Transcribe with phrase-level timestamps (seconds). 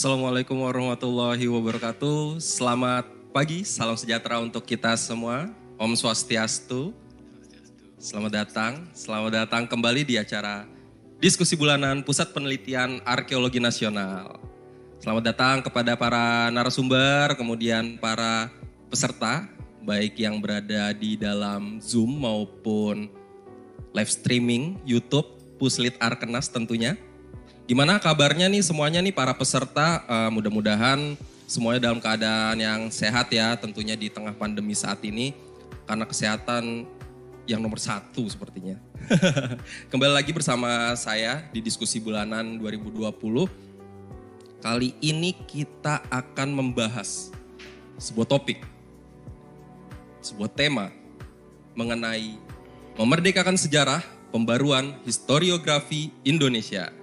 [0.00, 2.40] Assalamualaikum warahmatullahi wabarakatuh.
[2.40, 3.04] Selamat
[3.36, 5.52] pagi, salam sejahtera untuk kita semua.
[5.76, 6.96] Om Swastiastu.
[8.00, 10.64] Selamat datang, selamat datang kembali di acara
[11.20, 14.40] diskusi bulanan Pusat Penelitian Arkeologi Nasional.
[15.04, 18.48] Selamat datang kepada para narasumber, kemudian para
[18.88, 19.52] peserta,
[19.84, 23.04] baik yang berada di dalam Zoom maupun
[23.92, 25.28] live streaming YouTube
[25.60, 26.96] Puslit Arkenas tentunya.
[27.70, 30.02] Gimana kabarnya nih semuanya nih para peserta?
[30.10, 31.14] Uh, mudah-mudahan
[31.46, 35.38] semuanya dalam keadaan yang sehat ya tentunya di tengah pandemi saat ini.
[35.86, 36.82] Karena kesehatan
[37.46, 38.74] yang nomor satu sepertinya.
[39.94, 43.06] Kembali lagi bersama saya di diskusi bulanan 2020.
[44.58, 47.30] Kali ini kita akan membahas
[48.02, 48.66] sebuah topik,
[50.26, 50.90] sebuah tema
[51.78, 52.34] mengenai
[52.98, 54.02] memerdekakan sejarah
[54.34, 56.99] pembaruan historiografi Indonesia.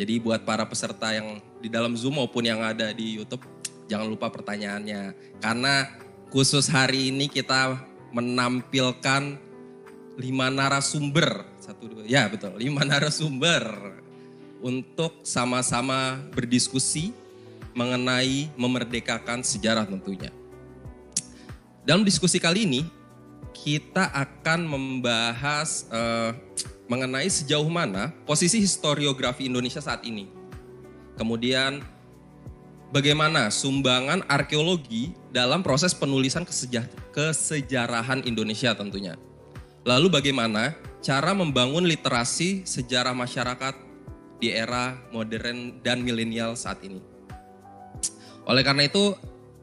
[0.00, 3.44] Jadi buat para peserta yang di dalam Zoom maupun yang ada di YouTube,
[3.84, 5.12] jangan lupa pertanyaannya.
[5.44, 5.92] Karena
[6.32, 7.76] khusus hari ini kita
[8.08, 9.36] menampilkan
[10.16, 11.44] lima narasumber.
[11.60, 13.92] Satu, dua, ya betul, lima narasumber.
[14.64, 17.12] Untuk sama-sama berdiskusi
[17.76, 20.32] mengenai memerdekakan sejarah tentunya.
[21.84, 22.88] Dalam diskusi kali ini,
[23.52, 26.32] kita akan membahas uh,
[26.90, 30.26] mengenai sejauh mana posisi historiografi Indonesia saat ini.
[31.14, 31.86] Kemudian
[32.90, 36.42] bagaimana sumbangan arkeologi dalam proses penulisan
[37.14, 39.14] kesejarahan Indonesia tentunya.
[39.86, 43.78] Lalu bagaimana cara membangun literasi sejarah masyarakat
[44.42, 46.98] di era modern dan milenial saat ini.
[48.50, 49.14] Oleh karena itu,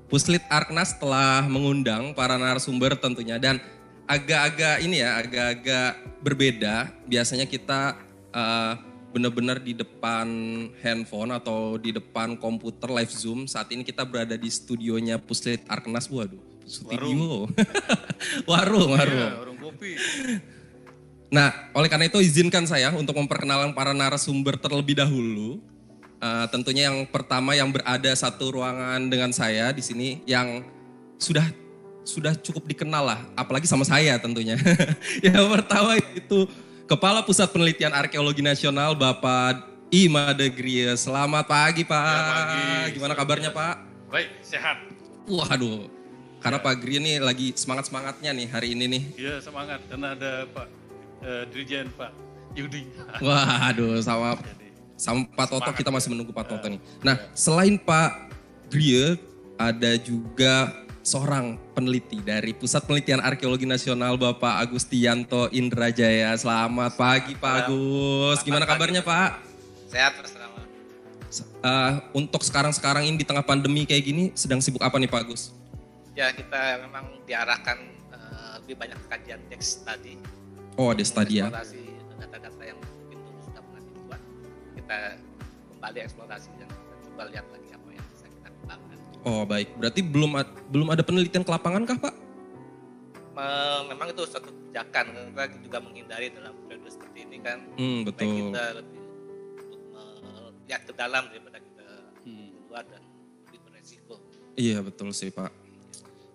[0.08, 3.60] Puslit Arknas telah mengundang para narasumber tentunya dan
[4.08, 5.92] agak-agak ini ya, agak-agak
[6.24, 6.90] berbeda.
[7.06, 8.00] Biasanya kita
[8.32, 8.74] uh,
[9.12, 10.28] benar-benar di depan
[10.80, 13.46] handphone atau di depan komputer live zoom.
[13.46, 16.08] Saat ini kita berada di studionya Puslit Arknas.
[16.08, 17.52] Waduh, studio.
[18.48, 19.28] warung, warung.
[19.28, 19.92] Iya, warung kopi.
[21.28, 25.60] Nah, oleh karena itu izinkan saya untuk memperkenalkan para narasumber terlebih dahulu.
[26.18, 30.66] Uh, tentunya yang pertama yang berada satu ruangan dengan saya di sini yang
[31.22, 31.46] sudah
[32.08, 34.56] sudah cukup dikenal lah, apalagi sama saya tentunya.
[35.28, 36.48] yang pertama itu
[36.88, 40.96] Kepala Pusat Penelitian Arkeologi Nasional Bapak Ima Degria.
[40.96, 42.00] Selamat pagi Pak.
[42.00, 42.64] Selamat pagi.
[42.96, 43.76] Gimana kabarnya Pak?
[44.08, 44.88] Baik, sehat.
[45.28, 45.92] Waduh,
[46.40, 46.64] karena ya.
[46.64, 49.04] Pak Gria nih lagi semangat-semangatnya nih hari ini nih.
[49.20, 50.68] Iya semangat, karena ada Pak
[51.28, 52.16] uh, Dirjen Pak
[52.56, 52.88] Yudi.
[53.28, 54.40] Waduh, sama,
[54.96, 56.80] sama Pak Toto kita masih menunggu Pak Toto nih.
[57.04, 57.36] Nah, ya.
[57.36, 58.32] selain Pak
[58.72, 59.20] Gria,
[59.60, 66.36] ada juga seorang peneliti dari Pusat Penelitian Arkeologi Nasional Bapak Agustianto Indrajaya.
[66.36, 68.44] Selamat pagi Pak Agus.
[68.44, 69.40] Gimana kabarnya Pak?
[69.88, 70.36] Sehat Mas
[71.58, 75.52] Uh, untuk sekarang-sekarang ini di tengah pandemi kayak gini sedang sibuk apa nih Pak Agus?
[76.16, 77.84] Ya kita memang diarahkan
[78.16, 80.16] uh, lebih banyak kajian teks tadi.
[80.80, 81.52] Oh ada tadi ya?
[81.52, 82.80] Data-data yang
[83.12, 84.22] itu sudah pernah dibuat.
[84.80, 84.98] Kita
[85.76, 86.70] kembali eksplorasi dan
[87.12, 87.67] coba lihat lagi
[89.28, 90.40] Oh baik, berarti belum
[90.72, 92.16] belum ada penelitian ke lapangan kah Pak?
[93.92, 97.60] Memang itu satu kebijakan, kita juga menghindari dalam periode seperti ini kan.
[97.76, 98.24] Hmm, betul.
[98.24, 99.02] Baik kita lebih
[100.68, 101.88] lihat ke dalam daripada kita
[102.24, 102.48] hmm.
[102.56, 103.04] keluar dan
[103.52, 104.16] lebih beresiko.
[104.56, 105.52] Iya betul sih Pak.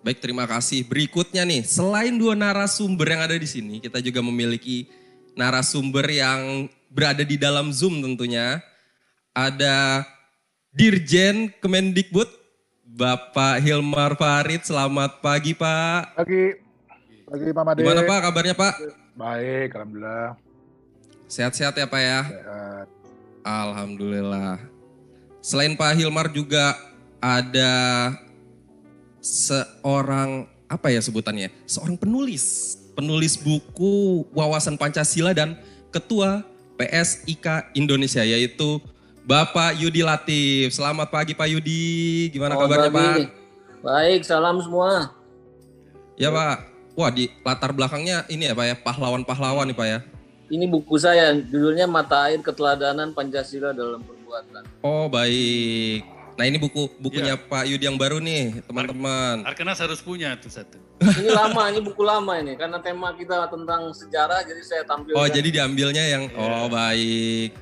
[0.05, 0.85] Baik terima kasih.
[0.85, 4.85] Berikutnya nih, selain dua narasumber yang ada di sini, kita juga memiliki
[5.33, 8.61] narasumber yang berada di dalam Zoom tentunya.
[9.33, 10.05] Ada
[10.77, 12.42] Dirjen Kemendikbud
[12.93, 16.13] Bapak Hilmar Farid, selamat pagi Pak.
[16.13, 16.53] Pagi,
[17.25, 17.81] pagi Pak Made.
[17.81, 18.73] Gimana Pak kabarnya Pak?
[19.17, 20.37] Baik, Alhamdulillah.
[21.25, 22.21] Sehat-sehat ya Pak ya?
[22.21, 22.87] Sehat.
[23.41, 24.61] Alhamdulillah.
[25.41, 26.77] Selain Pak Hilmar juga
[27.17, 27.73] ada
[29.25, 31.49] seorang, apa ya sebutannya?
[31.65, 32.77] Seorang penulis.
[32.93, 35.57] Penulis buku Wawasan Pancasila dan
[35.89, 36.45] Ketua
[36.77, 38.77] PSIK Indonesia yaitu
[39.23, 40.75] Bapak Yudi Latif.
[40.75, 42.27] Selamat pagi Pak Yudi.
[42.27, 43.15] Gimana oh, kabarnya Pak?
[43.79, 45.15] Baik, salam semua.
[46.19, 46.67] Ya Pak.
[46.93, 49.99] Wah di latar belakangnya ini ya Pak ya, pahlawan-pahlawan nih Pak ya.
[50.51, 54.67] Ini buku saya, judulnya Mata Air Keteladanan Pancasila dalam Perbuatan.
[54.83, 56.03] Oh baik.
[56.35, 57.41] Nah ini buku bukunya ya.
[57.41, 59.47] Pak Yudi yang baru nih teman-teman.
[59.47, 60.75] Arkenas harus punya tuh satu.
[60.99, 65.15] Ini lama, ini buku lama ini karena tema kita tentang sejarah jadi saya tampilkan.
[65.15, 66.37] Oh jadi diambilnya yang ya.
[66.43, 67.55] oh baik.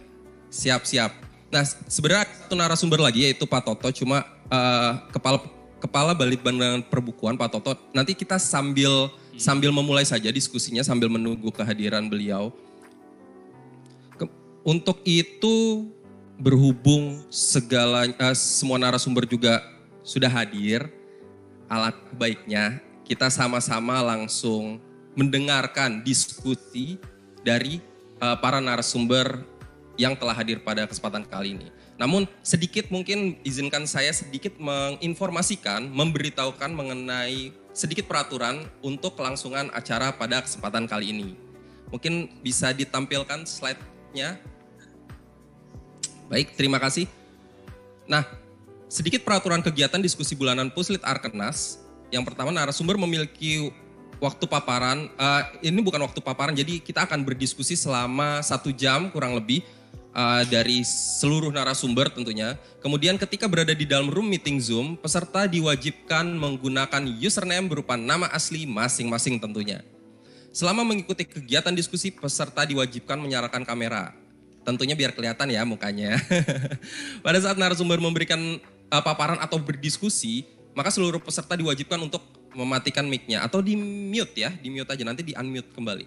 [0.49, 1.30] Siap siap.
[1.51, 5.43] Nah, sebenarnya satu narasumber lagi yaitu Pak Toto, cuma uh, kepala
[5.83, 7.75] kepala Balitbang Perbukuan Pak Toto.
[7.91, 9.35] Nanti kita sambil hmm.
[9.35, 12.55] sambil memulai saja diskusinya sambil menunggu kehadiran beliau.
[14.15, 14.31] Ke,
[14.63, 15.89] untuk itu
[16.39, 19.59] berhubung segala eh, semua narasumber juga
[20.07, 20.87] sudah hadir,
[21.67, 24.79] alat baiknya kita sama-sama langsung
[25.19, 26.95] mendengarkan diskusi
[27.43, 27.83] dari
[28.23, 29.50] eh, para narasumber
[30.01, 31.69] yang telah hadir pada kesempatan kali ini.
[32.01, 40.41] Namun sedikit mungkin izinkan saya sedikit menginformasikan, memberitahukan mengenai sedikit peraturan untuk kelangsungan acara pada
[40.41, 41.29] kesempatan kali ini.
[41.93, 44.41] Mungkin bisa ditampilkan slide-nya.
[46.25, 47.05] Baik, terima kasih.
[48.09, 48.25] Nah,
[48.89, 51.77] sedikit peraturan kegiatan diskusi bulanan Puslit Arkenas.
[52.09, 53.69] Yang pertama, narasumber memiliki
[54.17, 55.11] waktu paparan.
[55.19, 59.61] Uh, ini bukan waktu paparan, jadi kita akan berdiskusi selama satu jam kurang lebih
[60.15, 62.55] uh, dari seluruh narasumber tentunya.
[62.79, 68.67] Kemudian ketika berada di dalam room meeting Zoom, peserta diwajibkan menggunakan username berupa nama asli
[68.67, 69.83] masing-masing tentunya.
[70.51, 74.11] Selama mengikuti kegiatan diskusi, peserta diwajibkan menyalakan kamera.
[74.61, 76.19] Tentunya biar kelihatan ya mukanya.
[77.25, 78.59] Pada saat narasumber memberikan
[78.91, 82.21] uh, paparan atau berdiskusi, maka seluruh peserta diwajibkan untuk
[82.51, 86.05] mematikan mic-nya atau di mute ya, di mute aja nanti di unmute kembali.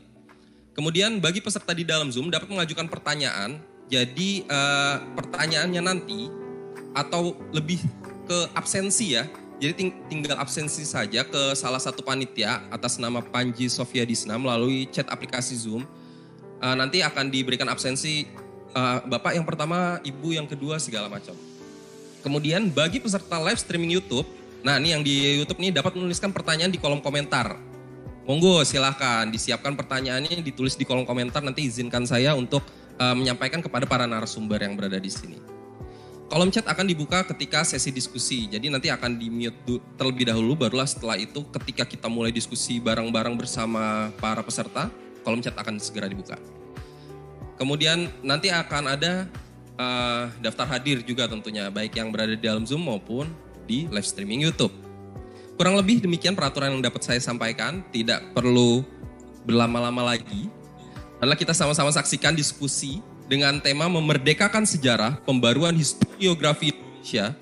[0.75, 3.63] Kemudian bagi peserta di dalam Zoom dapat mengajukan pertanyaan
[3.95, 6.27] jadi uh, pertanyaannya nanti
[6.91, 7.79] atau lebih
[8.27, 9.31] ke absensi ya.
[9.63, 14.91] Jadi ting tinggal absensi saja ke salah satu panitia atas nama Panji Sofia Disna melalui
[14.91, 15.87] chat aplikasi Zoom.
[16.59, 18.27] Uh, nanti akan diberikan absensi
[18.75, 21.39] uh, Bapak yang pertama, Ibu yang kedua segala macam.
[22.27, 24.27] Kemudian bagi peserta live streaming YouTube,
[24.67, 27.55] nah ini yang di YouTube nih dapat menuliskan pertanyaan di kolom komentar.
[28.25, 32.65] Monggo silahkan disiapkan pertanyaannya ditulis di kolom komentar nanti izinkan saya untuk
[32.99, 35.39] uh, menyampaikan kepada para narasumber yang berada di sini.
[36.25, 40.89] Kolom chat akan dibuka ketika sesi diskusi, jadi nanti akan di mute terlebih dahulu, barulah
[40.89, 44.89] setelah itu ketika kita mulai diskusi bareng-bareng bersama para peserta,
[45.23, 46.41] kolom chat akan segera dibuka.
[47.55, 49.31] Kemudian nanti akan ada
[49.79, 53.31] uh, daftar hadir juga tentunya, baik yang berada di dalam Zoom maupun
[53.69, 54.73] di live streaming YouTube.
[55.55, 58.83] Kurang lebih demikian peraturan yang dapat saya sampaikan, tidak perlu
[59.47, 60.51] berlama-lama lagi
[61.25, 67.33] adalah kita sama-sama saksikan diskusi dengan tema memerdekakan sejarah pembaruan historiografi Indonesia.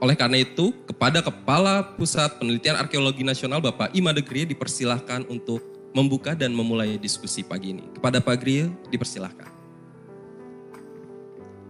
[0.00, 5.60] Oleh karena itu, kepada Kepala Pusat Penelitian Arkeologi Nasional Bapak Ima Degri dipersilahkan untuk
[5.92, 7.84] membuka dan memulai diskusi pagi ini.
[8.00, 9.52] Kepada Pak Gri, dipersilahkan.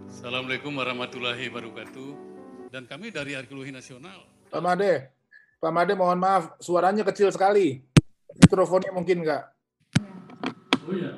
[0.07, 2.09] Assalamualaikum warahmatullahi wabarakatuh.
[2.71, 4.27] Dan kami dari Arkeologi Nasional.
[4.47, 5.11] Pak Made,
[5.59, 7.83] Pak Made mohon maaf, suaranya kecil sekali.
[8.47, 9.56] Mikrofonnya mungkin enggak?
[10.87, 11.11] Oh ya.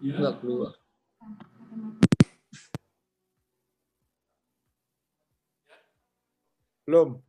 [0.00, 0.16] Ya.
[0.16, 0.72] Enggak keluar.
[6.88, 7.20] Belum.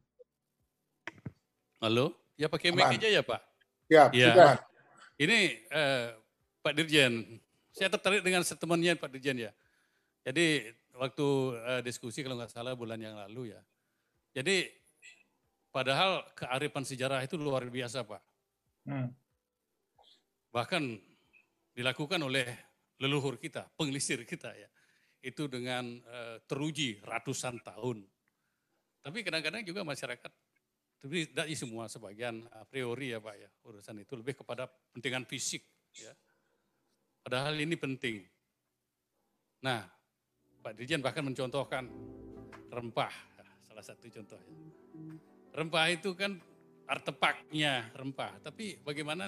[1.84, 2.16] Halo?
[2.40, 3.42] Ya pakai mic aja ya Pak?
[3.92, 4.32] Ya, ya.
[4.32, 4.52] sudah.
[5.20, 6.16] Ini eh,
[6.64, 7.44] Pak Dirjen,
[7.76, 9.52] saya tertarik dengan statementnya Pak Dirjen ya.
[10.24, 10.64] Jadi
[10.96, 11.28] waktu
[11.60, 13.60] eh, diskusi kalau nggak salah bulan yang lalu ya.
[14.32, 14.64] Jadi
[15.76, 18.24] padahal kearifan sejarah itu luar biasa Pak.
[18.88, 19.12] Hmm
[20.52, 20.98] bahkan
[21.74, 22.48] dilakukan oleh
[22.98, 24.70] leluhur kita, pengelisir kita ya.
[25.22, 28.06] Itu dengan uh, teruji ratusan tahun.
[29.02, 30.32] Tapi kadang-kadang juga masyarakat,
[30.98, 35.64] tapi tidak semua sebagian a priori ya Pak ya, urusan itu lebih kepada pentingan fisik
[35.96, 36.12] ya.
[37.24, 38.24] Padahal ini penting.
[39.64, 39.84] Nah,
[40.62, 41.88] Pak Dirjen bahkan mencontohkan
[42.72, 43.14] rempah,
[43.64, 44.56] salah satu contohnya.
[45.56, 46.38] Rempah itu kan
[46.88, 49.28] artefaknya rempah, tapi bagaimana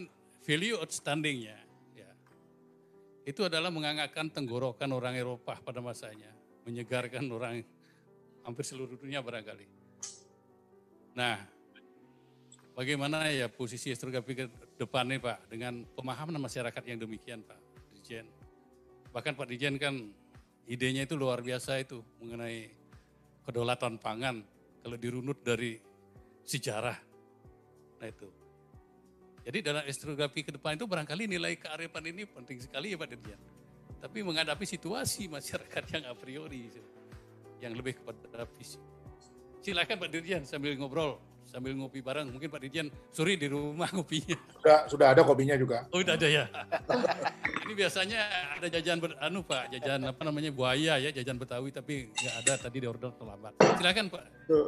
[0.49, 1.61] value outstandingnya
[1.93, 2.09] ya,
[3.21, 6.33] itu adalah mengangkatkan tenggorokan orang Eropa pada masanya,
[6.65, 7.61] menyegarkan orang
[8.41, 9.69] hampir seluruh dunia barangkali.
[11.13, 11.37] Nah,
[12.73, 14.45] bagaimana ya posisi historiografi ke
[14.81, 17.61] depan nih Pak dengan pemahaman masyarakat yang demikian Pak
[17.93, 18.25] Dirjen.
[19.13, 20.01] Bahkan Pak Dirjen kan
[20.65, 22.73] idenya itu luar biasa itu mengenai
[23.45, 24.41] kedaulatan pangan
[24.81, 25.77] kalau dirunut dari
[26.41, 26.97] sejarah.
[28.01, 28.38] Nah itu.
[29.49, 33.41] Jadi dalam historiografi ke depan itu barangkali nilai kearifan ini penting sekali ya Pak Dirjen.
[33.97, 36.69] Tapi menghadapi situasi masyarakat yang a priori,
[37.57, 38.77] yang lebih kepada fisik.
[39.65, 41.17] Silakan Pak Dirjen sambil ngobrol,
[41.49, 42.29] sambil ngopi bareng.
[42.29, 44.37] Mungkin Pak Dirjen sore di rumah ngopinya.
[44.61, 45.89] Sudah, sudah ada kopinya juga.
[45.89, 46.45] Oh, sudah ada ya.
[47.65, 48.21] ini biasanya
[48.53, 52.53] ada jajan ber, anu Pak, jajan apa namanya buaya ya, jajan Betawi tapi nggak ada
[52.69, 53.57] tadi di order terlambat.
[53.81, 54.23] Silakan Pak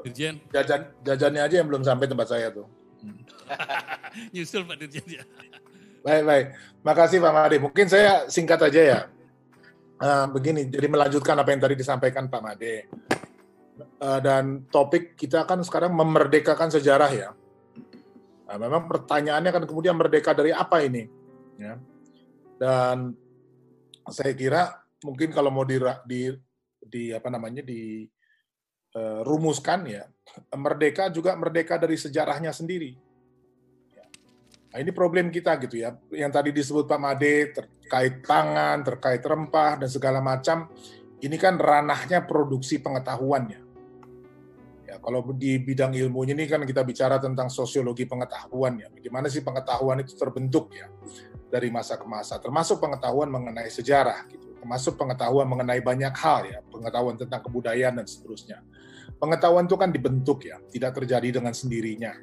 [0.09, 0.41] Dirjen.
[0.49, 2.80] Jajan jajannya aja yang belum sampai tempat saya tuh.
[4.33, 5.23] Nyusul Pak Dirjen ya.
[6.01, 6.45] Baik, baik.
[6.81, 7.57] Makasih Pak Made.
[7.61, 8.99] Mungkin saya singkat aja ya.
[10.01, 12.75] Uh, begini, jadi melanjutkan apa yang tadi disampaikan Pak Made.
[14.01, 17.29] Uh, dan topik kita kan sekarang memerdekakan sejarah ya.
[18.49, 21.05] Nah, memang pertanyaannya kan kemudian merdeka dari apa ini?
[21.61, 21.77] Ya.
[22.57, 23.13] Dan
[24.09, 25.77] saya kira mungkin kalau mau di,
[26.09, 26.33] di,
[26.81, 28.09] di apa namanya di
[29.23, 30.03] rumuskan ya,
[30.55, 33.11] merdeka juga merdeka dari sejarahnya sendiri.
[34.71, 35.91] Nah, ini problem kita gitu ya.
[36.15, 40.71] Yang tadi disebut Pak Made terkait pangan, terkait rempah dan segala macam,
[41.19, 43.59] ini kan ranahnya produksi pengetahuannya.
[44.87, 48.87] Ya, kalau di bidang ilmunya ini kan kita bicara tentang sosiologi pengetahuan ya.
[48.87, 50.87] Bagaimana sih pengetahuan itu terbentuk ya
[51.51, 56.59] dari masa ke masa, termasuk pengetahuan mengenai sejarah gitu, termasuk pengetahuan mengenai banyak hal ya,
[56.63, 58.63] pengetahuan tentang kebudayaan dan seterusnya.
[59.21, 62.17] Pengetahuan itu kan dibentuk ya, tidak terjadi dengan sendirinya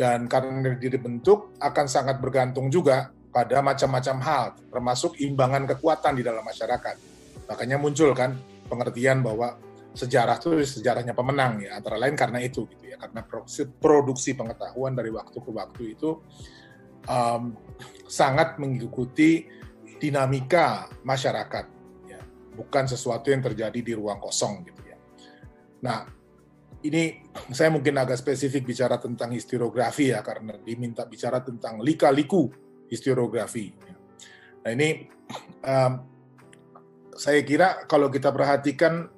[0.00, 6.40] dan karena dibentuk akan sangat bergantung juga pada macam-macam hal, termasuk imbangan kekuatan di dalam
[6.40, 6.96] masyarakat.
[7.44, 8.32] Makanya muncul kan
[8.72, 9.60] pengertian bahwa
[9.92, 13.20] sejarah itu sejarahnya pemenang ya, antara lain karena itu gitu ya, karena
[13.76, 16.16] produksi, pengetahuan dari waktu ke waktu itu
[17.04, 17.52] um,
[18.08, 19.44] sangat mengikuti
[20.00, 21.66] dinamika masyarakat,
[22.08, 22.24] ya,
[22.56, 24.79] bukan sesuatu yang terjadi di ruang kosong gitu.
[25.80, 26.20] Nah,
[26.84, 27.20] ini
[27.56, 32.48] saya mungkin agak spesifik bicara tentang historiografi ya karena diminta bicara tentang lika-liku
[32.88, 33.72] historiografi.
[34.64, 34.88] Nah ini
[35.70, 35.92] um,
[37.16, 39.08] saya kira kalau kita perhatikan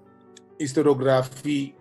[0.58, 1.74] historiografi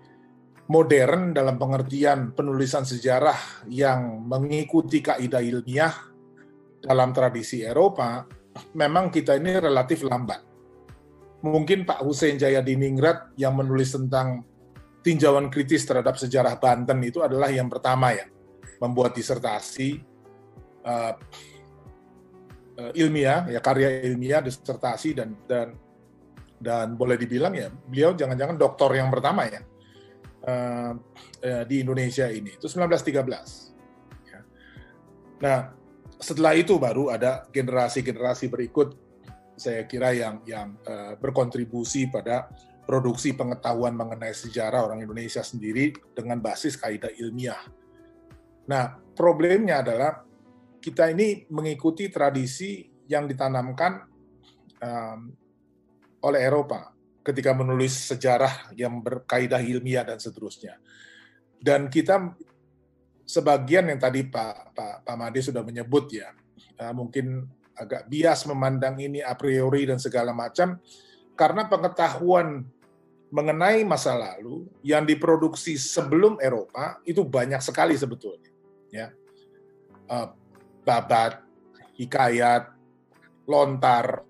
[0.72, 5.92] modern dalam pengertian penulisan sejarah yang mengikuti kaidah ilmiah
[6.82, 8.26] dalam tradisi Eropa,
[8.82, 10.54] memang kita ini relatif lambat.
[11.42, 14.46] Mungkin Pak Hussein Jayadiningrat yang menulis tentang
[15.02, 18.26] tinjauan kritis terhadap sejarah Banten itu adalah yang pertama ya,
[18.82, 20.02] membuat disertasi
[20.86, 21.14] uh,
[22.98, 25.78] ilmiah, ya karya ilmiah, disertasi dan dan
[26.62, 29.62] dan boleh dibilang ya beliau jangan-jangan doktor yang pertama ya
[30.46, 30.94] uh,
[31.66, 34.30] di Indonesia ini itu 1913.
[34.30, 34.40] Ya.
[35.42, 35.60] Nah
[36.22, 38.94] setelah itu baru ada generasi-generasi berikut
[39.58, 42.50] saya kira yang yang uh, berkontribusi pada
[42.86, 47.62] produksi pengetahuan mengenai sejarah orang Indonesia sendiri dengan basis kaidah ilmiah.
[48.68, 50.22] Nah, problemnya adalah
[50.82, 54.02] kita ini mengikuti tradisi yang ditanamkan
[54.82, 55.20] um,
[56.26, 56.90] oleh Eropa
[57.22, 60.82] ketika menulis sejarah yang berkaidah ilmiah dan seterusnya.
[61.62, 62.34] Dan kita
[63.22, 66.34] sebagian yang tadi Pak Pak, Pak Made sudah menyebut ya,
[66.82, 67.46] uh, mungkin
[67.78, 70.78] agak bias memandang ini a priori dan segala macam
[71.42, 72.62] karena pengetahuan
[73.34, 78.54] mengenai masa lalu yang diproduksi sebelum Eropa itu banyak sekali sebetulnya.
[78.94, 79.10] Ya,
[80.06, 80.30] uh,
[80.86, 81.42] babat,
[81.98, 82.70] hikayat,
[83.50, 84.22] lontar,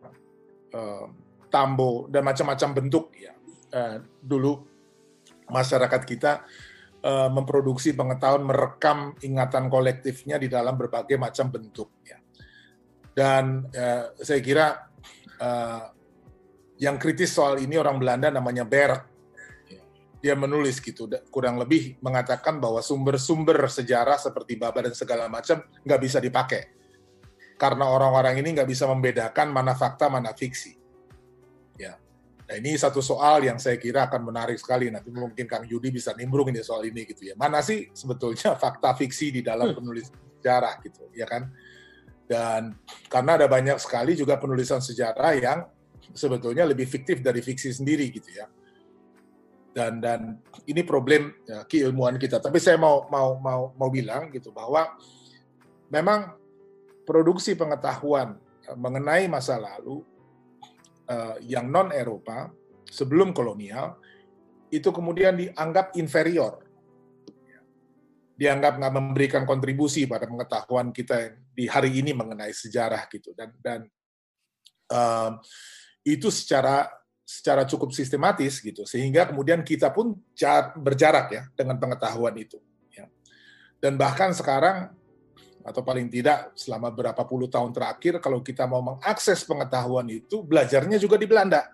[0.71, 1.11] uh,
[1.51, 3.35] tambo dan macam-macam bentuk ya.
[3.75, 4.63] Uh, dulu
[5.51, 6.47] masyarakat kita
[7.33, 12.21] memproduksi pengetahuan, merekam ingatan kolektifnya di dalam berbagai macam bentuk ya.
[13.09, 14.85] Dan uh, saya kira
[15.41, 15.89] uh,
[16.81, 19.05] yang kritis soal ini orang Belanda namanya Berg.
[20.21, 26.01] Dia menulis gitu, kurang lebih mengatakan bahwa sumber-sumber sejarah seperti Baba dan segala macam nggak
[26.01, 26.69] bisa dipakai.
[27.57, 30.77] Karena orang-orang ini nggak bisa membedakan mana fakta, mana fiksi.
[31.77, 31.97] Ya.
[32.45, 34.93] Nah, ini satu soal yang saya kira akan menarik sekali.
[34.93, 37.33] Nanti mungkin Kang Yudi bisa nimbrung ini soal ini gitu ya.
[37.33, 39.77] Mana sih sebetulnya fakta fiksi di dalam hmm.
[39.77, 40.05] penulis
[40.37, 41.49] sejarah gitu, ya kan?
[42.29, 42.77] Dan
[43.09, 45.65] karena ada banyak sekali juga penulisan sejarah yang
[46.13, 48.47] sebetulnya lebih fiktif dari fiksi sendiri gitu ya.
[49.71, 50.35] Dan dan
[50.67, 52.43] ini problem ya, keilmuan kita.
[52.43, 54.99] Tapi saya mau mau mau mau bilang gitu bahwa
[55.91, 56.35] memang
[57.07, 60.03] produksi pengetahuan ya, mengenai masa lalu
[61.07, 62.51] uh, yang non Eropa
[62.87, 63.95] sebelum kolonial
[64.71, 66.63] itu kemudian dianggap inferior
[68.41, 73.85] dianggap nggak memberikan kontribusi pada pengetahuan kita di hari ini mengenai sejarah gitu dan dan
[74.89, 75.37] uh,
[76.01, 76.89] itu secara
[77.21, 80.17] secara cukup sistematis gitu sehingga kemudian kita pun
[80.75, 82.59] berjarak ya dengan pengetahuan itu
[82.91, 83.07] ya.
[83.79, 84.91] dan bahkan sekarang
[85.61, 90.97] atau paling tidak selama berapa puluh tahun terakhir kalau kita mau mengakses pengetahuan itu belajarnya
[90.97, 91.69] juga di Belanda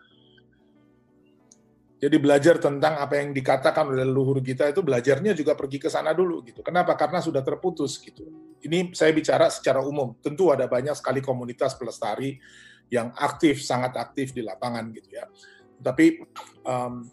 [1.97, 6.13] jadi belajar tentang apa yang dikatakan oleh leluhur kita itu belajarnya juga pergi ke sana
[6.13, 6.61] dulu gitu.
[6.61, 6.93] Kenapa?
[6.93, 8.53] Karena sudah terputus gitu.
[8.61, 10.13] Ini saya bicara secara umum.
[10.21, 12.37] Tentu ada banyak sekali komunitas pelestari
[12.87, 15.27] yang aktif, sangat aktif di lapangan gitu ya.
[15.77, 16.23] Tapi
[16.63, 17.03] um,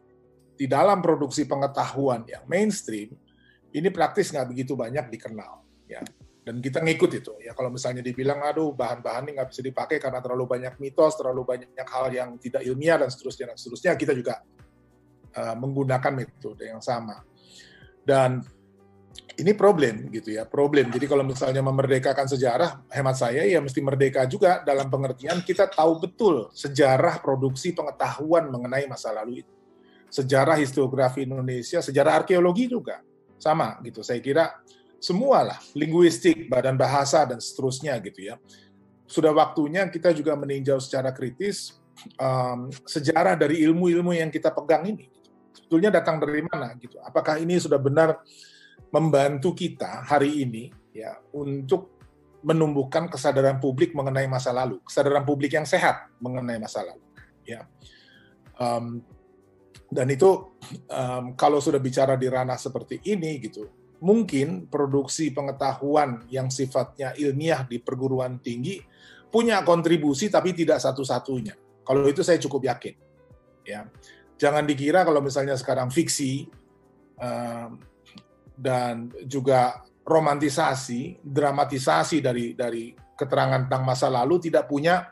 [0.54, 3.10] di dalam produksi pengetahuan yang mainstream,
[3.74, 6.00] ini praktis nggak begitu banyak dikenal ya.
[6.44, 7.56] Dan kita ngikut itu ya.
[7.56, 11.88] Kalau misalnya dibilang, aduh bahan-bahan ini nggak bisa dipakai karena terlalu banyak mitos, terlalu banyak
[11.88, 14.44] hal yang tidak ilmiah dan seterusnya dan seterusnya, kita juga
[15.34, 17.24] uh, menggunakan metode yang sama.
[18.04, 18.44] Dan
[19.34, 20.94] ini problem gitu ya, problem.
[20.94, 26.06] Jadi kalau misalnya memerdekakan sejarah, hemat saya ya mesti merdeka juga dalam pengertian kita tahu
[26.06, 29.54] betul sejarah produksi pengetahuan mengenai masa lalu itu.
[30.06, 33.02] Sejarah historiografi Indonesia, sejarah arkeologi juga
[33.34, 34.06] sama gitu.
[34.06, 34.54] Saya kira
[35.02, 38.38] semualah linguistik, badan bahasa dan seterusnya gitu ya.
[39.04, 41.74] Sudah waktunya kita juga meninjau secara kritis
[42.16, 45.10] um, sejarah dari ilmu-ilmu yang kita pegang ini.
[45.54, 47.02] Sebetulnya datang dari mana gitu?
[47.02, 48.22] Apakah ini sudah benar
[48.90, 51.94] membantu kita hari ini ya untuk
[52.44, 57.00] menumbuhkan kesadaran publik mengenai masa lalu, kesadaran publik yang sehat mengenai masa lalu.
[57.44, 57.64] Ya,
[58.60, 59.00] um,
[59.88, 60.52] dan itu
[60.92, 63.68] um, kalau sudah bicara di ranah seperti ini gitu,
[64.04, 68.80] mungkin produksi pengetahuan yang sifatnya ilmiah di perguruan tinggi
[69.32, 71.56] punya kontribusi tapi tidak satu-satunya.
[71.84, 72.94] Kalau itu saya cukup yakin.
[73.64, 73.88] Ya,
[74.36, 76.52] jangan dikira kalau misalnya sekarang fiksi
[78.54, 85.10] dan juga romantisasi, dramatisasi dari dari keterangan tentang masa lalu tidak punya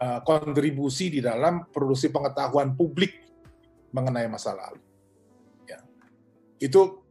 [0.00, 3.24] uh, kontribusi di dalam produksi pengetahuan publik
[3.90, 4.80] mengenai masa lalu.
[5.64, 5.80] Ya.
[6.60, 7.02] Itu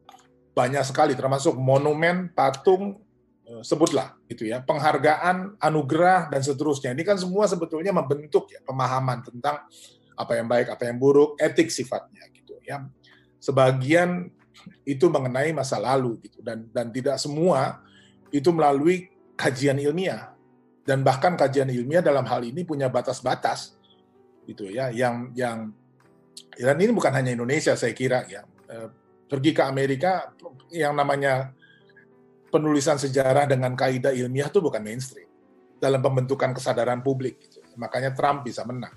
[0.55, 3.01] banyak sekali, termasuk monumen, patung,
[3.49, 6.93] uh, sebutlah gitu ya, penghargaan, anugerah dan seterusnya.
[6.95, 9.67] Ini kan semua sebetulnya membentuk ya pemahaman tentang
[10.15, 12.87] apa yang baik, apa yang buruk, etik sifatnya gitu ya.
[13.41, 14.31] Sebagian
[14.85, 16.41] itu mengenai masa lalu gitu.
[16.41, 17.81] Dan dan tidak semua
[18.29, 20.33] itu melalui kajian ilmiah.
[20.85, 23.73] Dan bahkan kajian ilmiah dalam hal ini punya batas-batas
[24.45, 25.73] gitu ya yang yang
[26.53, 28.45] dan ini bukan hanya Indonesia saya kira ya.
[28.69, 28.89] Eh,
[29.25, 30.29] pergi ke Amerika
[30.69, 31.49] yang namanya
[32.53, 35.27] penulisan sejarah dengan kaidah ilmiah itu bukan mainstream.
[35.75, 37.59] Dalam pembentukan kesadaran publik gitu.
[37.75, 38.95] makanya Trump bisa menang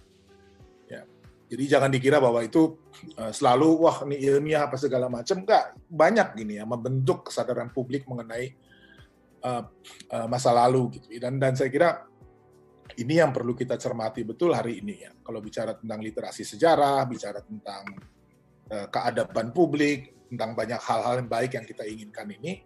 [1.48, 2.76] jadi jangan dikira bahwa itu
[3.16, 5.40] uh, selalu wah ini ilmiah apa segala macam.
[5.40, 8.52] Enggak, banyak gini ya membentuk kesadaran publik mengenai
[9.48, 9.64] uh,
[10.12, 11.08] uh, masa lalu gitu.
[11.16, 12.04] Dan dan saya kira
[13.00, 15.10] ini yang perlu kita cermati betul hari ini ya.
[15.24, 17.96] Kalau bicara tentang literasi sejarah, bicara tentang
[18.68, 22.60] uh, keadaban publik, tentang banyak hal-hal yang baik yang kita inginkan ini,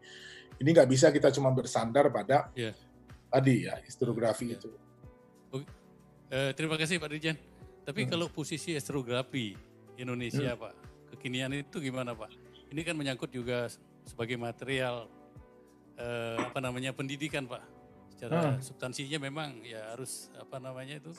[0.59, 2.74] ini nggak bisa kita cuma bersandar pada yeah.
[3.30, 4.59] tadi ya historiografi yeah.
[4.59, 4.70] itu.
[6.33, 7.51] Uh, terima kasih Pak Dirjen.
[7.83, 8.11] Tapi hmm.
[8.14, 9.55] kalau posisi astrografi
[9.99, 10.62] Indonesia, hmm.
[10.62, 10.73] Pak,
[11.16, 12.31] kekinian itu gimana, Pak?
[12.71, 13.68] Ini kan menyangkut juga
[14.07, 15.11] sebagai material
[15.99, 17.62] eh, apa namanya pendidikan, Pak.
[18.14, 18.62] Secara hmm.
[18.62, 21.11] substansinya memang ya harus apa namanya itu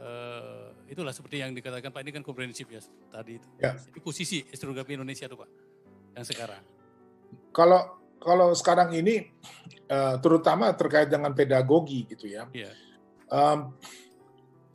[0.00, 2.80] eh, itulah seperti yang dikatakan Pak ini kan komprehensif ya
[3.12, 3.48] tadi itu.
[3.60, 3.76] Ya.
[3.76, 5.50] Jadi posisi astrografi Indonesia itu, Pak,
[6.16, 6.62] yang sekarang.
[7.52, 9.28] Kalau kalau sekarang ini
[9.92, 12.48] uh, terutama terkait dengan pedagogi gitu ya.
[12.56, 12.72] ya.
[13.28, 13.76] Um,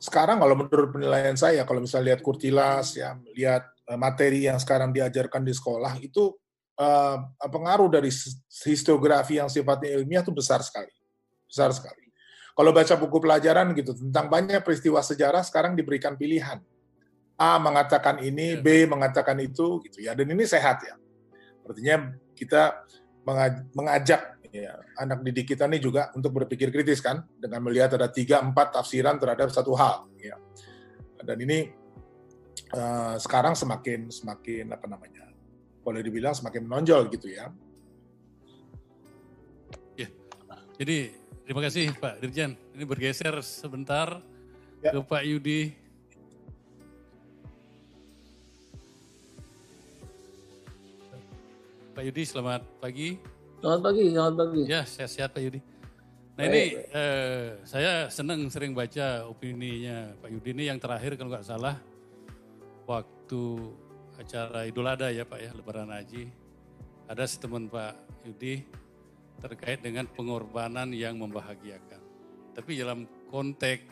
[0.00, 4.96] sekarang kalau menurut penilaian saya kalau misalnya lihat kurtilas ya lihat uh, materi yang sekarang
[4.96, 6.32] diajarkan di sekolah itu
[6.80, 8.08] uh, pengaruh dari
[8.64, 10.90] historiografi yang sifatnya ilmiah itu besar sekali.
[11.44, 12.08] Besar sekali.
[12.56, 16.60] Kalau baca buku pelajaran gitu tentang banyak peristiwa sejarah sekarang diberikan pilihan.
[17.40, 18.60] A mengatakan ini.
[18.60, 20.12] B mengatakan itu gitu ya.
[20.12, 20.96] Dan ini sehat ya.
[21.64, 22.84] Artinya kita
[23.72, 28.42] mengajak ya, anak didik kita ini juga untuk berpikir kritis kan dengan melihat ada tiga
[28.42, 30.36] empat tafsiran terhadap satu hal ya
[31.22, 31.70] dan ini
[32.74, 35.30] uh, sekarang semakin semakin apa namanya
[35.80, 37.48] boleh dibilang semakin menonjol gitu ya.
[39.96, 40.08] Ya
[40.76, 41.12] jadi
[41.44, 42.56] terima kasih Pak Dirjen.
[42.76, 44.20] Ini bergeser sebentar
[44.84, 44.92] ya.
[44.92, 45.62] ke Pak Yudi.
[51.90, 54.62] Pak Yudi selamat pagi Selamat pagi, selamat pagi.
[54.64, 55.60] Ya, sehat-sehat Pak Yudi.
[56.40, 61.44] Nah ini eh, saya senang sering baca opininya Pak Yudi ini yang terakhir kalau nggak
[61.44, 61.76] salah
[62.88, 63.44] waktu
[64.16, 66.32] acara Idul Adha ya Pak ya, Lebaran Haji.
[67.04, 68.64] Ada statement Pak Yudi
[69.44, 72.00] terkait dengan pengorbanan yang membahagiakan.
[72.56, 73.84] Tapi dalam konteks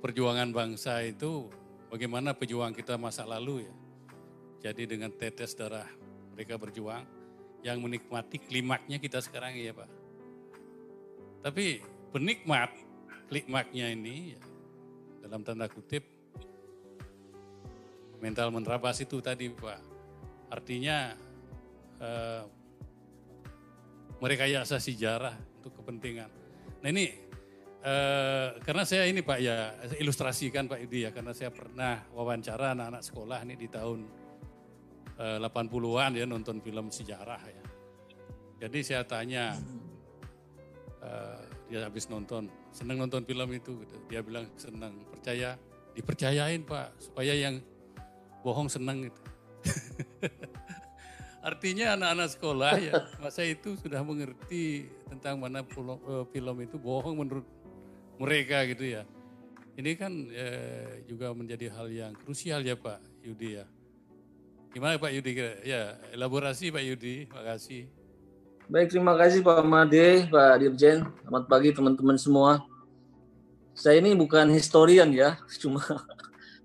[0.00, 1.52] perjuangan bangsa itu
[1.92, 3.74] bagaimana pejuang kita masa lalu ya.
[4.72, 5.84] Jadi dengan tetes darah
[6.32, 7.23] mereka berjuang,
[7.64, 9.88] yang menikmati klimaknya kita sekarang ya Pak.
[11.40, 11.80] Tapi
[12.12, 12.68] penikmat
[13.32, 14.40] klimaknya ini ya,
[15.24, 16.04] dalam tanda kutip
[18.20, 19.80] mental menerabas itu tadi Pak.
[20.52, 21.16] Artinya
[22.04, 22.42] eh,
[24.20, 26.28] mereka yasa sejarah untuk kepentingan.
[26.84, 27.16] Nah ini
[27.80, 33.00] eh, karena saya ini Pak ya ilustrasikan Pak Idi ya karena saya pernah wawancara anak-anak
[33.00, 34.23] sekolah ini di tahun
[35.18, 37.62] 80-an eh, ya nonton film sejarah ya.
[38.64, 39.58] Jadi saya tanya,
[41.04, 43.96] uh, dia habis nonton, senang nonton film itu, gitu.
[44.08, 45.58] dia bilang senang, percaya,
[45.92, 47.60] dipercayain pak, supaya yang
[48.40, 49.20] bohong senang gitu.
[51.44, 57.20] Artinya anak-anak sekolah ya masa itu sudah mengerti tentang mana film, eh, film itu bohong
[57.20, 57.44] menurut
[58.16, 59.04] mereka gitu ya.
[59.76, 63.68] Ini kan eh, juga menjadi hal yang krusial ya Pak Yudi ya.
[64.74, 65.38] Gimana Pak Yudi?
[65.62, 67.86] Ya elaborasi Pak Yudi, makasih.
[68.66, 71.06] Baik, terima kasih Pak Made, Pak Dirjen.
[71.22, 72.58] Selamat pagi teman-teman semua.
[73.70, 75.78] Saya ini bukan historian ya, cuma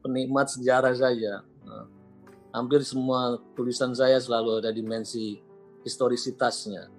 [0.01, 1.45] penikmat sejarah saja.
[1.61, 1.85] Nah,
[2.49, 5.37] hampir semua tulisan saya selalu ada dimensi
[5.85, 6.89] historisitasnya.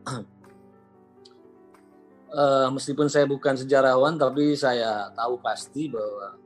[2.30, 6.38] uh, meskipun saya bukan sejarawan, tapi saya tahu pasti bahwa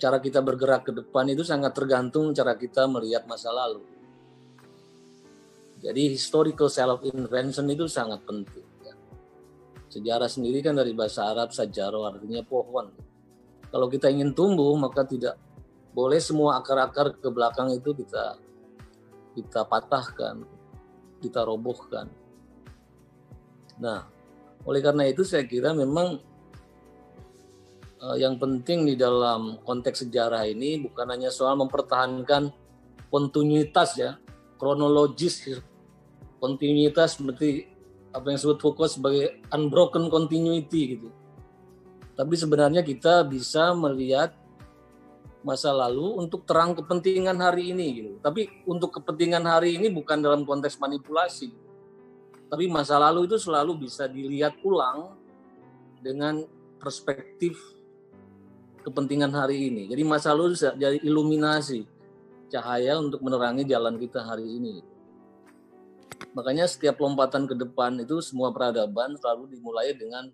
[0.00, 3.84] cara kita bergerak ke depan itu sangat tergantung cara kita melihat masa lalu.
[5.84, 8.64] Jadi historical self invention itu sangat penting.
[8.80, 8.96] Ya.
[9.92, 12.88] Sejarah sendiri kan dari bahasa Arab sajaro artinya pohon.
[13.68, 15.36] Kalau kita ingin tumbuh maka tidak
[15.92, 18.40] boleh semua akar-akar ke belakang itu kita
[19.36, 20.48] kita patahkan,
[21.20, 22.08] kita robohkan.
[23.76, 24.06] Nah,
[24.64, 26.16] oleh karena itu saya kira memang
[28.20, 32.52] yang penting di dalam konteks sejarah ini bukan hanya soal mempertahankan
[33.08, 34.20] kontinuitas ya,
[34.60, 35.48] kronologis
[36.44, 37.64] kontinuitas seperti
[38.12, 41.08] apa yang disebut fokus sebagai unbroken continuity gitu.
[42.14, 44.36] Tapi sebenarnya kita bisa melihat
[45.42, 48.12] masa lalu untuk terang kepentingan hari ini gitu.
[48.20, 51.50] Tapi untuk kepentingan hari ini bukan dalam konteks manipulasi.
[52.52, 55.18] Tapi masa lalu itu selalu bisa dilihat ulang
[55.98, 56.44] dengan
[56.78, 57.73] perspektif
[58.84, 59.88] kepentingan hari ini.
[59.88, 61.88] Jadi masa lalu jadi iluminasi
[62.52, 64.84] cahaya untuk menerangi jalan kita hari ini.
[66.36, 70.28] Makanya setiap lompatan ke depan itu semua peradaban selalu dimulai dengan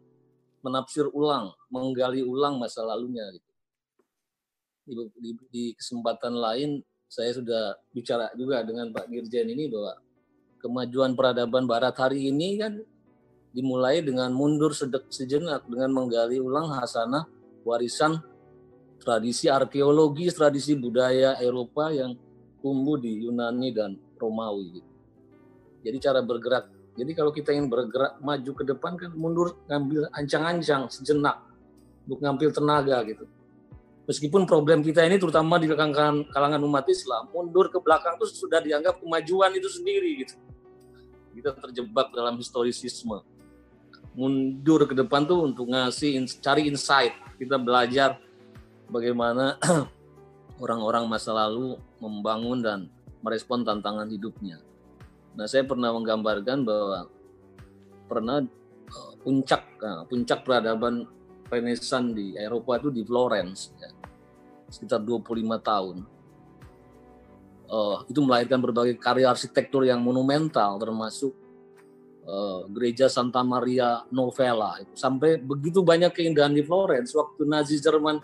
[0.60, 3.24] menafsir ulang, menggali ulang masa lalunya.
[4.84, 5.06] Gitu.
[5.48, 9.98] Di kesempatan lain saya sudah bicara juga dengan Pak Dirjen ini bahwa
[10.62, 12.78] kemajuan peradaban Barat hari ini kan
[13.50, 17.26] dimulai dengan mundur sedek sejenak dengan menggali ulang hasanah
[17.66, 18.22] warisan
[19.00, 22.14] tradisi arkeologi, tradisi budaya Eropa yang
[22.60, 24.78] tumbuh di Yunani dan Romawi.
[24.78, 24.90] Gitu.
[25.80, 26.68] Jadi cara bergerak.
[27.00, 31.40] Jadi kalau kita ingin bergerak maju ke depan kan mundur ngambil ancang-ancang sejenak
[32.04, 33.24] untuk ngambil tenaga gitu.
[34.04, 38.58] Meskipun problem kita ini terutama di kalangan, kalangan umat Islam, mundur ke belakang itu sudah
[38.58, 40.34] dianggap kemajuan itu sendiri gitu.
[41.30, 43.22] Kita terjebak dalam historisisme.
[44.18, 47.14] Mundur ke depan tuh untuk ngasih cari insight.
[47.38, 48.18] Kita belajar
[48.90, 49.56] bagaimana
[50.62, 52.80] orang-orang masa lalu membangun dan
[53.22, 54.58] merespon tantangan hidupnya.
[55.38, 57.06] Nah, saya pernah menggambarkan bahwa
[58.10, 58.42] pernah
[58.90, 61.06] uh, puncak uh, puncak peradaban
[61.46, 63.90] Renaissance di Eropa itu di Florence ya.
[64.70, 65.26] sekitar 25
[65.62, 65.96] tahun.
[67.70, 71.30] Uh, itu melahirkan berbagai karya arsitektur yang monumental termasuk
[72.26, 78.18] uh, gereja Santa Maria Novella sampai begitu banyak keindahan di Florence waktu Nazi Jerman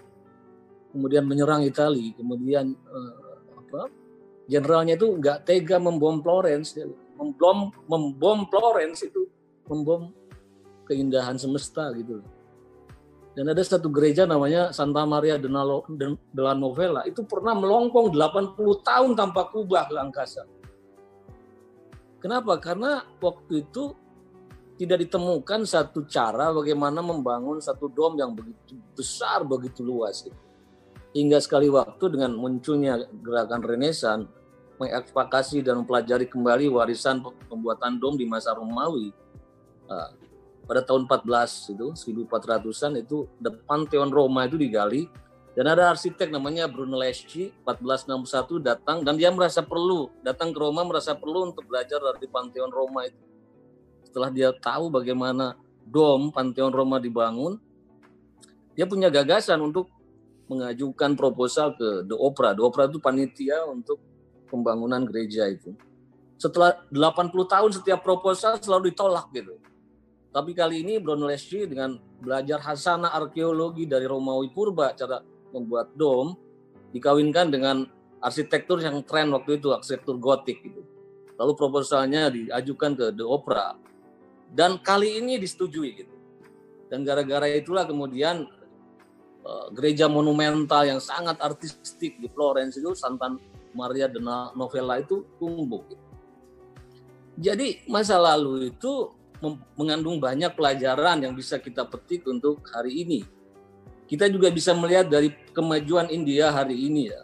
[0.97, 3.15] kemudian menyerang Italia kemudian uh,
[3.61, 3.93] apa
[4.47, 6.79] generalnya itu nggak tega membom Florence,
[7.19, 9.27] membom membom Florence itu
[9.67, 10.15] membom
[10.87, 12.23] keindahan semesta gitu.
[13.37, 15.51] Dan ada satu gereja namanya Santa Maria de
[16.41, 20.49] la Novella itu pernah melongkong 80 tahun tanpa kubah ke angkasa.
[22.17, 22.57] Kenapa?
[22.57, 23.93] Karena waktu itu
[24.81, 30.25] tidak ditemukan satu cara bagaimana membangun satu dom yang begitu besar, begitu luas.
[30.25, 30.46] Gitu
[31.17, 34.29] hingga sekali waktu dengan munculnya gerakan Renaissance
[34.77, 39.09] mengekspakasi dan mempelajari kembali warisan pembuatan dom di masa Romawi.
[39.89, 40.13] Nah,
[40.69, 45.09] pada tahun 14 itu 1400-an itu depan Pantheon Roma itu digali
[45.57, 51.17] dan ada arsitek namanya Brunelleschi 1461 datang dan dia merasa perlu datang ke Roma merasa
[51.17, 53.25] perlu untuk belajar dari Pantheon Roma itu.
[54.05, 57.57] Setelah dia tahu bagaimana dom Pantheon Roma dibangun,
[58.77, 59.96] dia punya gagasan untuk
[60.47, 62.55] mengajukan proposal ke The Opera.
[62.55, 63.99] The Opera itu panitia untuk
[64.47, 65.75] pembangunan gereja itu.
[66.39, 69.59] Setelah 80 tahun setiap proposal selalu ditolak gitu.
[70.31, 76.37] Tapi kali ini Brunelleschi dengan belajar hasanah arkeologi dari Romawi Purba, cara membuat dom,
[76.93, 77.89] dikawinkan dengan
[78.21, 80.85] arsitektur yang tren waktu itu, arsitektur gotik gitu.
[81.41, 83.77] Lalu proposalnya diajukan ke The Opera.
[84.53, 86.15] Dan kali ini disetujui gitu.
[86.93, 88.47] Dan gara-gara itulah kemudian
[89.75, 93.31] gereja monumental yang sangat artistik di Florence itu Santa
[93.77, 94.19] Maria de
[94.57, 95.85] Novella itu tumbuh.
[97.37, 99.13] Jadi masa lalu itu
[99.77, 103.21] mengandung banyak pelajaran yang bisa kita petik untuk hari ini.
[104.07, 107.23] Kita juga bisa melihat dari kemajuan India hari ini ya.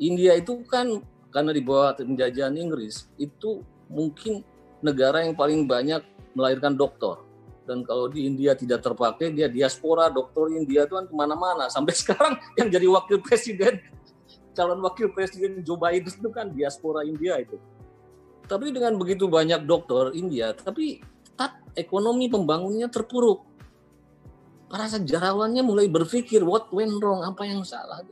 [0.00, 3.60] India itu kan karena di bawah penjajahan Inggris itu
[3.92, 4.40] mungkin
[4.80, 6.00] negara yang paling banyak
[6.32, 7.25] melahirkan doktor
[7.66, 11.66] dan kalau di India tidak terpakai dia diaspora dokter India itu kan ke mana-mana.
[11.66, 13.82] Sampai sekarang yang jadi wakil presiden
[14.56, 17.58] calon wakil presiden Joe Biden itu kan diaspora India itu.
[18.46, 23.44] Tapi dengan begitu banyak dokter India tapi tetap ekonomi pembangunnya terpuruk.
[24.66, 27.22] Para sejarawannya mulai berpikir what went wrong?
[27.22, 28.02] Apa yang salah?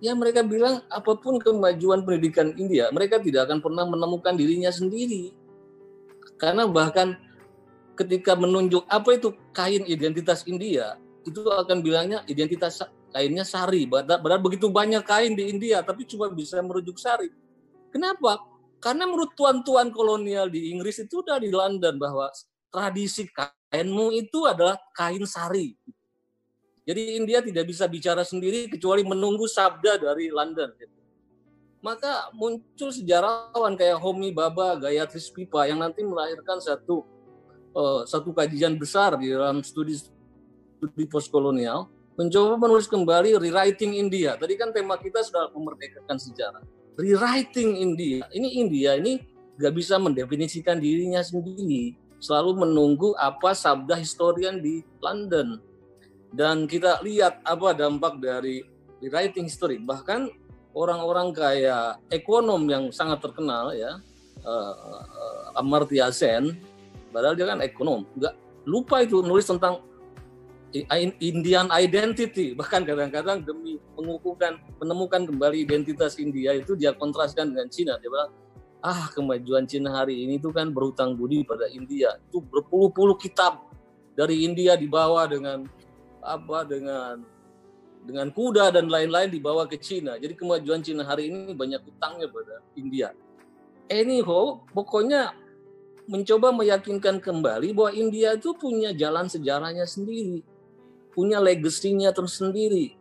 [0.00, 5.32] Ya mereka bilang apa pun kemajuan pendidikan India mereka tidak akan pernah menemukan dirinya sendiri.
[6.36, 7.16] Karena bahkan
[7.96, 13.88] ketika menunjuk apa itu kain identitas India, itu akan bilangnya identitas kainnya sari.
[13.88, 17.32] Padahal begitu banyak kain di India, tapi cuma bisa merujuk sari.
[17.90, 18.38] Kenapa?
[18.76, 22.28] Karena menurut tuan-tuan kolonial di Inggris itu udah di London bahwa
[22.68, 25.72] tradisi kainmu itu adalah kain sari.
[26.86, 30.70] Jadi India tidak bisa bicara sendiri kecuali menunggu sabda dari London.
[31.82, 37.15] Maka muncul sejarawan kayak Homi Baba, Gayatri Pipa yang nanti melahirkan satu
[37.76, 44.40] uh, satu kajian besar di dalam studi studi postkolonial mencoba menulis kembali rewriting India.
[44.40, 46.64] Tadi kan tema kita sudah memerdekakan sejarah.
[46.96, 48.24] Rewriting India.
[48.32, 49.20] Ini India ini
[49.60, 51.92] nggak bisa mendefinisikan dirinya sendiri.
[52.16, 55.60] Selalu menunggu apa sabda historian di London.
[56.32, 58.64] Dan kita lihat apa dampak dari
[59.04, 59.76] rewriting history.
[59.76, 60.32] Bahkan
[60.72, 64.00] orang-orang kayak ekonom yang sangat terkenal ya,
[64.40, 66.56] uh, Amartya Sen
[67.16, 68.34] Padahal dia kan ekonom, nggak
[68.68, 69.80] lupa itu nulis tentang
[71.16, 72.52] Indian identity.
[72.60, 77.96] Bahkan kadang-kadang demi mengukuhkan, menemukan kembali identitas India itu dia kontraskan dengan Cina.
[77.96, 78.36] Dia bilang,
[78.84, 82.20] ah kemajuan Cina hari ini itu kan berhutang budi pada India.
[82.28, 83.64] Itu berpuluh-puluh kitab
[84.12, 85.64] dari India dibawa dengan
[86.20, 87.24] apa dengan
[88.04, 90.20] dengan kuda dan lain-lain dibawa ke Cina.
[90.20, 93.16] Jadi kemajuan Cina hari ini banyak hutangnya pada India.
[93.88, 95.45] Anyhow, pokoknya
[96.06, 100.42] mencoba meyakinkan kembali bahwa India itu punya jalan sejarahnya sendiri,
[101.10, 102.94] punya legasinya tersendiri,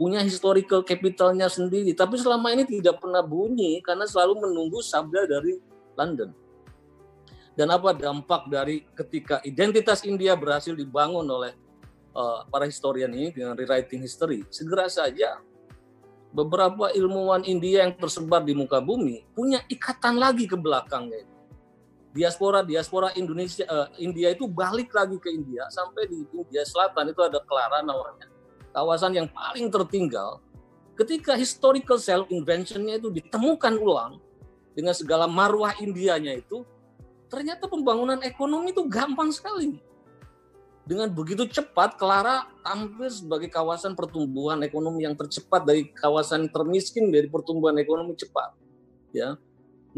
[0.00, 1.92] punya historical capitalnya sendiri.
[1.92, 5.60] Tapi selama ini tidak pernah bunyi karena selalu menunggu sabda dari
[5.96, 6.32] London.
[7.56, 11.56] Dan apa dampak dari ketika identitas India berhasil dibangun oleh
[12.12, 14.44] uh, para historian ini dengan rewriting history?
[14.52, 15.40] Segera saja
[16.36, 21.24] beberapa ilmuwan India yang tersebar di muka bumi punya ikatan lagi ke belakangnya
[22.16, 27.20] diaspora diaspora Indonesia uh, India itu balik lagi ke India sampai di India Selatan itu
[27.20, 28.32] ada Clara namanya.
[28.72, 30.40] Kawasan yang paling tertinggal
[30.96, 34.16] ketika historical self inventionnya itu ditemukan ulang
[34.72, 36.64] dengan segala marwah Indianya itu
[37.28, 39.76] ternyata pembangunan ekonomi itu gampang sekali.
[40.86, 47.26] Dengan begitu cepat Clara tampil sebagai kawasan pertumbuhan ekonomi yang tercepat dari kawasan termiskin dari
[47.26, 48.54] pertumbuhan ekonomi cepat
[49.10, 49.34] ya.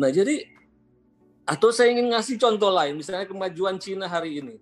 [0.00, 0.57] Nah jadi
[1.48, 4.60] atau saya ingin ngasih contoh lain, misalnya kemajuan Cina hari ini.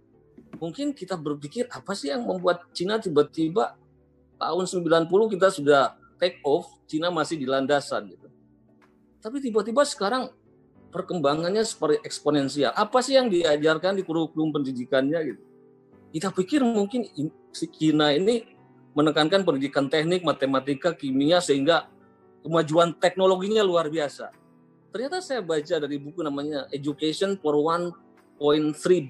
[0.63, 3.75] Mungkin kita berpikir apa sih yang membuat Cina tiba-tiba
[4.39, 8.31] tahun 90 kita sudah take off, Cina masih di landasan gitu.
[9.19, 10.31] Tapi tiba-tiba sekarang
[10.95, 12.71] perkembangannya seperti eksponensial.
[12.71, 15.43] Apa sih yang diajarkan di kurikulum pendidikannya gitu?
[16.15, 17.03] Kita pikir mungkin
[17.51, 18.47] si Cina ini
[18.95, 21.91] menekankan pendidikan teknik, matematika, kimia sehingga
[22.47, 24.46] kemajuan teknologinya luar biasa
[24.97, 28.41] ternyata saya baca dari buku namanya Education for 1.3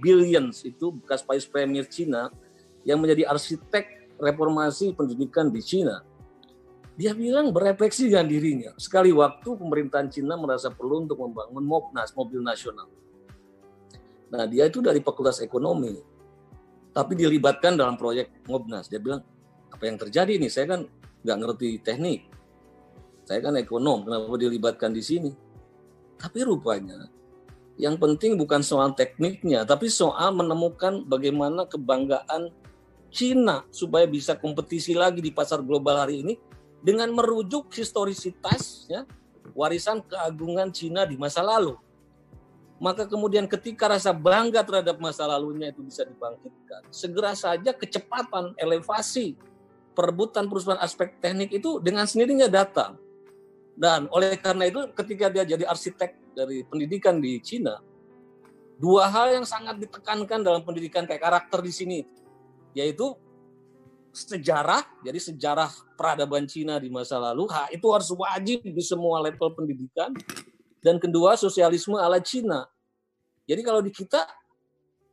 [0.02, 2.26] Billions itu bekas Vice Premier Cina
[2.82, 6.02] yang menjadi arsitek reformasi pendidikan di Cina.
[6.98, 8.74] Dia bilang berefleksi dengan dirinya.
[8.74, 12.90] Sekali waktu pemerintahan Cina merasa perlu untuk membangun MOBNAS, mobil nasional.
[14.34, 16.02] Nah dia itu dari fakultas ekonomi,
[16.90, 18.90] tapi dilibatkan dalam proyek MOBNAS.
[18.90, 19.22] Dia bilang,
[19.70, 20.50] apa yang terjadi nih?
[20.50, 20.80] Saya kan
[21.22, 22.26] nggak ngerti teknik.
[23.22, 25.45] Saya kan ekonom, kenapa dilibatkan di sini?
[26.16, 27.08] Tapi rupanya
[27.76, 32.48] yang penting bukan soal tekniknya, tapi soal menemukan bagaimana kebanggaan
[33.12, 36.34] Cina supaya bisa kompetisi lagi di pasar global hari ini
[36.80, 39.04] dengan merujuk historisitas ya,
[39.52, 41.76] warisan keagungan Cina di masa lalu.
[42.76, 49.36] Maka kemudian ketika rasa bangga terhadap masa lalunya itu bisa dibangkitkan, segera saja kecepatan elevasi
[49.96, 53.00] perebutan perusahaan aspek teknik itu dengan sendirinya datang.
[53.76, 57.76] Dan oleh karena itu ketika dia jadi arsitek dari pendidikan di Cina,
[58.80, 61.98] dua hal yang sangat ditekankan dalam pendidikan kayak karakter di sini,
[62.72, 63.12] yaitu
[64.16, 69.52] sejarah, jadi sejarah peradaban Cina di masa lalu, ha, itu harus wajib di semua level
[69.52, 70.16] pendidikan.
[70.80, 72.64] Dan kedua, sosialisme ala Cina.
[73.44, 74.24] Jadi kalau di kita,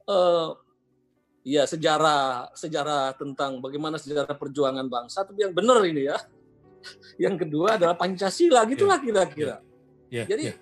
[0.08, 0.49] eh,
[1.43, 6.15] ya sejarah sejarah tentang bagaimana sejarah perjuangan bangsa, tapi yang benar ini ya,
[7.17, 9.06] yang kedua adalah Pancasila, gitulah iya.
[9.06, 9.56] kira-kira.
[10.13, 10.58] Yeah, Jadi yeah.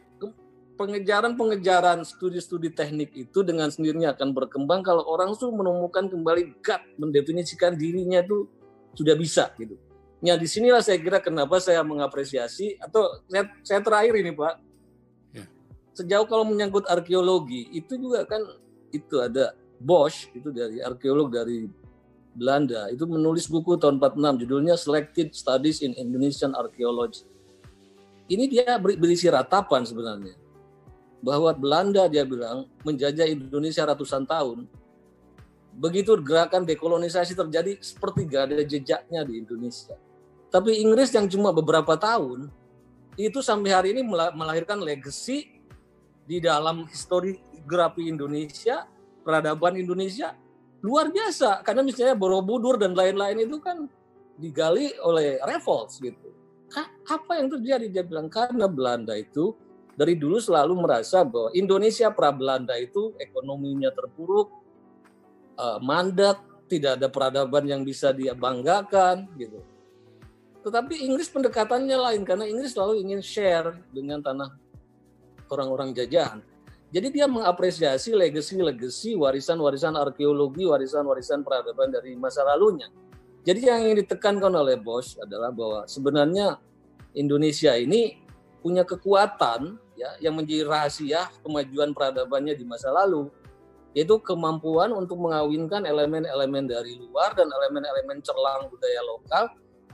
[0.79, 7.77] pengejaran-pengejaran studi-studi teknik itu dengan sendirinya akan berkembang kalau orang tuh menemukan kembali gut mendefinisikan
[7.77, 8.49] dirinya itu
[8.97, 9.77] sudah bisa gitu.
[10.21, 14.53] Ya di sinilah saya kira kenapa saya mengapresiasi atau saya, saya terakhir ini Pak.
[15.33, 15.45] Ya.
[15.97, 18.41] Sejauh kalau menyangkut arkeologi itu juga kan
[18.93, 21.65] itu ada Bosch itu dari arkeolog dari
[22.31, 27.27] Belanda itu menulis buku tahun 46 judulnya Selected Studies in Indonesian Archaeology.
[28.31, 30.39] Ini dia beri- berisi ratapan sebenarnya
[31.19, 34.65] bahwa Belanda dia bilang menjajah Indonesia ratusan tahun.
[35.75, 39.95] Begitu gerakan dekolonisasi terjadi seperti gak ada jejaknya di Indonesia.
[40.51, 42.51] Tapi Inggris yang cuma beberapa tahun
[43.15, 45.59] itu sampai hari ini mela- melahirkan legacy
[46.27, 48.87] di dalam historiografi Indonesia,
[49.23, 50.35] peradaban Indonesia
[50.81, 51.61] luar biasa.
[51.65, 53.85] Karena misalnya Borobudur dan lain-lain itu kan
[54.37, 56.33] digali oleh revolts gitu.
[57.07, 57.85] Apa yang terjadi?
[57.87, 59.53] Dia bilang karena Belanda itu
[59.95, 64.49] dari dulu selalu merasa bahwa Indonesia pra Belanda itu ekonominya terpuruk,
[65.59, 66.39] eh, mandat,
[66.71, 69.59] tidak ada peradaban yang bisa dia banggakan gitu.
[70.63, 74.55] Tetapi Inggris pendekatannya lain karena Inggris selalu ingin share dengan tanah
[75.51, 76.39] orang-orang jajahan.
[76.91, 82.91] Jadi dia mengapresiasi legasi-legasi warisan-warisan arkeologi, warisan-warisan peradaban dari masa lalunya.
[83.47, 86.59] Jadi yang ingin ditekankan oleh Bosch adalah bahwa sebenarnya
[87.15, 88.19] Indonesia ini
[88.59, 93.31] punya kekuatan ya yang menjadi rahasia kemajuan peradabannya di masa lalu
[93.91, 99.43] yaitu kemampuan untuk mengawinkan elemen-elemen dari luar dan elemen-elemen cerlang budaya lokal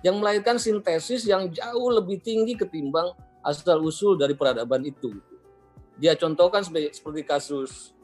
[0.06, 3.10] yang melahirkan sintesis yang jauh lebih tinggi ketimbang
[3.42, 5.18] asal usul dari peradaban itu.
[5.98, 7.98] Dia contohkan seperti kasus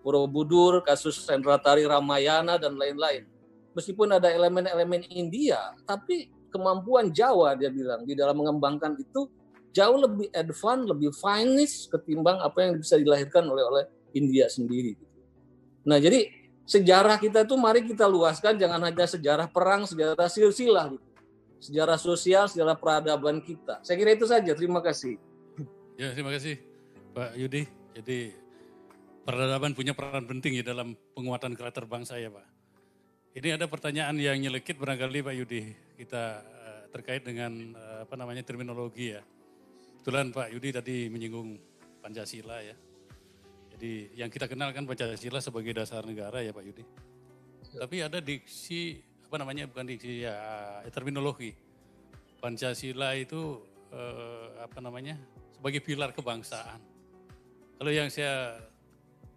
[0.00, 3.26] Borobudur, kasus Sendratari Ramayana dan lain-lain.
[3.74, 9.30] Meskipun ada elemen-elemen India, tapi kemampuan Jawa dia bilang di dalam mengembangkan itu
[9.70, 13.84] jauh lebih advance, lebih finest ketimbang apa yang bisa dilahirkan oleh oleh
[14.14, 14.98] India sendiri.
[15.86, 16.26] Nah, jadi
[16.66, 21.06] sejarah kita tuh mari kita luaskan jangan hanya sejarah perang, sejarah silsilah gitu.
[21.60, 23.84] Sejarah sosial, sejarah peradaban kita.
[23.84, 24.56] Saya kira itu saja.
[24.56, 25.20] Terima kasih.
[26.00, 26.69] Ya, terima kasih
[27.10, 27.62] Pak Yudi.
[27.90, 28.30] Jadi
[29.26, 32.46] peradaban punya peran penting ya dalam penguatan karakter bangsa ya Pak.
[33.30, 35.62] Ini ada pertanyaan yang nyelekit barangkali Pak Yudi
[35.94, 39.22] kita eh, terkait dengan eh, apa namanya terminologi ya.
[40.00, 41.54] Kebetulan Pak Yudi tadi menyinggung
[42.02, 42.74] Pancasila ya.
[43.76, 46.84] Jadi yang kita kenal kan Pancasila sebagai dasar negara ya Pak Yudi.
[47.70, 48.98] Tapi ada diksi
[49.30, 50.34] apa namanya bukan diksi ya
[50.90, 51.54] terminologi.
[52.42, 53.62] Pancasila itu
[53.94, 55.14] eh, apa namanya
[55.54, 56.89] sebagai pilar kebangsaan.
[57.80, 58.60] Kalau yang saya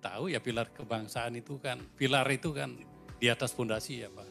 [0.03, 2.75] tahu ya pilar kebangsaan itu kan pilar itu kan
[3.15, 4.27] di atas fondasi ya Pak.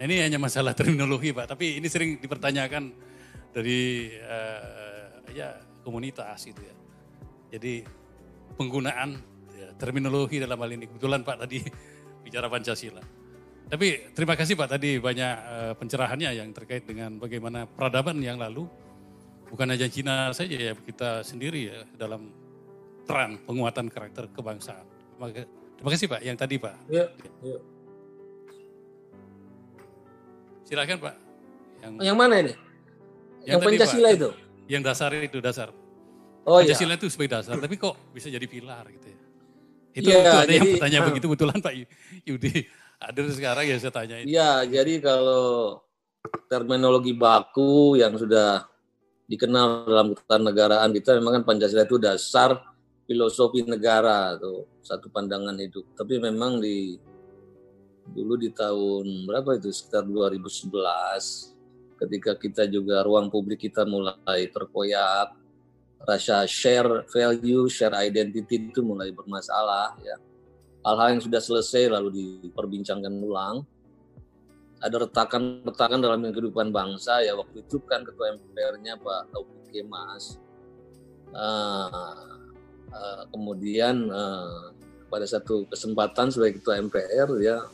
[0.00, 2.88] Nah, ini hanya masalah terminologi Pak, tapi ini sering dipertanyakan
[3.52, 5.04] dari eh,
[5.36, 5.52] ya
[5.84, 6.74] komunitas itu ya.
[7.52, 7.84] Jadi
[8.56, 9.20] penggunaan
[9.52, 11.60] ya, terminologi dalam hal ini kebetulan Pak tadi
[12.24, 13.04] bicara Pancasila.
[13.68, 18.64] Tapi terima kasih Pak tadi banyak eh, pencerahannya yang terkait dengan bagaimana peradaban yang lalu
[19.52, 22.47] bukan hanya Cina saja ya kita sendiri ya dalam
[23.08, 24.84] peran penguatan karakter kebangsaan.
[25.16, 25.26] Terima
[25.80, 26.76] terima kasih Pak yang tadi Pak.
[26.92, 27.08] Ya,
[27.40, 27.58] ya.
[30.68, 31.14] Silakan Pak.
[31.80, 32.52] Yang, Yang mana ini?
[33.48, 34.18] Yang, tadi, Pancasila Pak.
[34.20, 34.28] itu?
[34.68, 35.68] Yang dasar itu dasar.
[36.44, 36.72] Oh iya.
[36.76, 39.18] Pancasila itu sebagai dasar, tapi kok bisa jadi pilar gitu ya.
[39.96, 41.06] Itu, Iya, itu ada yang jadi- bertanya ah.
[41.08, 41.74] begitu betulan Pak
[42.28, 42.54] Yudi.
[42.98, 44.26] Ada sekarang ya saya tanyain.
[44.26, 45.80] Iya, jadi kalau
[46.50, 48.66] terminologi baku yang sudah
[49.30, 52.58] dikenal dalam ketatanegaraan kita memang kan Pancasila itu dasar
[53.08, 55.96] filosofi negara atau satu pandangan hidup.
[55.96, 57.00] Tapi memang di
[58.12, 60.68] dulu di tahun berapa itu sekitar 2011
[62.00, 65.36] ketika kita juga ruang publik kita mulai terkoyak
[66.08, 70.16] rasa share value, share identity itu mulai bermasalah ya
[70.86, 72.08] hal-hal yang sudah selesai lalu
[72.48, 73.66] diperbincangkan ulang.
[74.78, 80.38] Ada retakan-retakan dalam kehidupan bangsa ya waktu itu kan ketua MPR-nya Pak Taufik Kemas.
[81.34, 82.37] Ah,
[82.92, 84.72] ah, kemudian ah,
[85.08, 87.64] pada satu kesempatan sebagai ketua MPR dia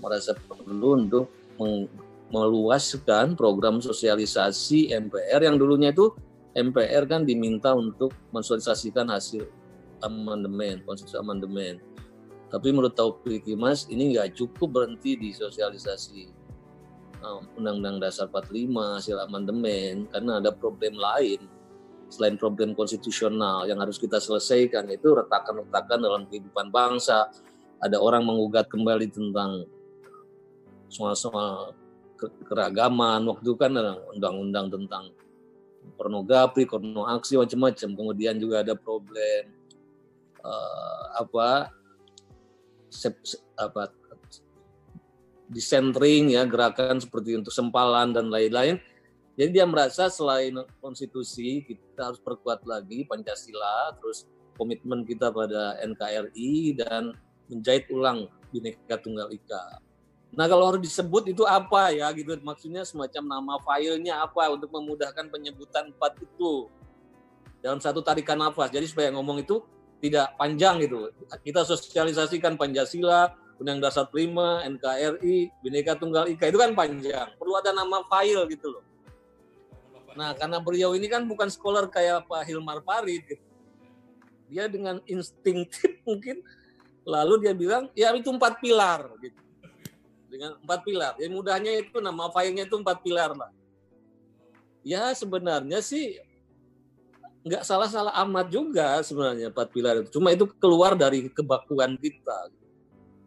[0.00, 1.32] merasa perlu untuk
[2.28, 6.12] meluaskan program sosialisasi MPR yang dulunya itu
[6.56, 9.44] MPR kan diminta untuk mensosialisasikan hasil
[10.04, 11.80] amandemen, konstitusi amandemen.
[12.52, 16.30] Tapi menurut Taufik Kimas ini nggak cukup berhenti di sosialisasi
[17.20, 21.44] um, Undang-Undang Dasar 45 hasil amandemen karena ada problem lain
[22.06, 27.30] selain problem konstitusional yang harus kita selesaikan itu retakan-retakan dalam kehidupan bangsa.
[27.82, 29.66] Ada orang mengugat kembali tentang
[30.88, 31.74] soal-soal
[32.16, 33.74] ke- keragaman waktu itu kan
[34.14, 35.12] undang-undang tentang
[35.94, 37.88] pornografi, aksi macam-macam.
[37.94, 39.52] Kemudian juga ada problem
[40.42, 41.70] uh, apa
[42.90, 43.14] sep,
[43.58, 43.92] apa
[45.46, 48.82] disentering ya gerakan seperti untuk sempalan dan lain-lain.
[49.36, 54.24] Jadi dia merasa selain konstitusi kita harus perkuat lagi Pancasila, terus
[54.56, 57.12] komitmen kita pada NKRI dan
[57.52, 59.84] menjahit ulang Bhinneka Tunggal Ika.
[60.32, 65.28] Nah kalau harus disebut itu apa ya gitu maksudnya semacam nama filenya apa untuk memudahkan
[65.28, 66.72] penyebutan empat itu
[67.60, 68.72] dalam satu tarikan nafas.
[68.72, 69.60] Jadi supaya ngomong itu
[70.00, 71.12] tidak panjang gitu.
[71.44, 77.32] Kita sosialisasikan Pancasila, Undang Dasar 5, NKRI, Bhinneka Tunggal Ika itu kan panjang.
[77.36, 78.84] Perlu ada nama file gitu loh.
[80.16, 83.44] Nah, karena beliau ini kan bukan scholar kayak Pak Hilmar Farid gitu.
[84.48, 86.40] Dia dengan instinktif mungkin
[87.06, 89.40] lalu dia bilang ya itu empat pilar gitu.
[90.32, 91.12] Dengan empat pilar.
[91.20, 93.52] Ya mudahnya itu nama filenya itu empat pilar lah.
[94.80, 96.16] Ya sebenarnya sih
[97.46, 100.16] nggak salah-salah amat juga sebenarnya empat pilar itu.
[100.16, 102.50] Cuma itu keluar dari kebakuan kita.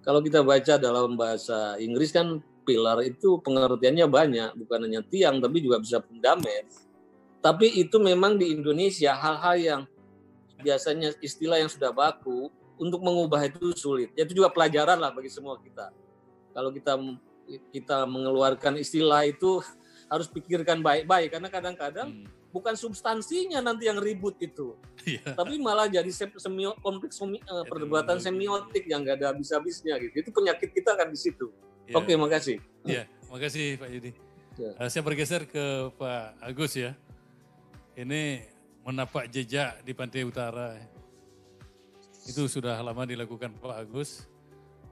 [0.01, 5.65] Kalau kita baca dalam bahasa Inggris kan pilar itu pengertiannya banyak, bukan hanya tiang tapi
[5.65, 6.69] juga bisa fundament.
[7.41, 9.81] Tapi itu memang di Indonesia hal-hal yang
[10.61, 14.13] biasanya istilah yang sudah baku untuk mengubah itu sulit.
[14.13, 15.89] Itu juga pelajaran lah bagi semua kita.
[16.53, 16.93] Kalau kita
[17.73, 19.65] kita mengeluarkan istilah itu
[20.13, 24.73] harus pikirkan baik-baik karena kadang-kadang hmm bukan substansinya nanti yang ribut itu,
[25.05, 25.37] yeah.
[25.37, 30.25] tapi malah jadi semio, kompleks semi, uh, perdebatan semiotik yang gak ada habis-habisnya gitu.
[30.25, 31.53] Itu penyakit kita kan di situ.
[31.89, 31.97] Yeah.
[31.97, 32.57] Oke, makasih.
[32.85, 34.11] Iya, makasih Pak Yudi.
[34.61, 36.93] Uh, saya bergeser ke Pak Agus ya.
[37.97, 38.45] Ini
[38.85, 40.77] menapak jejak di pantai utara.
[42.29, 44.29] Itu sudah lama dilakukan Pak Agus.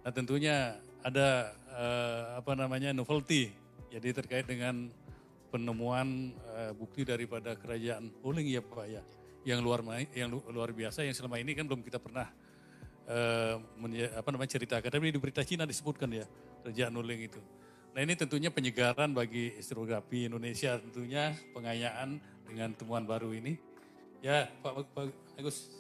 [0.02, 3.54] Nah tentunya ada uh, apa namanya novelty.
[3.94, 4.90] Jadi terkait dengan
[5.54, 9.06] penemuan uh, bukti daripada kerajaan Huling ya Pak ya,
[9.46, 9.86] yang luar
[10.18, 12.26] yang luar biasa yang selama ini kan belum kita pernah
[13.08, 13.56] uh,
[14.14, 14.90] apa namanya ceritakan.
[14.92, 16.26] Tapi di berita Cina disebutkan ya
[16.64, 17.42] kerajaan Huling itu.
[17.96, 23.58] Nah ini tentunya penyegaran bagi historiografi Indonesia tentunya pengayaan dengan temuan baru ini.
[24.22, 25.72] Ya Pak, Pak Agus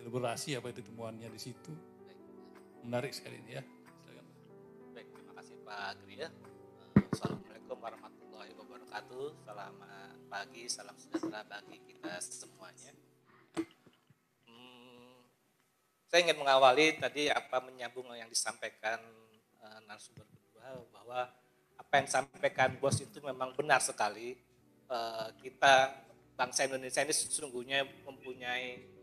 [0.00, 1.72] elaborasi apa itu temuannya di situ.
[2.80, 3.62] Menarik sekali ini ya.
[4.96, 6.18] Baik, terima kasih Pak Gria.
[6.24, 6.28] Ya.
[7.12, 9.26] Assalamualaikum warahmatullahi wabarakatuh.
[9.44, 13.09] Selamat pagi, salam sejahtera bagi kita semuanya.
[16.10, 18.98] Saya ingin mengawali tadi apa menyambung yang disampaikan
[19.62, 21.30] uh, narasumber kedua bahwa
[21.78, 24.34] apa yang disampaikan bos itu memang benar sekali.
[24.90, 26.02] Uh, kita
[26.34, 28.98] bangsa Indonesia ini sesungguhnya mempunyai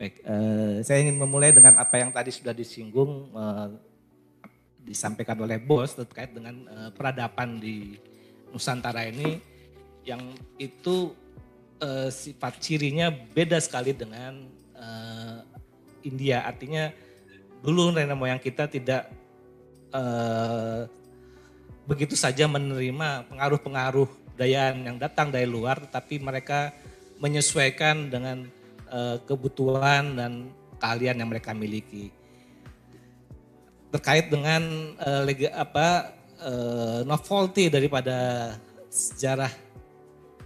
[0.00, 3.68] Baik, uh, saya ingin memulai dengan apa yang tadi sudah disinggung uh,
[4.80, 8.00] disampaikan oleh bos terkait dengan uh, peradaban di
[8.48, 9.36] Nusantara ini
[10.08, 11.12] yang itu
[11.82, 15.42] uh, sifat cirinya beda sekali dengan uh,
[16.06, 16.44] India.
[16.46, 16.92] Artinya
[17.60, 19.10] dulu nenek moyang kita tidak
[19.92, 20.86] uh,
[21.84, 26.72] begitu saja menerima pengaruh-pengaruh budaya yang datang dari luar, tetapi mereka
[27.20, 28.48] menyesuaikan dengan
[28.88, 30.32] uh, kebutuhan dan
[30.80, 32.08] keahlian yang mereka miliki
[33.90, 34.62] terkait dengan
[35.02, 38.54] uh, lega, apa uh, novelty daripada
[38.90, 39.50] sejarah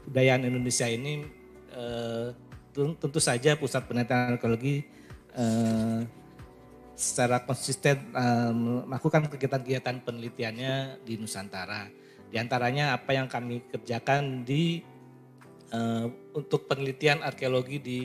[0.06, 1.24] budayaan Indonesia ini
[1.74, 2.30] uh,
[2.74, 4.84] tentu saja pusat penelitian arkeologi
[5.38, 6.02] uh,
[6.94, 8.54] secara konsisten uh,
[8.86, 11.90] melakukan kegiatan-kegiatan penelitiannya di Nusantara.
[12.30, 14.82] Di antaranya apa yang kami kerjakan di
[15.74, 17.98] uh, untuk penelitian arkeologi di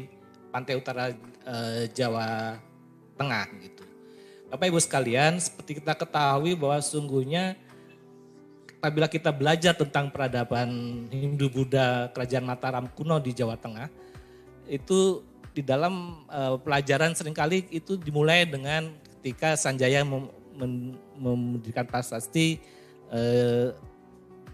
[0.50, 1.14] pantai utara
[1.46, 2.58] uh, Jawa
[3.18, 3.84] Tengah gitu.
[4.50, 7.54] Bapak Ibu sekalian, seperti kita ketahui bahwa sungguhnya
[8.80, 10.72] apabila kita belajar tentang peradaban
[11.12, 13.92] Hindu Buddha Kerajaan Mataram kuno di Jawa Tengah,
[14.72, 15.20] itu
[15.52, 18.88] di dalam uh, pelajaran sering kali itu dimulai dengan
[19.20, 22.64] ketika Sanjaya mem, mem, mendirikan prasasti
[23.12, 23.76] uh,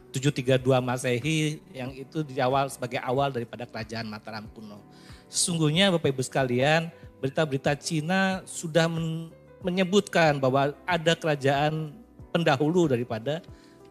[0.09, 4.81] 732 Masehi yang itu di awal sebagai awal daripada kerajaan Mataram kuno.
[5.29, 6.89] Sesungguhnya Bapak Ibu sekalian,
[7.21, 9.29] berita-berita Cina sudah men,
[9.61, 11.93] menyebutkan bahwa ada kerajaan
[12.33, 13.45] pendahulu daripada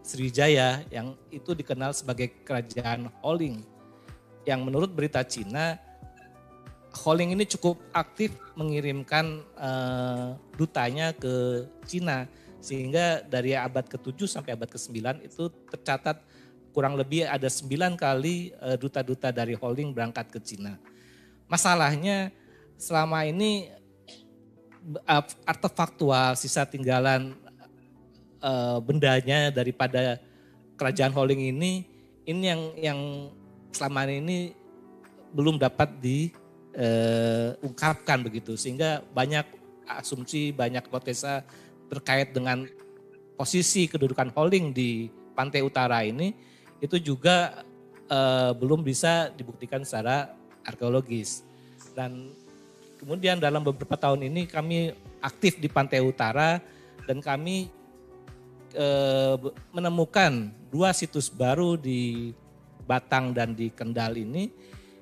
[0.04, 3.64] Sriwijaya yang itu dikenal sebagai kerajaan Holing.
[4.44, 5.80] Yang menurut berita Cina,
[6.92, 12.28] Holing ini cukup aktif mengirimkan uh, dutanya ke Cina
[12.60, 16.20] sehingga dari abad ke-7 sampai abad ke-9 itu tercatat
[16.76, 20.76] kurang lebih ada 9 kali uh, duta-duta dari Holing berangkat ke Cina.
[21.48, 22.28] Masalahnya
[22.76, 23.72] selama ini
[25.08, 27.36] uh, artefaktual, sisa tinggalan
[28.44, 30.20] uh, bendanya daripada
[30.76, 31.88] kerajaan holding ini
[32.28, 33.32] ini yang yang
[33.72, 34.52] selama ini
[35.32, 38.60] belum dapat diungkapkan uh, begitu.
[38.60, 39.48] Sehingga banyak
[39.88, 41.40] asumsi banyak hipotesa
[41.88, 42.64] terkait dengan
[43.34, 46.30] posisi kedudukan holding di pantai utara ini
[46.78, 47.66] itu juga
[48.08, 50.30] uh, belum bisa dibuktikan secara
[50.64, 51.42] arkeologis.
[51.92, 52.32] Dan
[53.02, 56.62] kemudian dalam beberapa tahun ini kami aktif di pantai utara
[57.04, 57.68] dan kami
[58.74, 59.36] uh,
[59.72, 62.34] menemukan dua situs baru di
[62.84, 64.52] Batang dan di Kendal ini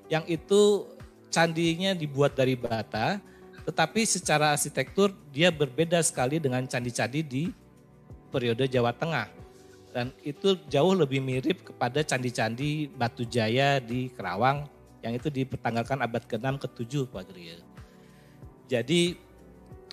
[0.06, 0.86] yang itu
[1.34, 3.18] candinya dibuat dari bata
[3.62, 7.44] tetapi secara arsitektur dia berbeda sekali dengan candi-candi di
[8.34, 9.30] periode Jawa Tengah.
[9.92, 14.66] Dan itu jauh lebih mirip kepada candi-candi Batu Jaya di Kerawang
[15.04, 17.60] yang itu dipertanggalkan abad ke-6 ke-7 Pak Gria.
[18.66, 19.20] Jadi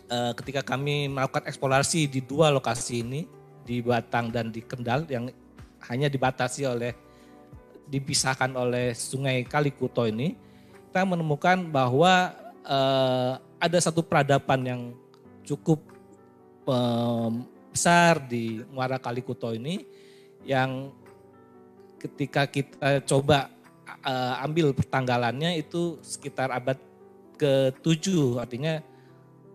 [0.07, 3.27] eh, ketika kami melakukan eksplorasi di dua lokasi ini
[3.69, 5.29] di Batang dan di Kendal yang
[5.85, 6.97] hanya dibatasi oleh
[7.85, 10.33] dipisahkan oleh Sungai Kalikuto ini,
[10.89, 12.33] kita menemukan bahwa
[12.65, 14.81] eh, ada satu peradaban yang
[15.45, 15.85] cukup
[16.65, 17.29] eh,
[17.69, 19.85] besar di Muara Kalikuto ini
[20.41, 20.89] yang
[22.01, 23.51] ketika kita coba
[24.03, 26.79] uh, ambil pertanggalannya itu sekitar abad
[27.39, 28.83] ke-7 artinya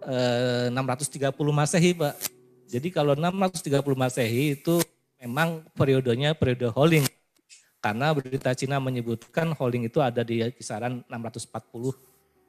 [0.05, 2.34] uh, 630 Masehi, Pak.
[2.75, 4.83] Jadi kalau 630 Masehi itu
[5.23, 7.07] memang periodenya periode holding.
[7.79, 11.95] Karena berita Cina menyebutkan holding itu ada di kisaran 640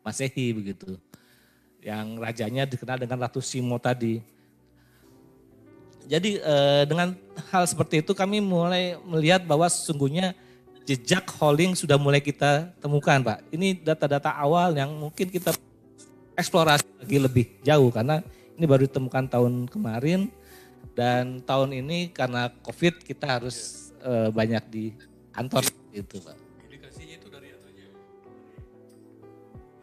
[0.02, 0.98] Masehi begitu.
[1.86, 4.18] Yang rajanya dikenal dengan Ratu Simo tadi.
[6.10, 7.14] Jadi eh, dengan
[7.54, 10.34] hal seperti itu kami mulai melihat bahwa sesungguhnya
[10.90, 13.46] jejak holding sudah mulai kita temukan Pak.
[13.54, 15.54] Ini data-data awal yang mungkin kita
[16.34, 18.26] eksplorasi lagi lebih jauh karena
[18.56, 20.32] ini baru ditemukan tahun kemarin
[20.96, 24.86] dan tahun ini karena COVID kita harus eh, banyak di
[25.36, 26.36] kantor itu Pak.
[26.72, 27.48] Indikasinya itu dari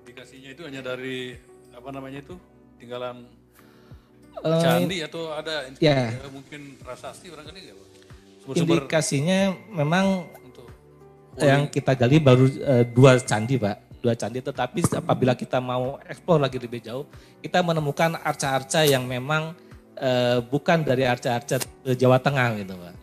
[0.03, 1.37] Indikasinya itu hanya dari
[1.73, 2.35] apa namanya itu
[2.81, 3.29] tinggalan
[4.41, 6.15] uh, candi atau ada ya.
[6.33, 7.89] mungkin prasasti barangkali nggak Pak?
[8.59, 10.67] Indikasinya memang Untuk
[11.41, 14.43] yang kita gali baru uh, dua candi Pak, dua candi.
[14.43, 17.07] Tetapi apabila kita mau eksplor lagi lebih jauh,
[17.39, 19.55] kita menemukan arca-arca yang memang
[20.03, 21.63] uh, bukan dari arca-arca
[21.95, 22.95] Jawa Tengah gitu Pak.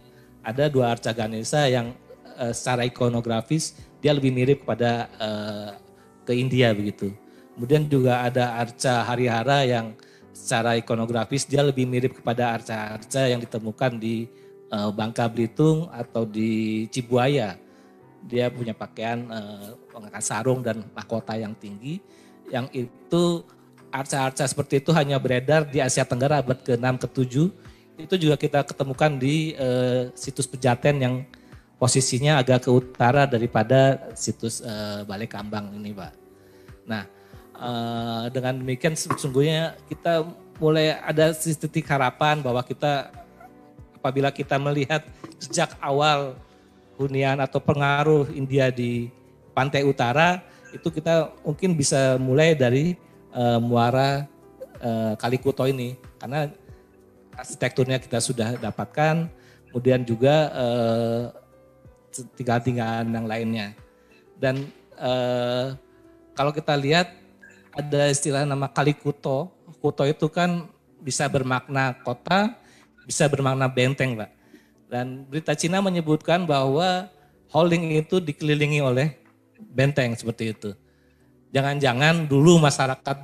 [0.43, 1.95] Ada dua arca Ganesha yang
[2.36, 5.72] uh, secara ikonografis dia lebih mirip kepada uh,
[6.28, 7.16] ke India begitu.
[7.56, 9.95] Kemudian juga ada arca Harihara yang
[10.32, 14.32] secara ikonografis dia lebih mirip kepada arca-arca yang ditemukan di
[14.72, 17.60] uh, Bangka Belitung atau di Cibuaya.
[18.30, 19.25] Dia punya pakaian
[19.89, 21.97] pengangkat sarung dan mahkota yang tinggi
[22.49, 23.45] yang itu
[23.89, 27.34] arca-arca seperti itu hanya beredar di Asia Tenggara abad ke-6 ke-7.
[27.99, 31.15] Itu juga kita ketemukan di uh, situs Pejaten yang
[31.80, 36.13] posisinya agak ke utara daripada situs uh, Balai Kambang ini, Pak.
[36.86, 37.03] Nah,
[37.57, 40.25] uh, dengan demikian sesungguhnya kita
[40.59, 43.11] mulai ada titik harapan bahwa kita
[43.99, 45.03] apabila kita melihat
[45.39, 46.36] sejak awal
[47.00, 49.08] hunian atau pengaruh India di
[49.56, 50.43] pantai utara
[50.76, 52.93] itu kita mungkin bisa mulai dari
[53.34, 54.28] uh, muara
[54.84, 56.52] uh, Kalikuto ini karena
[57.34, 59.32] arsitekturnya kita sudah dapatkan
[59.72, 61.24] kemudian juga uh,
[62.36, 63.68] tinggal-tinggalan yang lainnya
[64.38, 64.68] dan
[65.00, 65.74] uh,
[66.36, 67.20] kalau kita lihat
[67.76, 69.52] ada istilah nama Kalikuto.
[69.80, 70.68] Kuto itu kan
[71.00, 72.56] bisa bermakna kota,
[73.08, 74.32] bisa bermakna benteng, Pak.
[74.89, 77.07] Dan berita Cina menyebutkan bahwa
[77.53, 79.13] holding itu dikelilingi oleh
[79.69, 80.73] benteng seperti itu.
[81.53, 83.17] Jangan-jangan dulu masyarakat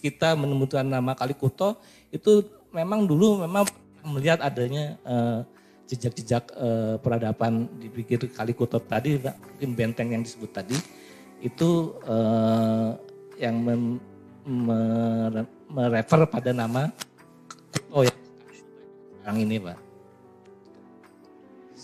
[0.00, 1.76] kita menemukan nama Kalikuto
[2.08, 3.68] itu memang dulu memang
[4.04, 5.44] melihat adanya uh,
[5.88, 10.76] jejak-jejak uh, peradaban di pikir Kalikuto tadi, mungkin benteng yang disebut tadi
[11.44, 12.96] itu uh,
[13.38, 13.82] yang mem,
[15.68, 16.88] merefer pada nama
[17.72, 18.04] Kuto
[19.24, 19.87] yang ini Pak.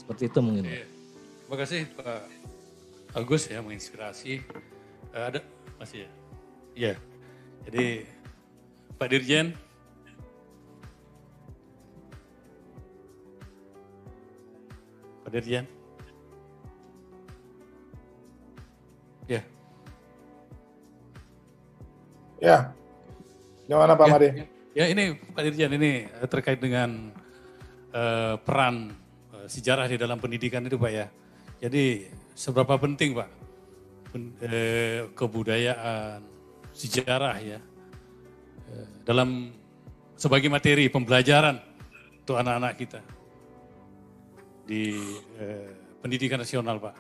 [0.05, 0.69] Seperti itu mungkin.
[0.69, 0.85] Pak.
[1.49, 2.21] Terima kasih Pak
[3.17, 4.45] Agus ya menginspirasi.
[5.17, 5.41] Uh, ada
[5.81, 6.11] masih ya?
[6.77, 6.93] Iya.
[7.65, 8.05] Jadi
[9.01, 9.57] Pak Dirjen
[15.25, 15.65] Pak Dirjen.
[19.25, 19.41] Ya.
[22.45, 22.77] Ya,
[23.65, 24.29] gimana Pak ya, Made?
[24.77, 27.09] Ya ini Pak Dirjen ini eh, terkait dengan
[27.97, 28.93] uh, peran
[29.47, 31.07] sejarah di dalam pendidikan itu Pak ya.
[31.63, 33.31] Jadi seberapa penting Pak
[34.15, 36.21] uh, kebudayaan,
[36.75, 37.59] sejarah ya
[38.69, 39.53] uh, dalam
[40.15, 41.59] sebagai materi pembelajaran
[42.25, 43.01] untuk anak-anak kita.
[44.65, 44.97] di
[45.37, 46.97] eh, pendidikan nasional Pak.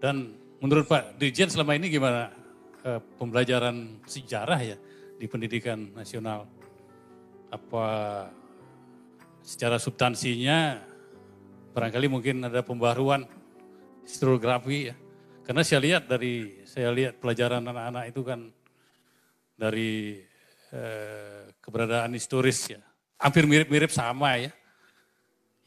[0.00, 2.32] Dan menurut Pak Dirjen selama ini gimana
[2.80, 4.76] eh, pembelajaran sejarah ya
[5.20, 6.48] di pendidikan nasional?
[7.52, 7.86] Apa
[9.44, 10.80] secara substansinya
[11.76, 13.28] barangkali mungkin ada pembaruan
[14.08, 14.96] historiografi ya.
[15.44, 18.48] Karena saya lihat dari saya lihat pelajaran anak-anak itu kan
[19.60, 20.24] dari
[20.72, 22.80] eh, keberadaan historis ya.
[23.20, 24.50] Hampir mirip-mirip sama ya.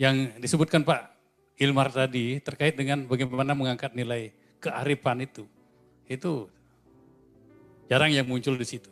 [0.01, 1.13] Yang disebutkan Pak
[1.61, 5.45] Ilmar tadi terkait dengan bagaimana mengangkat nilai kearifan itu.
[6.09, 6.49] Itu
[7.85, 8.89] jarang yang muncul di situ.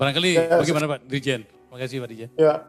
[0.00, 1.44] Barangkali ya, bagaimana Pak Dirjen?
[1.44, 2.30] Terima kasih Pak Dirjen.
[2.40, 2.64] Ya,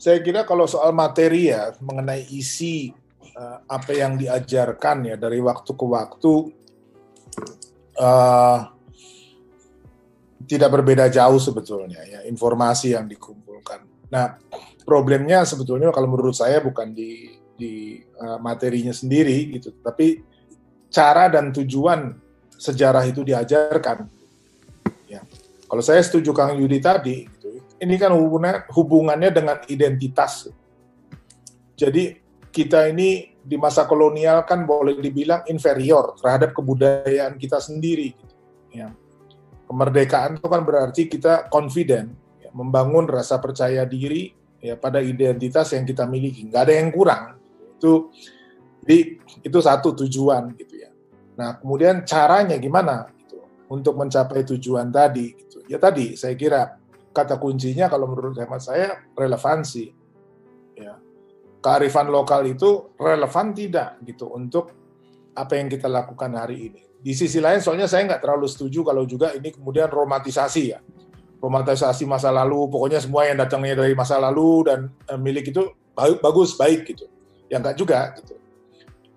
[0.00, 2.88] saya kira kalau soal materi ya mengenai isi
[3.36, 6.32] uh, apa yang diajarkan ya dari waktu ke waktu
[8.00, 8.58] uh,
[10.48, 13.84] tidak berbeda jauh sebetulnya ya informasi yang dikumpulkan.
[14.08, 14.40] Nah
[14.88, 20.24] problemnya sebetulnya kalau menurut saya bukan di di uh, materinya sendiri gitu, tapi
[20.88, 22.16] cara dan tujuan
[22.56, 24.08] sejarah itu diajarkan.
[25.04, 25.20] Ya.
[25.68, 27.28] Kalau saya setuju Kang Yudi tadi,
[27.80, 30.52] ini kan hubungannya, hubungannya dengan identitas.
[31.74, 32.20] Jadi
[32.52, 38.12] kita ini di masa kolonial kan boleh dibilang inferior terhadap kebudayaan kita sendiri.
[38.12, 38.34] Gitu.
[38.76, 38.92] Ya
[39.70, 42.10] kemerdekaan itu kan berarti kita confident,
[42.42, 46.50] ya, membangun rasa percaya diri ya pada identitas yang kita miliki.
[46.50, 47.38] Nggak ada yang kurang.
[47.78, 48.10] Itu
[48.82, 49.14] di
[49.46, 50.90] itu satu tujuan gitu ya.
[51.38, 53.38] Nah kemudian caranya gimana gitu,
[53.70, 55.38] untuk mencapai tujuan tadi?
[55.38, 55.62] Gitu.
[55.70, 56.79] Ya tadi saya kira
[57.10, 59.90] kata kuncinya kalau menurut hemat saya relevansi.
[60.78, 60.96] Ya.
[61.60, 64.72] Kearifan lokal itu relevan tidak gitu untuk
[65.36, 66.82] apa yang kita lakukan hari ini.
[67.00, 70.80] Di sisi lain soalnya saya nggak terlalu setuju kalau juga ini kemudian romantisasi ya.
[71.40, 76.56] Romantisasi masa lalu pokoknya semua yang datangnya dari masa lalu dan eh, milik itu bagus
[76.56, 77.08] baik gitu.
[77.52, 78.36] Ya nggak juga gitu.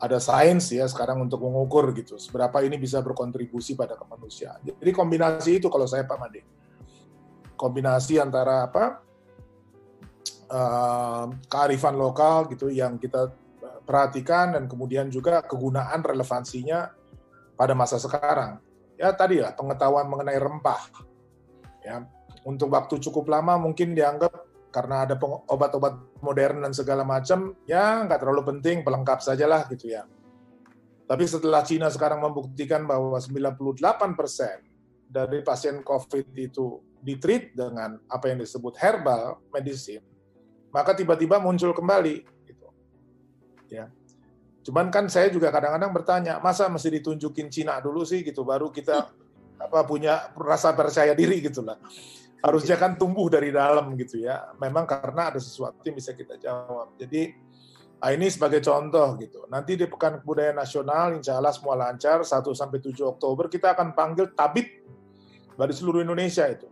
[0.03, 4.59] Ada sains ya sekarang untuk mengukur gitu seberapa ini bisa berkontribusi pada kemanusiaan.
[4.59, 6.62] Jadi kombinasi itu kalau saya Pak Made
[7.55, 9.03] kombinasi antara apa
[10.49, 13.31] uh, kearifan lokal gitu yang kita
[13.83, 16.91] perhatikan dan kemudian juga kegunaan relevansinya
[17.59, 18.59] pada masa sekarang.
[18.95, 20.81] Ya tadi lah pengetahuan mengenai rempah.
[21.83, 22.07] Ya,
[22.47, 24.31] untuk waktu cukup lama mungkin dianggap
[24.71, 25.19] karena ada
[25.51, 30.07] obat-obat modern dan segala macam, ya nggak terlalu penting, pelengkap sajalah gitu ya.
[31.03, 33.59] Tapi setelah Cina sekarang membuktikan bahwa 98%
[35.11, 40.03] dari pasien COVID itu ditreat dengan apa yang disebut herbal medicine,
[40.71, 42.23] maka tiba-tiba muncul kembali.
[42.47, 42.67] Gitu.
[43.67, 43.91] Ya,
[44.63, 49.11] Cuman kan saya juga kadang-kadang bertanya, masa mesti ditunjukin Cina dulu sih gitu, baru kita
[49.59, 51.75] apa punya rasa percaya diri gitu lah.
[52.39, 54.55] Harusnya kan tumbuh dari dalam gitu ya.
[54.59, 56.95] Memang karena ada sesuatu yang bisa kita jawab.
[56.95, 57.35] Jadi
[58.03, 59.47] nah ini sebagai contoh gitu.
[59.47, 63.95] Nanti di Pekan Kebudayaan Nasional, insya Allah semua lancar, 1 sampai 7 Oktober kita akan
[63.95, 64.67] panggil tabib
[65.55, 66.67] dari seluruh Indonesia itu.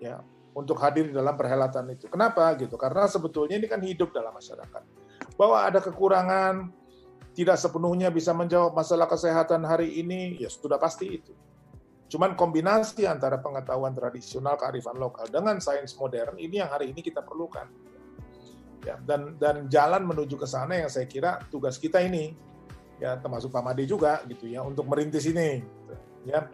[0.00, 0.24] Ya,
[0.56, 2.08] untuk hadir dalam perhelatan itu.
[2.08, 2.74] Kenapa gitu?
[2.80, 4.82] Karena sebetulnya ini kan hidup dalam masyarakat.
[5.36, 6.72] Bahwa ada kekurangan,
[7.36, 11.32] tidak sepenuhnya bisa menjawab masalah kesehatan hari ini, ya sudah pasti itu.
[12.10, 17.22] Cuman kombinasi antara pengetahuan tradisional kearifan lokal dengan sains modern ini yang hari ini kita
[17.22, 17.70] perlukan.
[18.82, 22.32] Ya, dan dan jalan menuju ke sana yang saya kira tugas kita ini
[22.96, 25.94] ya termasuk Pak Made juga gitu ya untuk merintis ini gitu,
[26.28, 26.48] ya.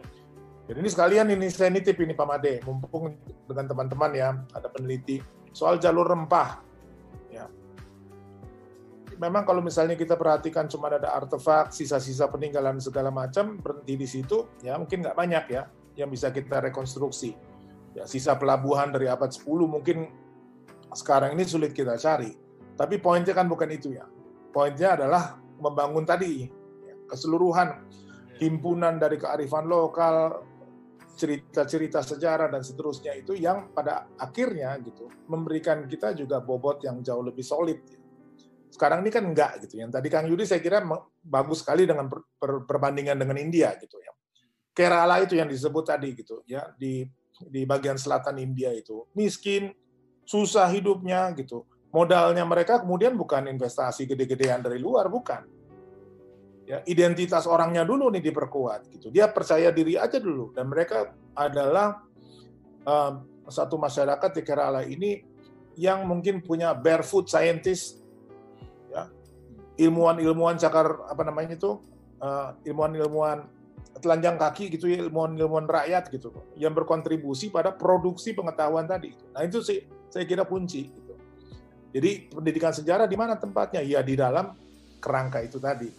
[0.67, 3.15] Jadi ini sekalian ini saya nitip ini Pak Made mumpung
[3.47, 5.23] dengan teman-teman ya ada peneliti
[5.55, 6.67] soal jalur rempah
[9.17, 14.45] memang kalau misalnya kita perhatikan cuma ada artefak, sisa-sisa peninggalan segala macam berhenti di situ,
[14.61, 15.63] ya mungkin nggak banyak ya
[15.97, 17.33] yang bisa kita rekonstruksi.
[17.97, 20.13] Ya, sisa pelabuhan dari abad 10 mungkin
[20.93, 22.29] sekarang ini sulit kita cari.
[22.77, 24.05] Tapi poinnya kan bukan itu ya.
[24.53, 26.45] Poinnya adalah membangun tadi
[26.85, 27.89] ya, keseluruhan
[28.37, 30.45] himpunan dari kearifan lokal,
[31.17, 37.25] cerita-cerita sejarah dan seterusnya itu yang pada akhirnya gitu memberikan kita juga bobot yang jauh
[37.25, 37.81] lebih solid.
[38.69, 39.81] Sekarang ini kan enggak gitu.
[39.81, 40.85] Yang tadi Kang Yudi saya kira
[41.25, 44.13] bagus sekali dengan per, per, perbandingan dengan India gitu ya.
[44.77, 47.01] Kerala itu yang disebut tadi gitu ya di
[47.49, 49.73] di bagian selatan India itu miskin,
[50.21, 51.65] susah hidupnya gitu.
[51.89, 55.56] Modalnya mereka kemudian bukan investasi gede-gedean dari luar, bukan.
[56.67, 59.07] Ya, identitas orangnya dulu nih diperkuat gitu.
[59.07, 62.03] Dia percaya diri aja dulu dan mereka adalah
[62.83, 65.23] um, satu masyarakat di Kerala ini
[65.79, 68.03] yang mungkin punya barefoot scientist
[69.77, 71.77] ilmuwan-ilmuwan cakar apa namanya itu
[72.19, 73.45] uh, ilmuwan-ilmuwan
[74.01, 79.13] telanjang kaki gitu ya ilmuwan-ilmuwan rakyat gitu yang berkontribusi pada produksi pengetahuan tadi.
[79.33, 80.89] Nah itu sih saya kira kunci.
[80.89, 81.13] Gitu.
[81.97, 83.81] Jadi pendidikan sejarah di mana tempatnya?
[83.81, 84.53] Ya di dalam
[85.01, 85.89] kerangka itu tadi.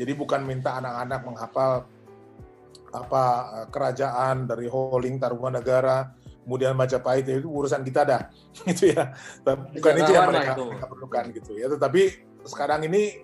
[0.00, 1.84] Jadi bukan minta anak-anak menghafal
[2.90, 3.24] apa
[3.60, 8.22] eh, kerajaan dari Holing Tarumanegara, kemudian Majapahit itu urusan kita dah,
[8.72, 9.12] gitu ya.
[9.44, 10.64] Bukan itu yang mereka, itu.
[10.72, 11.68] mereka perlukan gitu ya.
[11.68, 12.02] Tetapi
[12.48, 13.20] sekarang ini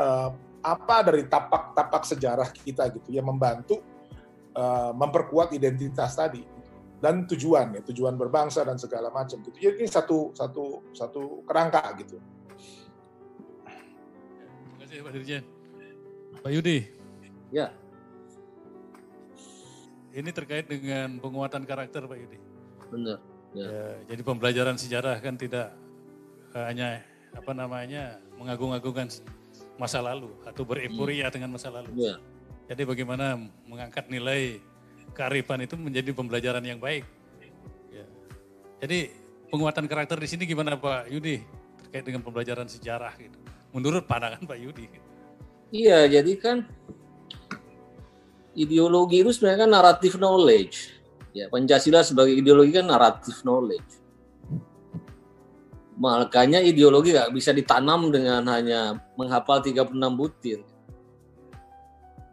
[0.00, 0.32] uh,
[0.64, 3.84] apa dari tapak-tapak sejarah kita gitu ya membantu
[4.56, 6.40] uh, memperkuat identitas tadi
[7.04, 9.52] dan tujuan ya tujuan berbangsa dan segala macam gitu.
[9.60, 12.16] Jadi ini satu satu satu kerangka gitu.
[14.80, 15.53] Terima kasih Pak Dirjen.
[16.44, 16.84] Pak Yudi.
[17.48, 17.72] Ya.
[20.12, 22.38] Ini terkait dengan penguatan karakter Pak Yudi.
[22.92, 23.18] Benar.
[23.56, 23.64] Ya.
[23.64, 25.72] ya jadi pembelajaran sejarah kan tidak
[26.52, 27.00] hanya
[27.32, 29.08] apa namanya mengagung-agungkan
[29.80, 31.34] masa lalu atau bereporia hmm.
[31.34, 31.96] dengan masa lalu.
[31.96, 32.20] Ya.
[32.68, 34.60] Jadi bagaimana mengangkat nilai
[35.16, 37.08] kearifan itu menjadi pembelajaran yang baik.
[37.88, 38.04] Ya.
[38.84, 39.16] Jadi
[39.48, 41.40] penguatan karakter di sini gimana Pak Yudi
[41.80, 43.40] terkait dengan pembelajaran sejarah gitu.
[43.72, 45.03] Menurut pandangan Pak Yudi.
[45.70, 46.56] Iya, jadi kan
[48.54, 50.94] ideologi itu sebenarnya kan naratif knowledge.
[51.34, 54.02] Ya, Pancasila sebagai ideologi kan naratif knowledge.
[55.98, 60.62] Makanya ideologi nggak bisa ditanam dengan hanya menghafal 36 butir.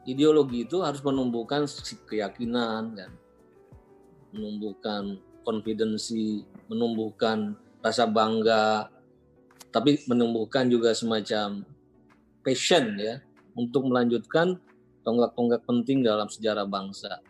[0.02, 1.70] Ideologi itu harus menumbuhkan
[2.10, 3.12] keyakinan, kan?
[4.32, 7.54] menumbuhkan konfidensi, menumbuhkan
[7.84, 8.88] rasa bangga,
[9.70, 11.68] tapi menumbuhkan juga semacam
[12.42, 13.22] passion ya
[13.58, 14.58] untuk melanjutkan
[15.02, 17.22] tonggak-tonggak penting dalam sejarah bangsa.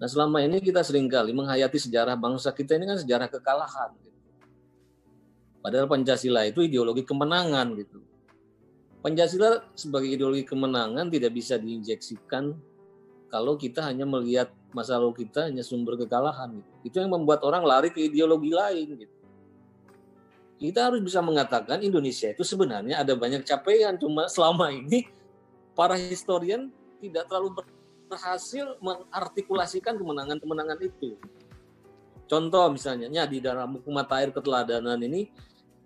[0.00, 3.92] Nah selama ini kita sering kali menghayati sejarah bangsa kita ini kan sejarah kekalahan.
[5.60, 8.00] Padahal Pancasila itu ideologi kemenangan gitu.
[9.04, 12.56] Pancasila sebagai ideologi kemenangan tidak bisa diinjeksikan
[13.28, 16.60] kalau kita hanya melihat masa lalu kita hanya sumber kekalahan.
[16.60, 16.72] Gitu.
[16.92, 18.88] Itu yang membuat orang lari ke ideologi lain.
[19.04, 19.19] Gitu.
[20.60, 25.08] Kita harus bisa mengatakan Indonesia itu sebenarnya ada banyak capaian, cuma selama ini
[25.72, 26.68] para historian
[27.00, 27.64] tidak terlalu
[28.12, 31.16] berhasil mengartikulasikan kemenangan-kemenangan itu.
[32.28, 35.32] Contoh misalnya, ya di dalam buku mata air keteladanan ini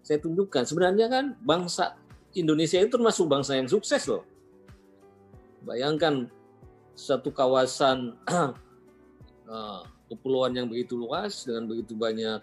[0.05, 1.97] saya tunjukkan sebenarnya kan bangsa
[2.35, 4.27] Indonesia itu termasuk bangsa yang sukses loh.
[5.65, 6.29] Bayangkan
[6.99, 8.19] satu kawasan
[9.49, 12.43] uh, kepulauan yang begitu luas dengan begitu banyak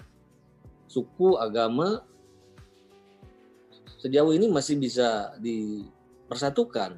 [0.89, 2.01] suku, agama,
[4.01, 6.97] sejauh ini masih bisa dipersatukan.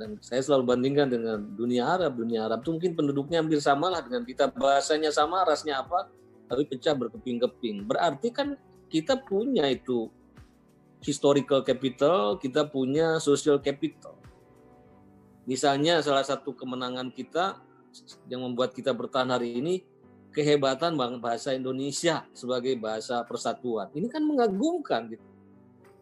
[0.00, 2.16] Dan saya selalu bandingkan dengan dunia Arab.
[2.16, 4.48] Dunia Arab itu mungkin penduduknya hampir sama lah dengan kita.
[4.48, 6.08] Bahasanya sama, rasnya apa,
[6.48, 7.84] tapi pecah berkeping-keping.
[7.84, 8.56] Berarti kan
[8.88, 10.08] kita punya itu
[11.04, 14.16] historical capital, kita punya social capital.
[15.44, 17.60] Misalnya salah satu kemenangan kita
[18.30, 19.74] yang membuat kita bertahan hari ini
[20.32, 23.92] kehebatan bahasa Indonesia sebagai bahasa persatuan.
[23.92, 25.31] Ini kan mengagumkan gitu.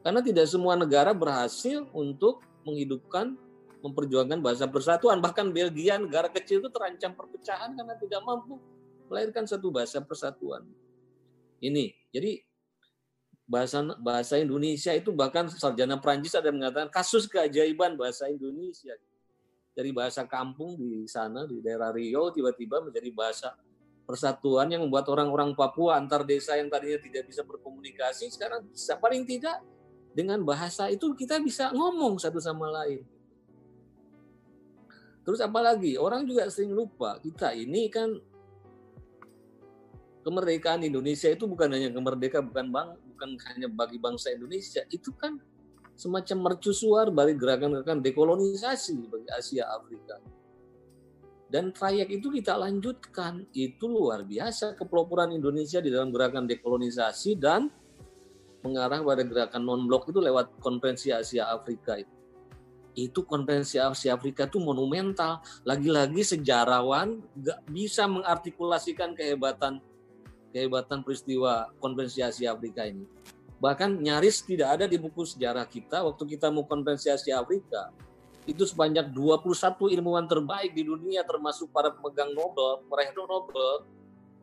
[0.01, 3.37] Karena tidak semua negara berhasil untuk menghidupkan
[3.81, 5.21] memperjuangkan bahasa persatuan.
[5.21, 8.61] Bahkan Belgia negara kecil itu terancam perpecahan karena tidak mampu
[9.09, 10.65] melahirkan satu bahasa persatuan.
[11.61, 11.93] Ini.
[12.13, 12.41] Jadi
[13.51, 18.95] bahasa bahasa Indonesia itu bahkan sarjana Prancis ada mengatakan kasus keajaiban bahasa Indonesia
[19.75, 23.51] dari bahasa kampung di sana di daerah Rio tiba-tiba menjadi bahasa
[24.07, 29.27] persatuan yang membuat orang-orang Papua antar desa yang tadinya tidak bisa berkomunikasi sekarang bisa paling
[29.27, 29.59] tidak
[30.11, 33.07] dengan bahasa itu kita bisa ngomong satu sama lain.
[35.23, 38.19] Terus apalagi orang juga sering lupa kita ini kan
[40.27, 44.83] kemerdekaan Indonesia itu bukan hanya kemerdekaan bukan bang bukan hanya bagi bangsa Indonesia.
[44.91, 45.39] Itu kan
[45.95, 50.17] semacam mercusuar bagi gerakan-gerakan dekolonisasi bagi Asia Afrika.
[51.51, 53.45] Dan trayek itu kita lanjutkan.
[53.51, 57.69] Itu luar biasa kepeloporan Indonesia di dalam gerakan dekolonisasi dan
[58.61, 62.21] mengarah pada gerakan non blok itu lewat konferensi Asia Afrika itu
[62.99, 69.79] itu konferensi Asia Afrika itu monumental lagi-lagi sejarawan nggak bisa mengartikulasikan kehebatan
[70.51, 73.07] kehebatan peristiwa konferensi Asia Afrika ini.
[73.61, 77.93] Bahkan nyaris tidak ada di buku sejarah kita waktu kita mau konferensi Asia Afrika.
[78.49, 83.85] Itu sebanyak 21 ilmuwan terbaik di dunia termasuk para pemegang Nobel, meraih Nobel,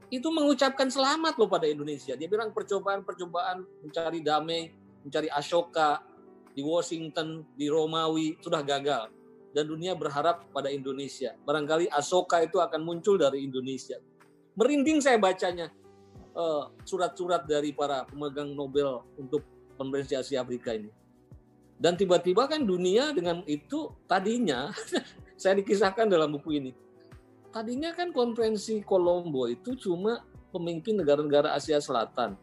[0.07, 2.15] itu mengucapkan selamat loh pada Indonesia.
[2.15, 4.71] Dia bilang percobaan-percobaan mencari damai,
[5.03, 6.03] mencari Ashoka
[6.55, 9.11] di Washington, di Romawi sudah gagal.
[9.51, 11.33] Dan dunia berharap pada Indonesia.
[11.43, 13.99] Barangkali Ashoka itu akan muncul dari Indonesia.
[14.57, 15.69] Merinding saya bacanya
[16.37, 19.41] Eh, surat-surat dari para pemegang Nobel untuk
[19.73, 20.85] konferensi Asia Afrika ini.
[21.81, 24.69] Dan tiba-tiba kan dunia dengan itu tadinya,
[25.41, 26.77] saya dikisahkan dalam buku ini,
[27.57, 30.21] tadinya kan konferensi Kolombo itu cuma
[30.53, 32.37] pemimpin negara-negara Asia Selatan.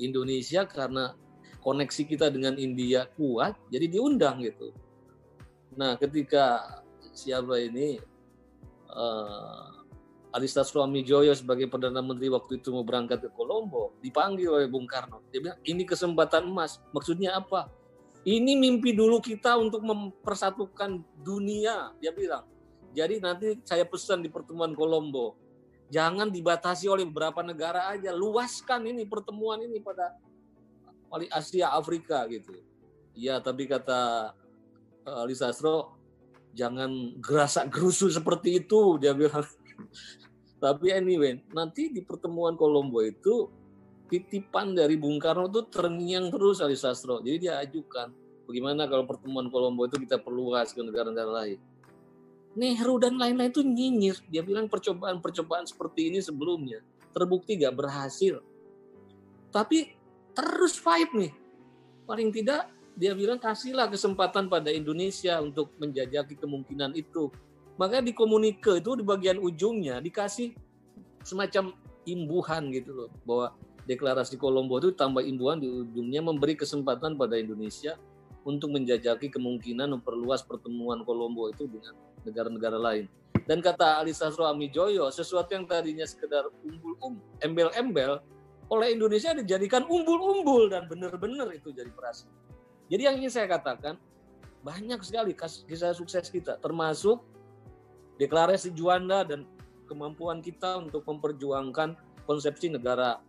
[0.00, 1.12] Indonesia karena
[1.60, 4.72] koneksi kita dengan India kuat, jadi diundang gitu.
[5.76, 6.80] Nah, ketika
[7.12, 8.00] siapa ini
[8.88, 9.84] uh,
[10.32, 14.88] Alista Suami Joyo sebagai Perdana Menteri waktu itu mau berangkat ke Kolombo, dipanggil oleh Bung
[14.88, 15.20] Karno.
[15.28, 16.80] Dia bilang, ini kesempatan emas.
[16.96, 17.68] Maksudnya apa?
[18.24, 22.53] Ini mimpi dulu kita untuk mempersatukan dunia, dia bilang.
[22.94, 25.34] Jadi nanti saya pesan di pertemuan Kolombo,
[25.90, 30.14] jangan dibatasi oleh beberapa negara aja, luaskan ini pertemuan ini pada
[31.10, 32.54] wali Asia, Afrika gitu.
[33.14, 34.34] Iya, tapi kata
[35.06, 35.94] uh, Alisa Astro,
[36.54, 39.42] jangan gerasak gerusu seperti itu, dia bilang.
[40.64, 43.52] Tapi anyway, nanti di pertemuan Kolombo itu
[44.08, 47.20] titipan dari Bung Karno itu terngiang terus Ali Sastro.
[47.20, 48.08] Jadi dia ajukan,
[48.48, 51.58] bagaimana kalau pertemuan Kolombo itu kita perluas ke negara-negara lain.
[52.54, 54.16] Nehru dan lain-lain itu nyinyir.
[54.30, 56.82] Dia bilang percobaan-percobaan seperti ini sebelumnya
[57.14, 58.42] terbukti gak berhasil.
[59.54, 59.94] Tapi
[60.34, 61.30] terus fight nih.
[62.04, 67.30] Paling tidak dia bilang kasihlah kesempatan pada Indonesia untuk menjajaki kemungkinan itu.
[67.74, 70.54] Maka di komunike itu di bagian ujungnya dikasih
[71.26, 71.74] semacam
[72.06, 73.50] imbuhan gitu loh bahwa
[73.88, 77.98] deklarasi Kolombo itu tambah imbuhan di ujungnya memberi kesempatan pada Indonesia
[78.46, 83.06] untuk menjajaki kemungkinan memperluas pertemuan Kolombo itu dengan negara-negara lain.
[83.44, 88.24] Dan kata Ali Sastro Amijoyo, sesuatu yang tadinya sekedar umbul um, embel-embel
[88.72, 92.28] oleh Indonesia dijadikan umbul-umbul dan benar-benar itu jadi berhasil.
[92.88, 94.00] Jadi yang ingin saya katakan
[94.64, 97.20] banyak sekali kisah sukses kita termasuk
[98.16, 99.44] deklarasi Juanda dan
[99.84, 101.92] kemampuan kita untuk memperjuangkan
[102.24, 103.20] konsepsi negara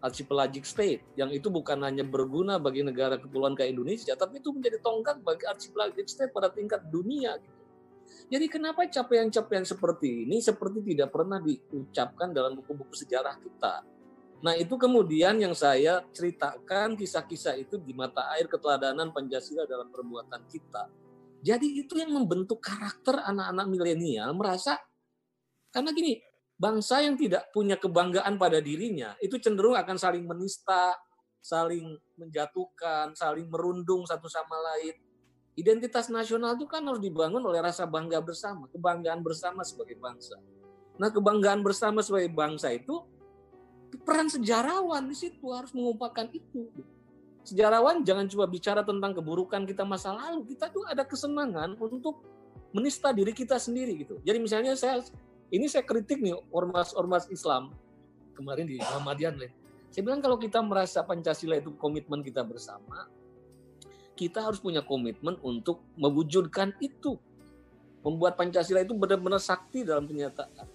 [0.00, 4.80] archipelagic state yang itu bukan hanya berguna bagi negara kepulauan kayak Indonesia tapi itu menjadi
[4.80, 7.63] tonggak bagi archipelagic state pada tingkat dunia gitu.
[8.28, 13.84] Jadi kenapa capaian-capaian seperti ini seperti tidak pernah diucapkan dalam buku-buku sejarah kita?
[14.44, 20.44] Nah itu kemudian yang saya ceritakan kisah-kisah itu di mata air keteladanan Pancasila dalam perbuatan
[20.52, 20.84] kita
[21.44, 24.80] jadi itu yang membentuk karakter anak-anak milenial merasa
[25.68, 26.16] karena gini,
[26.56, 30.96] bangsa yang tidak punya kebanggaan pada dirinya itu cenderung akan saling menista,
[31.44, 34.96] saling menjatuhkan, saling merundung satu sama lain.
[35.54, 40.34] Identitas nasional itu kan harus dibangun oleh rasa bangga bersama, kebanggaan bersama sebagai bangsa.
[40.98, 43.02] Nah, kebanggaan bersama sebagai bangsa itu
[44.02, 46.66] peran sejarawan di situ harus mengumpulkan itu
[47.44, 52.24] sejarawan jangan cuma bicara tentang keburukan kita masa lalu, kita tuh ada kesenangan untuk
[52.72, 54.18] menista diri kita sendiri gitu.
[54.24, 55.04] Jadi misalnya saya
[55.52, 57.70] ini saya kritik nih ormas-ormas Islam
[58.34, 59.52] kemarin di Muhammadiyah nih.
[59.92, 63.06] Saya bilang kalau kita merasa Pancasila itu komitmen kita bersama,
[64.14, 67.18] kita harus punya komitmen untuk mewujudkan itu.
[68.06, 70.66] Membuat Pancasila itu benar-benar sakti dalam kenyataan.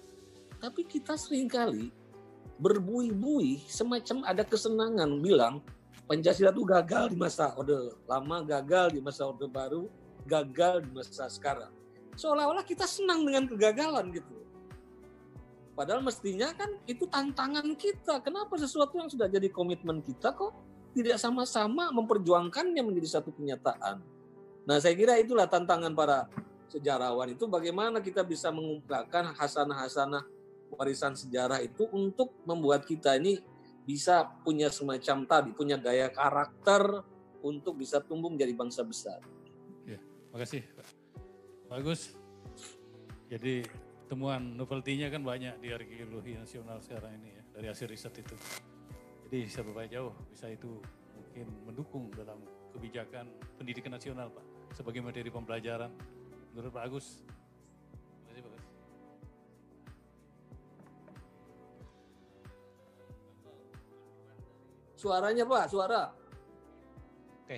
[0.60, 1.88] Tapi kita sering kali
[2.60, 5.64] berbuih-buih semacam ada kesenangan bilang
[6.10, 9.88] Pancasila itu gagal di masa Orde Lama, gagal di masa Orde Baru,
[10.26, 11.70] gagal di masa sekarang.
[12.18, 14.36] Seolah-olah kita senang dengan kegagalan gitu.
[15.78, 18.20] Padahal mestinya kan itu tantangan kita.
[18.26, 20.52] Kenapa sesuatu yang sudah jadi komitmen kita kok
[20.94, 24.02] tidak sama-sama memperjuangkannya menjadi satu kenyataan.
[24.66, 26.30] Nah saya kira itulah tantangan para
[26.70, 30.24] sejarawan itu bagaimana kita bisa mengumpulkan hasanah-hasanah
[30.70, 33.42] warisan sejarah itu untuk membuat kita ini
[33.90, 37.02] bisa punya semacam tadi, punya gaya karakter
[37.42, 39.18] untuk bisa tumbuh menjadi bangsa besar.
[39.90, 39.98] Ya,
[40.30, 40.62] makasih
[41.70, 42.18] Bagus.
[43.30, 43.62] Jadi
[44.10, 48.34] temuan novelty-nya kan banyak di arkeologi nasional sekarang ini ya, dari hasil riset itu.
[49.30, 50.82] Jadi bisa berbaik jauh, bisa itu
[51.14, 52.42] mungkin mendukung dalam
[52.74, 53.30] kebijakan
[53.62, 55.94] pendidikan nasional Pak, sebagai materi pembelajaran.
[56.58, 57.22] Menurut Pak Agus,
[65.00, 66.12] Suaranya Pak, suara.
[67.48, 67.56] Oke,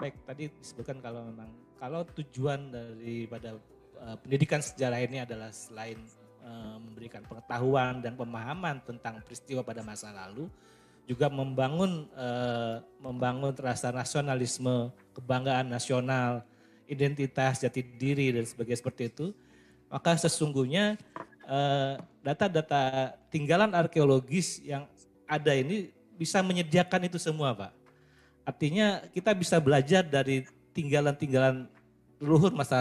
[0.00, 0.24] baik.
[0.24, 3.60] Tadi disebutkan kalau memang kalau tujuan daripada
[4.00, 6.00] uh, pendidikan sejarah ini adalah selain
[6.40, 10.48] uh, memberikan pengetahuan dan pemahaman tentang peristiwa pada masa lalu,
[11.08, 16.44] juga membangun uh, membangun rasa nasionalisme, kebanggaan nasional,
[16.84, 19.26] identitas, jati diri dan sebagainya seperti itu.
[19.88, 21.00] Maka sesungguhnya
[22.20, 24.84] data-data uh, tinggalan arkeologis yang
[25.24, 25.88] ada ini
[26.20, 27.72] bisa menyediakan itu semua Pak.
[28.44, 30.44] Artinya kita bisa belajar dari
[30.76, 31.72] tinggalan-tinggalan
[32.20, 32.76] leluhur masa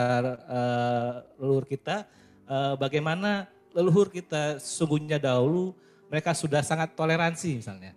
[0.51, 2.03] uh, leluhur kita,
[2.43, 5.71] uh, bagaimana leluhur kita sesungguhnya dahulu
[6.11, 7.95] mereka sudah sangat toleransi misalnya.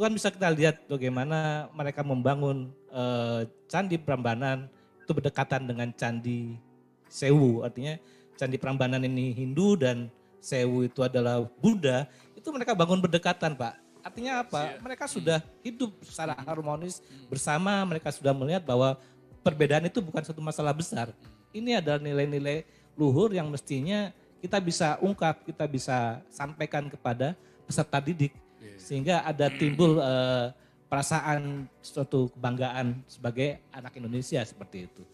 [0.00, 4.64] Itu kan bisa kita lihat bagaimana mereka membangun uh, candi Prambanan
[5.04, 6.56] itu berdekatan dengan candi
[7.04, 8.00] Sewu, artinya
[8.32, 10.08] candi Prambanan ini Hindu dan
[10.40, 13.76] Sewu itu adalah Buddha, itu mereka bangun berdekatan Pak.
[14.00, 14.80] Artinya apa?
[14.80, 18.96] Mereka sudah hidup secara harmonis bersama, mereka sudah melihat bahwa
[19.44, 21.12] perbedaan itu bukan satu masalah besar.
[21.52, 22.64] Ini adalah nilai-nilai
[22.96, 27.36] luhur yang mestinya kita bisa ungkap, kita bisa sampaikan kepada
[27.68, 28.32] peserta didik
[28.80, 30.48] sehingga ada timbul uh,
[30.88, 35.04] perasaan suatu kebanggaan sebagai anak Indonesia seperti itu.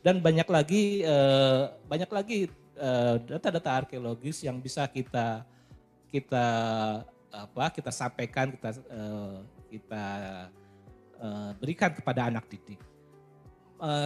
[0.00, 2.38] Dan banyak lagi uh, banyak lagi
[2.78, 5.42] uh, data-data arkeologis yang bisa kita
[6.08, 6.46] kita
[7.34, 10.06] apa kita sampaikan kita uh, kita
[11.20, 12.78] uh, berikan kepada anak didik.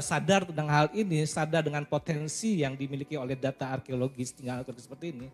[0.03, 5.31] Sadar tentang hal ini, sadar dengan potensi yang dimiliki oleh data arkeologis tinggal seperti ini,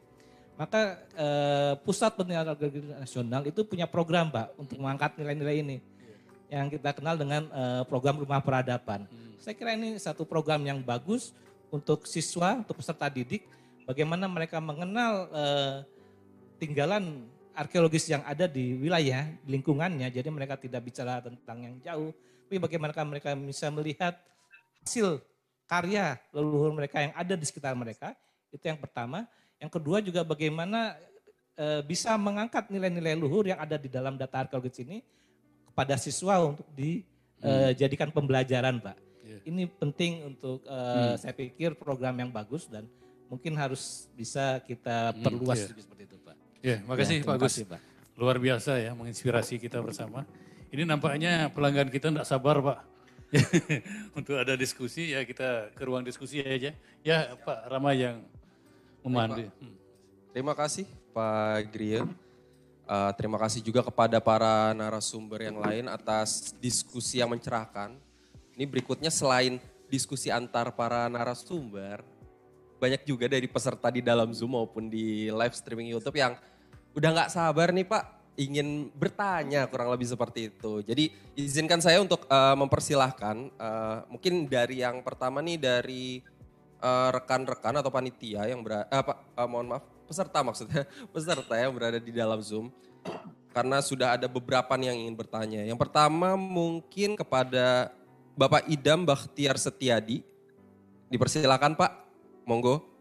[0.56, 5.76] maka eh, Pusat Penelitian Arkeologi Nasional itu punya program, Pak, untuk mengangkat nilai-nilai ini.
[6.48, 9.04] Yang kita kenal dengan eh, program Rumah Peradaban.
[9.04, 9.36] Hmm.
[9.36, 11.36] Saya kira ini satu program yang bagus
[11.68, 13.44] untuk siswa, untuk peserta didik,
[13.84, 15.76] bagaimana mereka mengenal eh,
[16.56, 20.08] tinggalan arkeologis yang ada di wilayah, di lingkungannya.
[20.08, 22.10] Jadi mereka tidak bicara tentang yang jauh,
[22.48, 24.16] tapi bagaimana mereka bisa melihat
[24.84, 25.20] hasil
[25.66, 28.12] karya leluhur mereka yang ada di sekitar mereka.
[28.52, 29.26] Itu yang pertama.
[29.56, 30.94] Yang kedua juga bagaimana
[31.56, 35.00] e, bisa mengangkat nilai-nilai luhur yang ada di dalam data arkeologis ini
[35.72, 38.16] kepada siswa untuk dijadikan hmm.
[38.16, 38.96] pembelajaran, Pak.
[39.24, 39.40] Yeah.
[39.48, 41.16] Ini penting untuk e, hmm.
[41.20, 42.84] saya pikir program yang bagus dan
[43.26, 45.80] mungkin harus bisa kita hmm, perluas hmm, yeah.
[45.80, 46.36] seperti itu, Pak.
[46.60, 47.54] Ya, yeah, makasih ya, Pak Gus.
[47.64, 47.80] Pak.
[48.16, 50.24] Luar biasa ya menginspirasi kita bersama.
[50.72, 52.78] Ini nampaknya pelanggan kita tidak sabar, Pak.
[54.18, 56.70] untuk ada diskusi ya kita ke ruang diskusi aja.
[57.02, 58.22] Ya Pak Rama yang
[59.06, 59.46] memandu.
[59.62, 59.76] Hmm.
[60.34, 60.84] Terima kasih
[61.14, 62.02] Pak Gria.
[62.86, 67.94] Uh, terima kasih juga kepada para narasumber yang lain atas diskusi yang mencerahkan.
[68.54, 69.58] Ini berikutnya selain
[69.90, 72.02] diskusi antar para narasumber,
[72.78, 76.38] banyak juga dari peserta di dalam Zoom maupun di live streaming YouTube yang
[76.94, 78.04] udah nggak sabar nih Pak
[78.36, 80.84] ingin bertanya kurang lebih seperti itu.
[80.86, 86.35] Jadi izinkan saya untuk uh, mempersilahkan, uh, mungkin dari yang pertama nih dari Eh,
[87.14, 89.04] rekan-rekan uh, atau panitia yang berada, uh,
[89.38, 90.82] uh, mohon maaf, peserta maksudnya,
[91.14, 92.72] peserta yang berada di dalam Zoom.
[93.56, 95.60] Karena sudah ada beberapa nih yang ingin bertanya.
[95.64, 97.88] Yang pertama mungkin kepada
[98.36, 100.20] Bapak Idam Bakhtiar Setiadi.
[101.08, 101.92] Dipersilakan Pak,
[102.44, 102.95] monggo.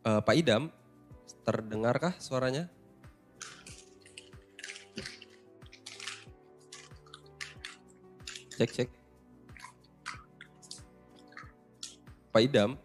[0.00, 0.72] Uh, Pak Idam,
[1.44, 2.72] terdengarkah suaranya?
[8.56, 8.88] Cek, cek.
[12.32, 12.80] Pak Idam.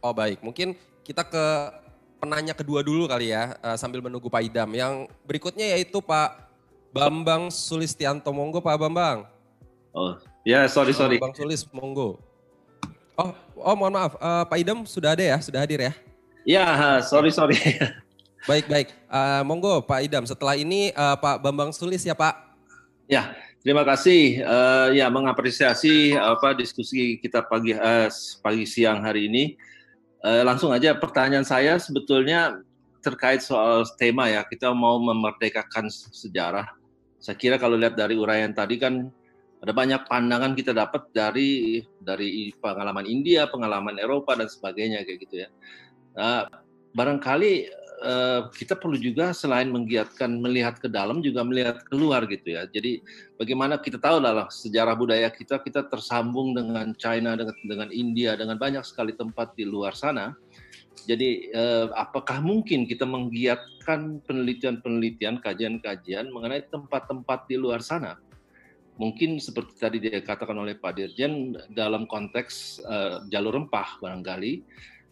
[0.00, 1.44] Oh baik, mungkin kita ke
[2.22, 4.70] penanya kedua dulu kali ya, uh, sambil menunggu Pak Idam.
[4.70, 6.54] Yang berikutnya yaitu Pak
[6.94, 9.26] Bambang Sulistianto, monggo Pak Bambang.
[9.90, 10.14] Oh,
[10.46, 11.18] ya sorry sorry.
[11.18, 12.29] Bang Sulis, monggo.
[13.20, 15.92] Oh, oh mohon maaf, uh, Pak Idam sudah ada ya, sudah hadir ya?
[16.48, 16.64] Ya,
[17.04, 17.60] sorry sorry.
[18.48, 20.24] baik baik, uh, monggo Pak Idam.
[20.24, 22.32] Setelah ini uh, Pak Bambang Sulis ya Pak.
[23.04, 24.40] Ya, terima kasih.
[24.40, 28.08] Uh, ya mengapresiasi apa diskusi kita pagi uh,
[28.40, 29.60] pagi siang hari ini.
[30.24, 32.56] Uh, langsung aja pertanyaan saya sebetulnya
[33.04, 36.72] terkait soal tema ya kita mau memerdekakan sejarah.
[37.20, 39.12] Saya kira kalau lihat dari uraian tadi kan
[39.60, 45.44] ada banyak pandangan kita dapat dari dari pengalaman India, pengalaman Eropa dan sebagainya kayak gitu
[45.44, 45.48] ya.
[46.16, 46.48] Nah,
[46.96, 47.52] barangkali
[48.00, 52.64] uh, kita perlu juga selain menggiatkan melihat ke dalam juga melihat keluar gitu ya.
[52.72, 53.04] Jadi
[53.36, 58.56] bagaimana kita tahu lah sejarah budaya kita kita tersambung dengan China dengan dengan India dengan
[58.56, 60.32] banyak sekali tempat di luar sana.
[61.04, 68.20] Jadi uh, apakah mungkin kita menggiatkan penelitian-penelitian, kajian-kajian mengenai tempat-tempat di luar sana?
[69.00, 74.60] Mungkin seperti tadi dikatakan oleh Pak Dirjen dalam konteks uh, jalur rempah barangkali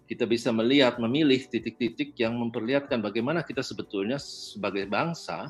[0.04, 5.48] kita bisa melihat memilih titik-titik yang memperlihatkan bagaimana kita sebetulnya sebagai bangsa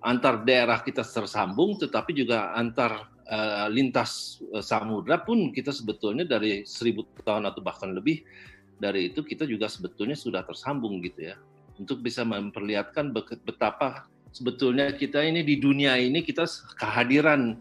[0.00, 6.64] antar daerah kita tersambung tetapi juga antar uh, lintas uh, samudra pun kita sebetulnya dari
[6.64, 8.24] seribu tahun atau bahkan lebih
[8.80, 11.36] dari itu kita juga sebetulnya sudah tersambung gitu ya.
[11.76, 13.12] Untuk bisa memperlihatkan
[13.44, 16.46] betapa sebetulnya kita ini di dunia ini kita
[16.78, 17.58] kehadiran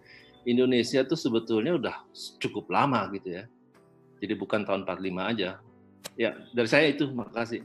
[0.47, 1.95] Indonesia itu sebetulnya udah
[2.39, 3.43] cukup lama gitu ya.
[4.19, 5.49] Jadi bukan tahun 45 aja.
[6.19, 7.63] Ya, dari saya itu, makasih.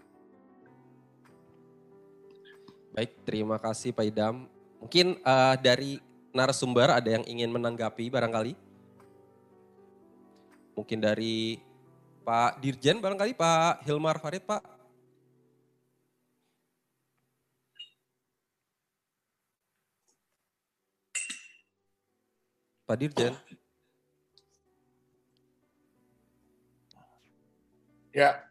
[2.94, 4.46] Baik, terima kasih Pak Idam.
[4.78, 5.98] Mungkin uh, dari
[6.30, 8.54] narasumber ada yang ingin menanggapi barangkali?
[10.78, 11.58] Mungkin dari
[12.22, 14.73] Pak Dirjen barangkali Pak Hilmar Farid Pak.
[22.84, 23.32] Pak Dirjen.
[28.14, 28.46] Ya,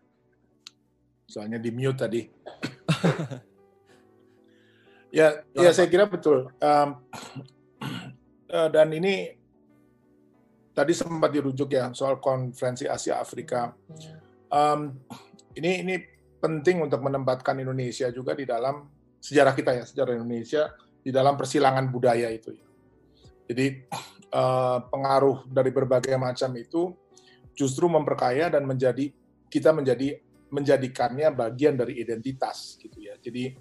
[1.30, 2.22] soalnya di mute tadi.
[5.18, 6.52] ya, ya saya kira betul.
[6.60, 6.90] Um,
[8.52, 9.40] uh, dan ini
[10.74, 13.72] tadi sempat dirujuk ya soal konferensi Asia Afrika.
[14.50, 14.98] Um,
[15.56, 15.96] ini ini
[16.44, 18.84] penting untuk menempatkan Indonesia juga di dalam
[19.24, 22.52] sejarah kita ya, sejarah Indonesia di dalam persilangan budaya itu.
[23.48, 23.88] Jadi
[24.34, 26.92] uh, pengaruh dari berbagai macam itu
[27.54, 29.14] justru memperkaya dan menjadi
[29.48, 30.18] kita menjadi
[30.54, 33.18] menjadikannya bagian dari identitas gitu ya.
[33.22, 33.54] Jadi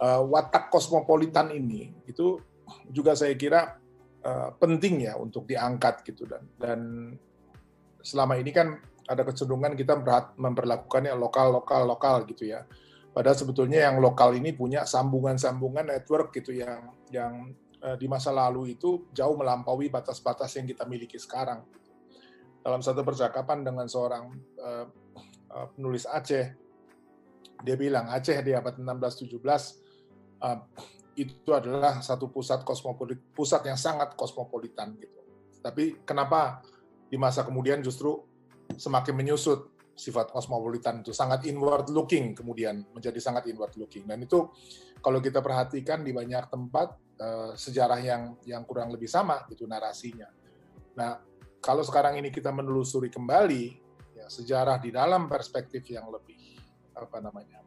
[0.00, 2.40] uh, watak kosmopolitan ini itu
[2.88, 3.76] juga saya kira
[4.24, 6.80] uh, penting ya untuk diangkat gitu dan dan
[8.00, 8.76] selama ini kan
[9.08, 9.98] ada kecenderungan kita
[10.36, 12.64] memperlakukannya lokal lokal lokal gitu ya.
[13.12, 17.52] Padahal sebetulnya yang lokal ini punya sambungan-sambungan network gitu yang yang
[17.98, 21.66] di masa lalu itu jauh melampaui batas-batas yang kita miliki sekarang.
[22.62, 24.30] Dalam satu percakapan dengan seorang
[24.62, 24.86] uh,
[25.50, 26.46] uh, penulis Aceh,
[27.62, 29.34] dia bilang Aceh di abad 16-17
[30.46, 30.58] uh,
[31.18, 35.20] itu adalah satu pusat kosmopolit, pusat yang sangat kosmopolitan gitu.
[35.58, 36.62] Tapi kenapa
[37.10, 38.22] di masa kemudian justru
[38.78, 44.48] semakin menyusut sifat kosmopolitan itu sangat inward looking kemudian menjadi sangat inward looking dan itu
[45.02, 50.30] kalau kita perhatikan di banyak tempat uh, sejarah yang yang kurang lebih sama gitu narasinya.
[50.94, 51.18] Nah
[51.58, 53.64] kalau sekarang ini kita menelusuri kembali
[54.18, 56.58] ya, sejarah di dalam perspektif yang lebih
[56.94, 57.60] apa namanya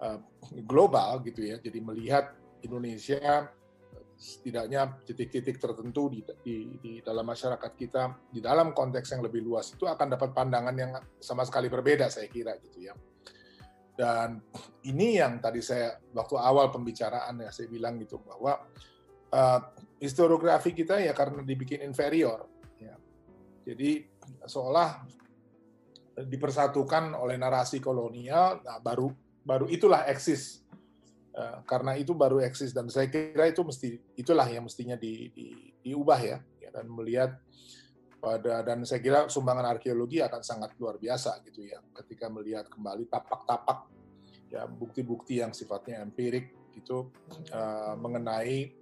[0.00, 0.18] uh,
[0.64, 1.60] global gitu ya.
[1.60, 2.32] Jadi melihat
[2.64, 3.52] Indonesia
[4.16, 9.76] setidaknya titik-titik tertentu di, di, di dalam masyarakat kita di dalam konteks yang lebih luas
[9.76, 12.94] itu akan dapat pandangan yang sama sekali berbeda saya kira gitu ya
[13.96, 14.40] dan
[14.88, 18.56] ini yang tadi saya waktu awal pembicaraan ya saya bilang gitu bahwa
[19.32, 19.60] uh,
[20.00, 22.48] historiografi kita ya karena dibikin inferior
[22.80, 22.96] ya
[23.68, 24.04] jadi
[24.48, 25.16] seolah
[26.24, 29.12] dipersatukan oleh narasi kolonial, nah baru
[29.44, 30.64] baru itulah eksis.
[31.36, 35.52] Uh, karena itu baru eksis dan saya kira itu mesti itulah yang mestinya di, di,
[35.84, 37.36] diubah ya, ya dan melihat
[38.16, 43.04] pada dan saya kira sumbangan arkeologi akan sangat luar biasa gitu ya ketika melihat kembali
[43.12, 43.84] tapak-tapak
[44.48, 47.12] ya bukti-bukti yang sifatnya empirik itu
[47.52, 48.72] uh, mengenai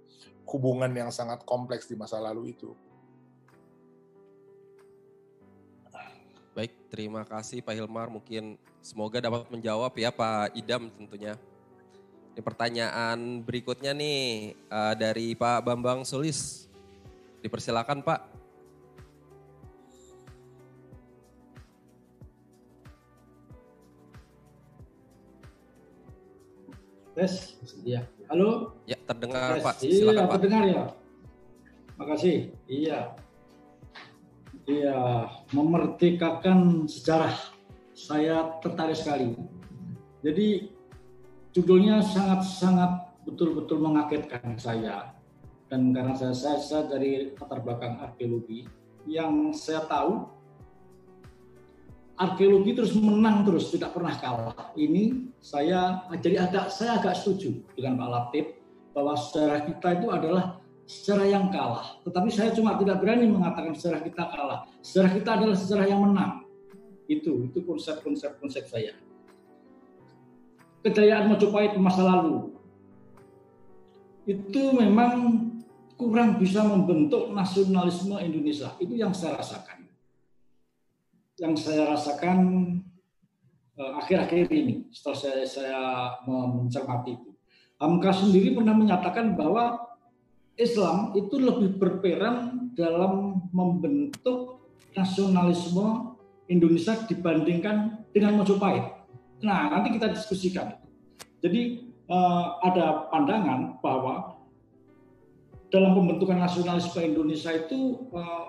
[0.47, 2.71] hubungan yang sangat kompleks di masa lalu itu.
[6.55, 8.07] Baik, terima kasih Pak Hilmar.
[8.07, 11.35] Mungkin semoga dapat menjawab ya Pak Idam tentunya.
[12.35, 16.67] Ini pertanyaan berikutnya nih uh, dari Pak Bambang Sulis.
[17.39, 18.19] Dipersilakan Pak.
[27.15, 27.55] Tes,
[27.87, 28.03] ya.
[28.27, 28.75] Halo?
[28.83, 29.63] Ya, terdengar Tes.
[29.63, 29.75] Pak.
[29.79, 30.33] Iya, Silakan Pak.
[30.35, 30.83] terdengar ya.
[31.95, 32.37] Makasih.
[32.67, 32.99] Iya.
[34.67, 34.99] Iya,
[35.55, 37.31] memerdekakan sejarah.
[37.95, 39.39] Saya tertarik sekali.
[40.19, 40.74] Jadi
[41.55, 45.15] judulnya sangat-sangat betul-betul mengagetkan saya.
[45.71, 48.67] Dan karena saya, saya, saya dari latar belakang arkeologi,
[49.07, 50.27] yang saya tahu
[52.19, 54.75] arkeologi terus menang terus, tidak pernah kalah.
[54.75, 58.45] Ini saya jadi agak saya agak setuju dengan Pak Latif
[58.93, 60.45] bahwa sejarah kita itu adalah
[60.85, 61.97] sejarah yang kalah.
[62.05, 64.59] Tetapi saya cuma tidak berani mengatakan sejarah kita kalah.
[64.85, 66.45] Sejarah kita adalah sejarah yang menang.
[67.09, 68.93] Itu itu konsep-konsep konsep saya.
[70.85, 72.53] Kejayaan Majapahit masa lalu
[74.25, 75.45] itu memang
[75.95, 78.73] kurang bisa membentuk nasionalisme Indonesia.
[78.81, 79.85] Itu yang saya rasakan.
[81.37, 82.37] Yang saya rasakan
[83.77, 85.81] eh, akhir-akhir ini setelah saya, saya
[86.25, 87.31] mencermati itu.
[87.75, 89.77] Hamka sendiri pernah menyatakan bahwa
[90.55, 94.63] Islam itu lebih berperan dalam membentuk
[94.95, 96.15] nasionalisme
[96.47, 98.94] Indonesia dibandingkan dengan Majapahit.
[99.45, 100.73] Nah, nanti kita diskusikan.
[101.45, 104.41] Jadi eh, ada pandangan bahwa
[105.69, 108.45] dalam pembentukan nasionalisme Indonesia itu eh,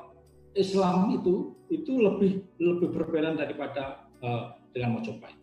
[0.57, 5.37] Islam itu itu lebih lebih berperan daripada eh, dengan Majapahit.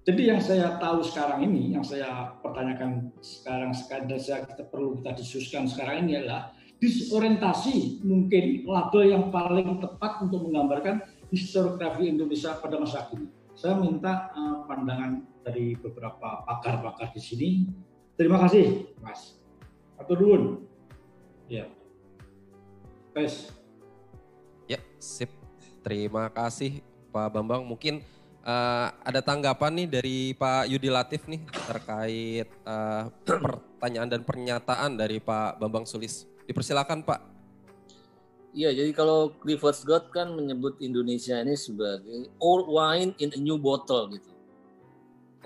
[0.00, 3.70] Jadi yang saya tahu sekarang ini, yang saya pertanyakan sekarang
[4.08, 10.24] dan saya kita perlu kita diskusikan sekarang ini adalah disorientasi mungkin label yang paling tepat
[10.24, 13.39] untuk menggambarkan historiografi Indonesia pada masa kini.
[13.60, 17.48] Saya minta uh, pandangan dari beberapa pakar-pakar di sini.
[18.16, 19.36] Terima kasih, Mas.
[20.00, 20.64] Atau dulu.
[21.44, 21.68] Ya.
[23.12, 23.52] Pes.
[24.64, 25.28] Ya, sip.
[25.84, 26.80] Terima kasih
[27.12, 27.60] Pak Bambang.
[27.68, 28.00] Mungkin
[28.48, 35.20] uh, ada tanggapan nih dari Pak Yudi Latif nih terkait uh, pertanyaan dan pernyataan dari
[35.20, 36.24] Pak Bambang Sulis.
[36.48, 37.39] Dipersilakan Pak.
[38.50, 43.54] Iya, jadi kalau Clifford Scott kan menyebut Indonesia ini sebagai old wine in a new
[43.54, 44.26] bottle gitu.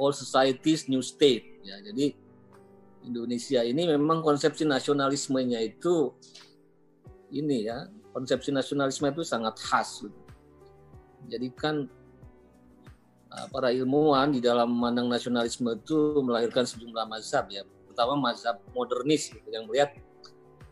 [0.00, 1.76] All societies new state ya.
[1.84, 2.16] Jadi
[3.04, 6.16] Indonesia ini memang konsepsi nasionalismenya itu
[7.28, 7.84] ini ya,
[8.16, 10.08] konsepsi nasionalisme itu sangat khas.
[10.08, 10.20] Gitu.
[11.28, 11.84] Jadi kan
[13.28, 17.68] uh, para ilmuwan di dalam memandang nasionalisme itu melahirkan sejumlah mazhab ya.
[17.84, 19.92] Pertama mazhab modernis gitu, yang melihat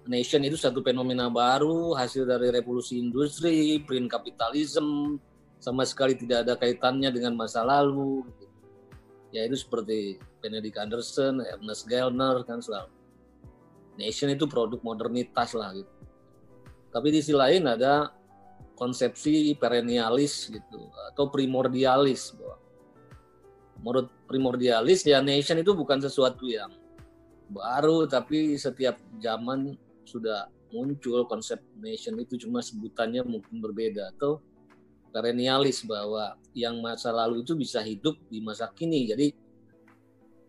[0.06, 5.18] nation itu satu fenomena baru hasil dari revolusi industri, print kapitalisme,
[5.62, 8.26] sama sekali tidak ada kaitannya dengan masa lalu.
[9.30, 12.92] Ya itu seperti Benedict Anderson, Ernest Gellner kan selalu.
[13.96, 15.92] Nation itu produk modernitas lah gitu.
[16.92, 18.12] Tapi di sisi lain ada
[18.76, 22.56] konsepsi perennialis gitu atau primordialis bahwa
[23.78, 26.72] menurut primordialis ya nation itu bukan sesuatu yang
[27.52, 34.40] baru tapi setiap zaman sudah muncul konsep nation itu cuma sebutannya mungkin berbeda atau
[35.12, 39.04] perennialis bahwa yang masa lalu itu bisa hidup di masa kini.
[39.04, 39.28] Jadi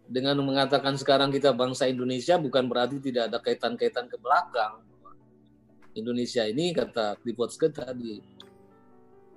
[0.07, 4.79] dengan mengatakan sekarang kita bangsa Indonesia bukan berarti tidak ada kaitan-kaitan ke belakang.
[5.93, 7.21] Indonesia ini kata
[7.53, 8.17] Scott tadi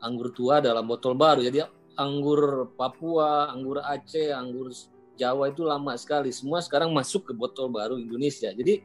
[0.01, 1.45] anggur tua dalam botol baru.
[1.45, 1.61] Jadi
[1.99, 4.73] anggur Papua, anggur Aceh, anggur
[5.17, 6.29] Jawa itu lama sekali.
[6.33, 8.53] Semua sekarang masuk ke botol baru Indonesia.
[8.53, 8.85] Jadi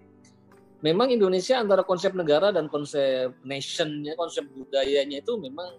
[0.82, 5.78] memang Indonesia antara konsep negara dan konsep nationnya, konsep budayanya itu memang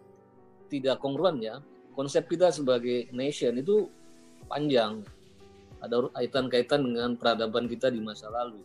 [0.70, 1.58] tidak kongruen ya.
[1.92, 3.90] Konsep kita sebagai nation itu
[4.48, 5.04] panjang.
[5.82, 8.62] Ada kaitan-kaitan dengan peradaban kita di masa lalu.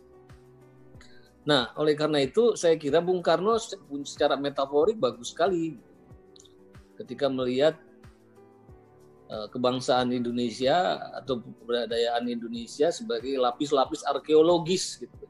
[1.44, 3.58] Nah, oleh karena itu saya kira Bung Karno
[4.06, 5.76] secara metaforik bagus sekali
[6.96, 7.74] ketika melihat
[9.28, 15.27] eh, kebangsaan Indonesia atau kebudayaan Indonesia sebagai lapis-lapis arkeologis gitu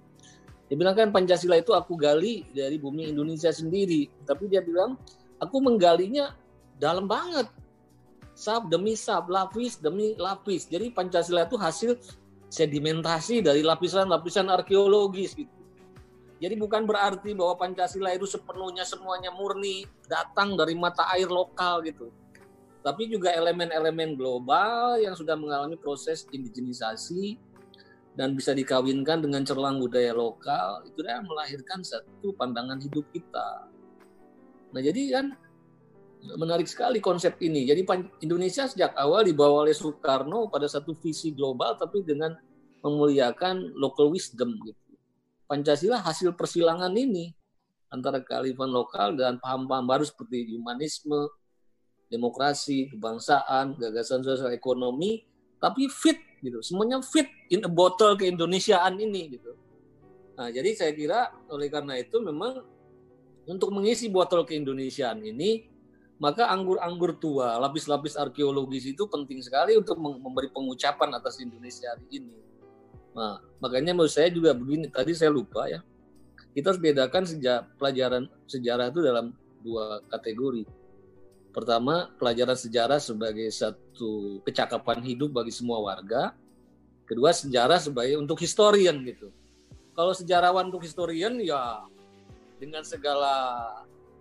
[0.69, 4.05] dia bilang kan Pancasila itu aku gali dari bumi Indonesia sendiri.
[4.29, 5.01] Tapi dia bilang
[5.41, 6.37] aku menggalinya
[6.77, 7.49] dalam banget.
[8.37, 10.69] Sab demi sab, lapis demi lapis.
[10.69, 11.97] Jadi Pancasila itu hasil
[12.53, 15.57] sedimentasi dari lapisan-lapisan arkeologis gitu.
[16.39, 22.15] Jadi bukan berarti bahwa Pancasila itu sepenuhnya semuanya murni datang dari mata air lokal gitu.
[22.79, 27.35] Tapi juga elemen-elemen global yang sudah mengalami proses indigenisasi,
[28.19, 33.71] dan bisa dikawinkan dengan cerlang budaya lokal itu dia melahirkan satu pandangan hidup kita.
[34.75, 35.27] Nah jadi kan
[36.35, 37.63] menarik sekali konsep ini.
[37.63, 37.87] Jadi
[38.27, 42.35] Indonesia sejak awal dibawa oleh Soekarno pada satu visi global tapi dengan
[42.83, 44.83] memuliakan local wisdom gitu.
[45.47, 47.31] Pancasila hasil persilangan ini
[47.95, 51.31] antara kearifan lokal dan paham-paham baru seperti humanisme,
[52.11, 55.25] demokrasi, kebangsaan, gagasan sosial ekonomi,
[55.57, 56.59] tapi fit gitu.
[56.63, 59.53] Semuanya fit in a bottle ke ini gitu.
[60.39, 62.63] Nah, jadi saya kira oleh karena itu memang
[63.49, 65.67] untuk mengisi botol ke Indonesiaan ini
[66.19, 72.35] maka anggur-anggur tua, lapis-lapis arkeologis itu penting sekali untuk memberi pengucapan atas Indonesia hari ini.
[73.15, 75.79] Nah, makanya menurut saya juga begini, tadi saya lupa ya.
[76.55, 79.31] Kita harus bedakan sejak pelajaran sejarah itu dalam
[79.63, 80.67] dua kategori
[81.51, 86.37] Pertama, pelajaran sejarah sebagai satu kecakapan hidup bagi semua warga.
[87.09, 89.33] Kedua, sejarah sebagai untuk historian gitu.
[89.97, 91.83] Kalau sejarawan untuk historian ya
[92.61, 93.65] dengan segala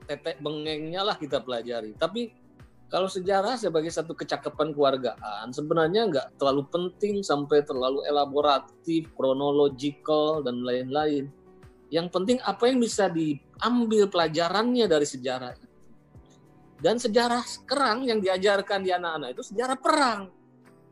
[0.08, 1.94] tetek bengengnya lah kita pelajari.
[2.00, 2.32] Tapi
[2.88, 10.64] kalau sejarah sebagai satu kecakapan keluargaan sebenarnya nggak terlalu penting sampai terlalu elaboratif, kronologikal dan
[10.64, 11.28] lain-lain.
[11.92, 15.67] Yang penting apa yang bisa diambil pelajarannya dari sejarah
[16.78, 20.30] dan sejarah kerang yang diajarkan di anak-anak itu sejarah perang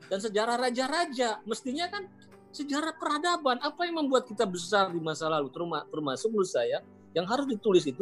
[0.10, 1.42] dan sejarah raja-raja.
[1.46, 2.10] Mestinya kan
[2.54, 3.62] sejarah peradaban.
[3.62, 5.50] Apa yang membuat kita besar di masa lalu?
[5.90, 6.82] Termasuk menurut saya
[7.14, 8.02] yang harus ditulis itu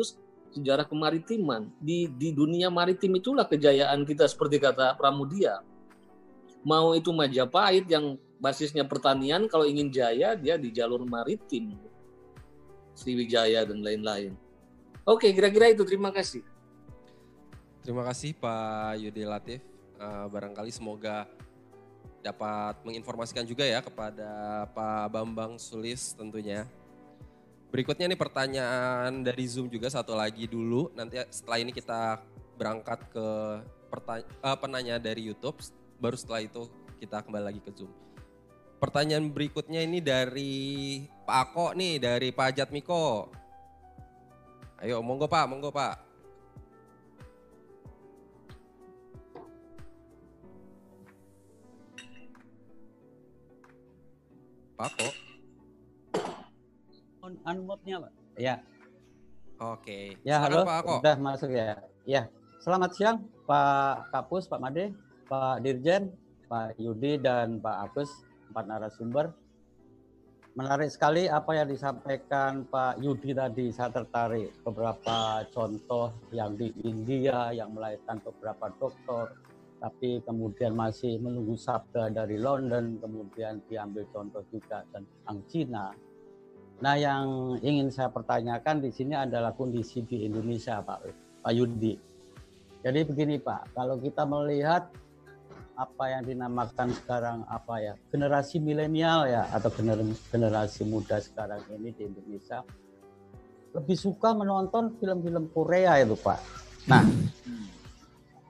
[0.54, 1.68] sejarah kemaritiman.
[1.82, 5.60] Di, di dunia maritim itulah kejayaan kita seperti kata Pramudia.
[6.64, 11.76] Mau itu Majapahit yang basisnya pertanian, kalau ingin jaya dia di jalur maritim.
[12.96, 14.38] Sriwijaya dan lain-lain.
[15.04, 15.84] Oke, kira-kira itu.
[15.84, 16.53] Terima kasih.
[17.84, 19.60] Terima kasih Pak Yudi Latif.
[20.00, 21.28] Uh, barangkali semoga
[22.24, 26.64] dapat menginformasikan juga ya kepada Pak Bambang Sulis tentunya.
[27.76, 30.96] Berikutnya nih pertanyaan dari Zoom juga satu lagi dulu.
[30.96, 32.24] Nanti setelah ini kita
[32.56, 33.28] berangkat ke
[33.92, 35.60] uh, penanya dari YouTube.
[36.00, 36.72] Baru setelah itu
[37.04, 37.92] kita kembali lagi ke Zoom.
[38.80, 40.54] Pertanyaan berikutnya ini dari
[41.28, 43.28] Pak Ako nih, dari Pak Jatmiko.
[44.80, 46.03] Ayo, monggo Pak, monggo Pak.
[54.84, 55.16] Pak
[57.24, 58.12] On unmute-nya, Pak.
[58.36, 58.56] Ya.
[59.64, 60.20] Oke.
[60.28, 60.60] Ya, Silakan, halo.
[60.68, 60.94] Pak Ako.
[61.00, 61.80] Udah masuk ya.
[62.04, 62.28] Ya,
[62.60, 64.92] selamat siang Pak Kapus, Pak Made,
[65.32, 66.12] Pak Dirjen,
[66.52, 68.12] Pak Yudi dan Pak Agus,
[68.52, 69.32] empat narasumber.
[70.60, 73.72] Menarik sekali apa yang disampaikan Pak Yudi tadi.
[73.72, 79.32] Saya tertarik beberapa contoh yang di India yang melahirkan beberapa dokter,
[79.84, 85.92] tapi kemudian masih menunggu sabda dari London, kemudian diambil contoh juga tentang Cina.
[86.80, 91.00] Nah, yang ingin saya pertanyakan di sini adalah kondisi di Indonesia, Pak,
[91.44, 92.00] Pak Yudi.
[92.80, 94.88] Jadi begini, Pak, kalau kita melihat
[95.76, 101.90] apa yang dinamakan sekarang apa ya generasi milenial ya atau gener- generasi muda sekarang ini
[101.90, 102.62] di Indonesia
[103.74, 106.40] lebih suka menonton film-film Korea itu, Pak.
[106.86, 107.02] Nah,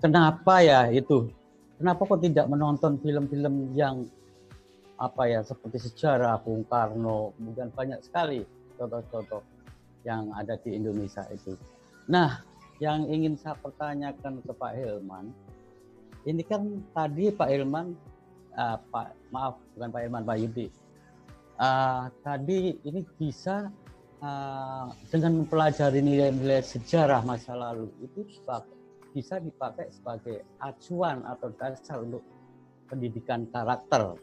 [0.04, 1.32] kenapa ya itu?
[1.80, 4.04] Kenapa kok tidak menonton film-film yang
[5.00, 8.44] apa ya seperti sejarah Bung Karno, kemudian banyak sekali
[8.78, 9.42] contoh-contoh
[10.04, 11.56] yang ada di Indonesia itu.
[12.12, 12.44] Nah,
[12.84, 15.32] yang ingin saya pertanyakan ke Pak Hilman,
[16.28, 17.96] ini kan tadi Pak Hilman,
[18.60, 20.68] uh, Pak maaf bukan Pak Hilman, Pak Yudi,
[21.60, 23.72] uh, tadi ini bisa
[24.24, 28.72] uh, dengan mempelajari nilai-nilai sejarah masa lalu itu sebagai,
[29.14, 32.26] bisa dipakai sebagai acuan atau dasar untuk
[32.90, 34.18] pendidikan karakter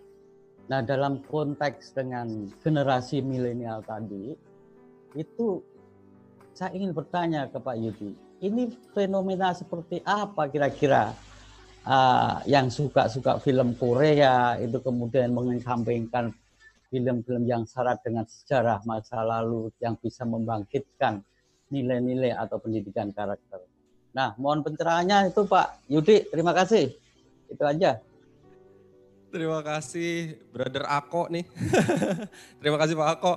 [0.70, 4.38] Nah, dalam konteks dengan generasi milenial tadi,
[5.18, 5.58] itu
[6.54, 11.10] saya ingin bertanya ke Pak Yudi, ini fenomena seperti apa kira-kira
[11.82, 16.30] uh, yang suka-suka film Korea itu kemudian mengesampingkan
[16.86, 21.18] film-film yang syarat dengan sejarah masa lalu yang bisa membangkitkan
[21.74, 23.66] nilai-nilai atau pendidikan karakter.
[24.10, 26.90] Nah, mohon pencerahannya itu Pak Yudi, terima kasih.
[27.46, 28.02] Itu aja.
[29.30, 31.46] Terima kasih Brother Ako nih.
[32.60, 33.32] Terima kasih Pak Ako.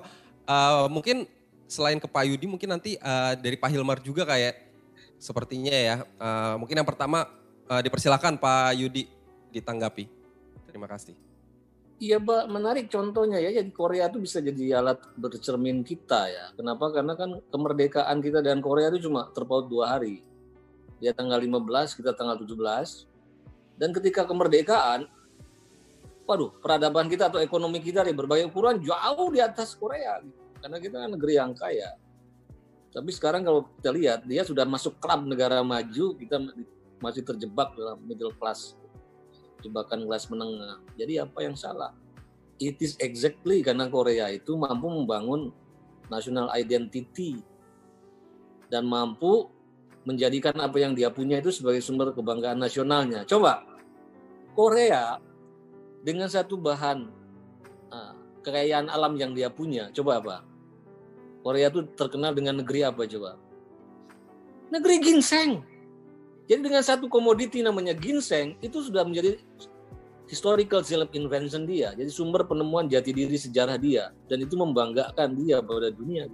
[0.49, 1.29] Uh, mungkin
[1.69, 4.57] selain ke Pak Yudi mungkin nanti uh, dari Pak Hilmar juga kayak
[5.21, 5.95] sepertinya ya.
[6.17, 7.29] Uh, mungkin yang pertama
[7.69, 9.05] uh, dipersilakan Pak Yudi
[9.53, 10.09] ditanggapi.
[10.65, 11.13] Terima kasih.
[12.01, 13.53] Iya, Pak, menarik contohnya ya.
[13.53, 16.45] Jadi Korea itu bisa jadi alat bercermin kita ya.
[16.57, 16.89] Kenapa?
[16.89, 20.25] Karena kan kemerdekaan kita dan Korea itu cuma terpaut dua hari.
[21.03, 23.03] Dia tanggal 15, kita tanggal 17.
[23.75, 25.03] Dan ketika kemerdekaan,
[26.23, 30.23] waduh, peradaban kita atau ekonomi kita di berbagai ukuran jauh di atas Korea.
[30.63, 31.99] Karena kita kan negeri yang kaya.
[32.95, 36.39] Tapi sekarang kalau kita lihat, dia sudah masuk klub negara maju, kita
[37.03, 38.79] masih terjebak dalam middle class,
[39.59, 40.79] jebakan kelas menengah.
[40.95, 41.91] Jadi apa yang salah?
[42.63, 45.51] It is exactly karena Korea itu mampu membangun
[46.07, 47.43] national identity
[48.71, 49.52] dan mampu
[50.03, 53.23] menjadikan apa yang dia punya itu sebagai sumber kebanggaan nasionalnya.
[53.23, 53.63] Coba
[54.53, 55.17] Korea
[56.03, 57.07] dengan satu bahan
[57.89, 58.13] uh,
[58.43, 60.37] kekayaan alam yang dia punya, coba apa?
[61.43, 63.35] Korea itu terkenal dengan negeri apa coba?
[64.71, 65.63] Negeri ginseng.
[66.47, 69.39] Jadi dengan satu komoditi namanya ginseng itu sudah menjadi
[70.27, 71.95] historical self invention dia.
[71.95, 76.27] Jadi sumber penemuan jati diri sejarah dia dan itu membanggakan dia pada dunia.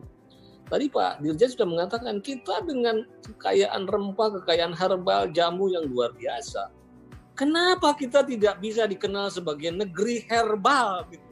[0.69, 6.69] Tadi Pak Dirjen sudah mengatakan kita dengan kekayaan rempah, kekayaan herbal, jamu yang luar biasa.
[7.33, 11.25] Kenapa kita tidak bisa dikenal sebagai negeri herbal gitu?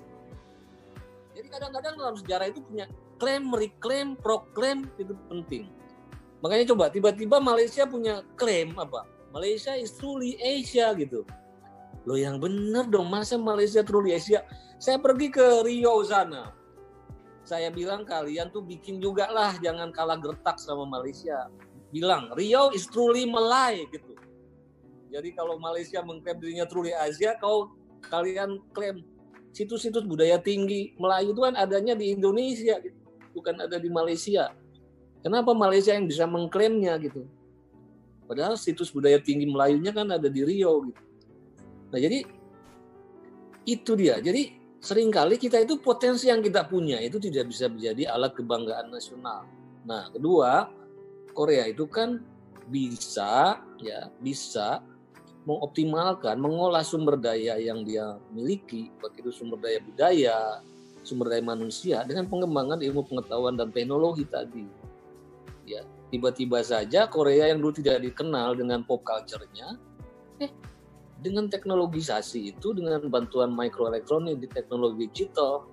[1.37, 2.89] Jadi kadang-kadang dalam sejarah itu punya
[3.21, 5.69] klaim, reclaim, proklaim itu penting.
[6.41, 9.05] Makanya coba tiba-tiba Malaysia punya klaim apa?
[9.37, 11.21] Malaysia is truly Asia gitu.
[12.09, 14.41] Lo yang bener dong, masa Malaysia truly Asia?
[14.81, 16.55] Saya pergi ke Rio sana.
[17.47, 21.47] Saya bilang kalian tuh bikin juga lah, jangan kalah gertak sama Malaysia.
[21.95, 24.19] Bilang Rio is truly Malay gitu.
[25.07, 27.71] Jadi kalau Malaysia mengklaim dirinya truly Asia, kau
[28.11, 28.99] kalian klaim
[29.55, 32.99] situs-situs budaya tinggi Melayu itu kan adanya di Indonesia, gitu.
[33.31, 34.51] bukan ada di Malaysia.
[35.23, 37.31] Kenapa Malaysia yang bisa mengklaimnya gitu?
[38.27, 41.01] Padahal situs budaya tinggi Melayunya kan ada di Rio gitu.
[41.95, 42.27] Nah jadi
[43.63, 44.19] itu dia.
[44.19, 48.93] Jadi sering kali kita itu potensi yang kita punya itu tidak bisa menjadi alat kebanggaan
[48.93, 49.45] nasional.
[49.87, 50.69] Nah kedua
[51.33, 52.21] Korea itu kan
[52.67, 54.83] bisa ya bisa
[55.47, 60.59] mengoptimalkan, mengolah sumber daya yang dia miliki, baik itu sumber daya budaya,
[61.07, 64.67] sumber daya manusia dengan pengembangan ilmu pengetahuan dan teknologi tadi.
[65.63, 69.79] Ya, tiba-tiba saja Korea yang dulu tidak dikenal dengan pop culture-nya,
[70.43, 70.51] eh
[71.21, 75.65] dengan teknologisasi itu dengan bantuan mikroelektronik di teknologi digital,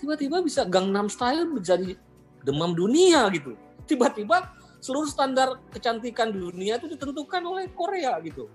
[0.00, 1.96] tiba-tiba bisa Gangnam Style menjadi
[2.44, 3.56] demam dunia gitu.
[3.84, 8.48] Tiba-tiba seluruh standar kecantikan dunia itu ditentukan oleh Korea gitu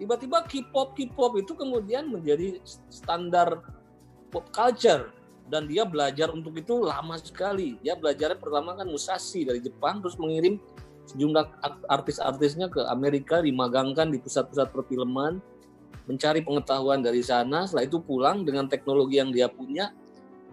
[0.00, 2.56] tiba-tiba K-pop K-pop itu kemudian menjadi
[2.88, 3.60] standar
[4.32, 5.12] pop culture
[5.52, 7.76] dan dia belajar untuk itu lama sekali.
[7.84, 10.56] Dia belajarnya pertama kan Musashi dari Jepang, terus mengirim
[11.10, 15.42] sejumlah artis-artisnya ke Amerika, dimagangkan di pusat-pusat perfilman,
[16.06, 17.66] mencari pengetahuan dari sana.
[17.66, 19.90] Setelah itu pulang dengan teknologi yang dia punya,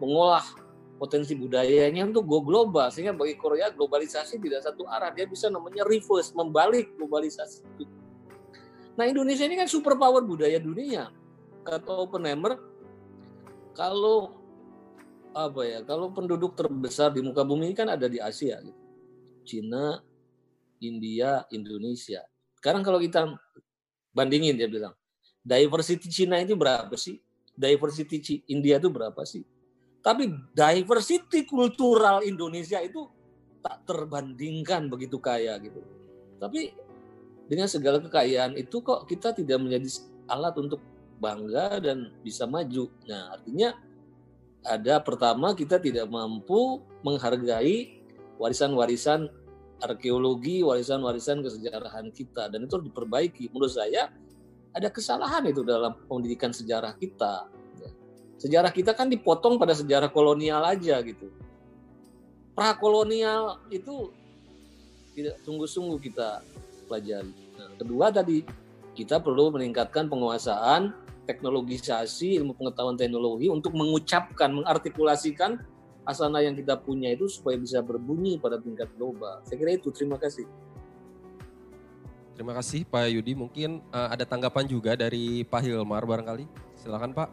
[0.01, 0.43] mengolah
[0.97, 2.89] potensi budayanya untuk go global.
[2.89, 7.85] Sehingga bagi Korea globalisasi tidak satu arah, dia bisa namanya reverse, membalik globalisasi itu.
[8.97, 11.13] Nah Indonesia ini kan super power budaya dunia.
[11.61, 12.57] Kata Oppenheimer,
[13.77, 14.33] kalau
[15.37, 18.81] apa ya kalau penduduk terbesar di muka bumi kan ada di Asia gitu.
[19.47, 20.01] Cina,
[20.81, 22.21] India, Indonesia.
[22.57, 23.25] Sekarang kalau kita
[24.11, 24.93] bandingin dia bilang,
[25.45, 27.21] diversity Cina itu berapa sih?
[27.57, 29.45] Diversity India itu berapa sih?
[30.01, 33.09] Tapi diversity kultural Indonesia itu
[33.59, 35.83] tak terbandingkan begitu kaya gitu.
[36.37, 36.71] Tapi
[37.47, 39.87] dengan segala kekayaan itu kok kita tidak menjadi
[40.27, 40.79] alat untuk
[41.17, 42.87] bangga dan bisa maju.
[43.09, 43.73] Nah, artinya
[44.67, 48.03] ada pertama kita tidak mampu menghargai
[48.37, 49.31] warisan-warisan
[49.81, 53.49] arkeologi, warisan-warisan kesejarahan kita dan itu harus diperbaiki.
[53.53, 54.09] Menurut saya
[54.73, 57.49] ada kesalahan itu dalam pendidikan sejarah kita.
[58.37, 61.33] Sejarah kita kan dipotong pada sejarah kolonial aja gitu.
[62.53, 64.13] Prakolonial itu
[65.17, 66.45] tidak sungguh-sungguh kita
[66.85, 67.33] pelajari.
[67.57, 68.45] Nah, kedua tadi
[68.93, 70.93] kita perlu meningkatkan penguasaan
[71.25, 75.57] teknologisasi ilmu pengetahuan teknologi untuk mengucapkan, mengartikulasikan
[76.07, 79.43] asana yang kita punya itu supaya bisa berbunyi pada tingkat global.
[79.43, 79.91] Saya kira itu.
[79.91, 80.47] Terima kasih.
[82.31, 83.35] Terima kasih Pak Yudi.
[83.35, 86.47] Mungkin uh, ada tanggapan juga dari Pak Hilmar barangkali.
[86.79, 87.29] Silakan Pak.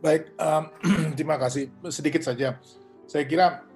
[0.00, 0.64] Baik, um,
[1.18, 1.74] terima kasih.
[1.90, 2.56] Sedikit saja.
[3.10, 3.66] Saya kira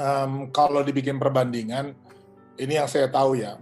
[0.00, 1.92] um, kalau dibikin perbandingan,
[2.56, 3.60] ini yang saya tahu ya,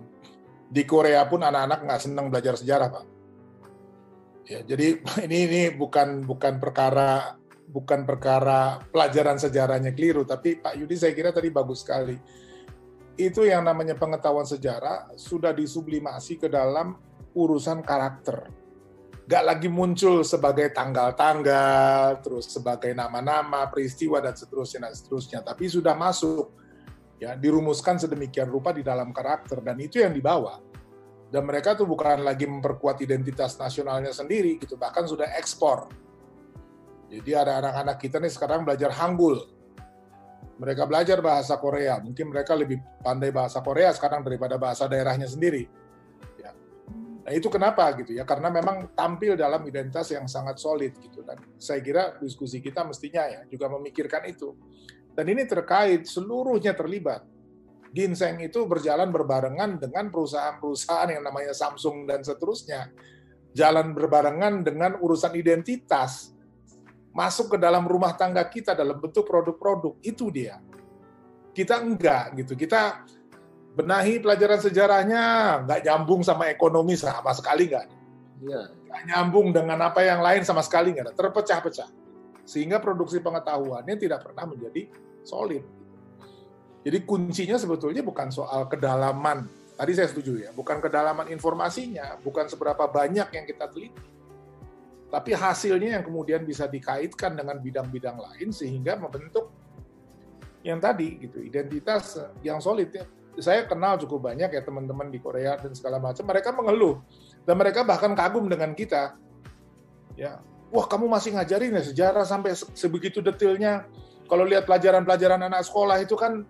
[0.70, 3.17] di Korea pun anak-anak nggak senang belajar sejarah, Pak.
[4.48, 4.96] Ya, jadi
[5.28, 7.36] ini ini bukan bukan perkara
[7.68, 12.16] bukan perkara pelajaran sejarahnya keliru, tapi Pak Yudi saya kira tadi bagus sekali.
[13.18, 16.96] Itu yang namanya pengetahuan sejarah sudah disublimasi ke dalam
[17.36, 18.48] urusan karakter.
[19.28, 25.38] Gak lagi muncul sebagai tanggal-tanggal, terus sebagai nama-nama, peristiwa, dan seterusnya, dan seterusnya.
[25.44, 26.48] Tapi sudah masuk
[27.18, 30.62] ya dirumuskan sedemikian rupa di dalam karakter dan itu yang dibawa
[31.28, 35.92] dan mereka tuh bukan lagi memperkuat identitas nasionalnya sendiri gitu bahkan sudah ekspor.
[37.08, 39.40] Jadi ada anak-anak kita nih sekarang belajar Hangul.
[40.60, 42.00] Mereka belajar bahasa Korea.
[42.00, 45.68] Mungkin mereka lebih pandai bahasa Korea sekarang daripada bahasa daerahnya sendiri.
[46.36, 46.50] Ya.
[47.24, 48.26] nah itu kenapa gitu ya?
[48.26, 51.24] Karena memang tampil dalam identitas yang sangat solid gitu.
[51.24, 54.52] Dan saya kira diskusi kita mestinya ya juga memikirkan itu.
[55.16, 57.24] Dan ini terkait seluruhnya terlibat.
[57.88, 62.92] Ginseng itu berjalan berbarengan dengan perusahaan-perusahaan yang namanya Samsung dan seterusnya.
[63.56, 66.36] Jalan berbarengan dengan urusan identitas.
[67.16, 69.96] Masuk ke dalam rumah tangga kita dalam bentuk produk-produk.
[70.04, 70.60] Itu dia.
[71.56, 72.54] Kita enggak gitu.
[72.54, 73.02] Kita
[73.74, 75.22] benahi pelajaran sejarahnya
[75.64, 77.86] nggak nyambung sama ekonomi sama sekali nggak.
[78.44, 78.62] Ya.
[78.68, 81.14] Nggak nyambung dengan apa yang lain sama sekali nggak ada.
[81.16, 81.88] Terpecah-pecah.
[82.44, 84.86] Sehingga produksi pengetahuannya tidak pernah menjadi
[85.24, 85.77] solid.
[86.88, 89.44] Jadi kuncinya sebetulnya bukan soal kedalaman.
[89.76, 94.00] Tadi saya setuju ya, bukan kedalaman informasinya, bukan seberapa banyak yang kita teliti.
[95.12, 99.52] Tapi hasilnya yang kemudian bisa dikaitkan dengan bidang-bidang lain sehingga membentuk
[100.64, 102.88] yang tadi gitu, identitas yang solid.
[103.36, 107.04] Saya kenal cukup banyak ya teman-teman di Korea dan segala macam, mereka mengeluh
[107.44, 109.12] dan mereka bahkan kagum dengan kita.
[110.16, 110.40] Ya,
[110.72, 113.84] wah kamu masih ngajarin ya sejarah sampai sebegitu detailnya
[114.24, 116.48] kalau lihat pelajaran-pelajaran anak sekolah itu kan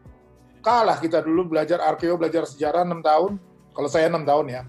[0.69, 3.33] kalah kita dulu belajar arkeo, belajar sejarah 6 tahun.
[3.73, 4.63] Kalau saya 6 tahun ya.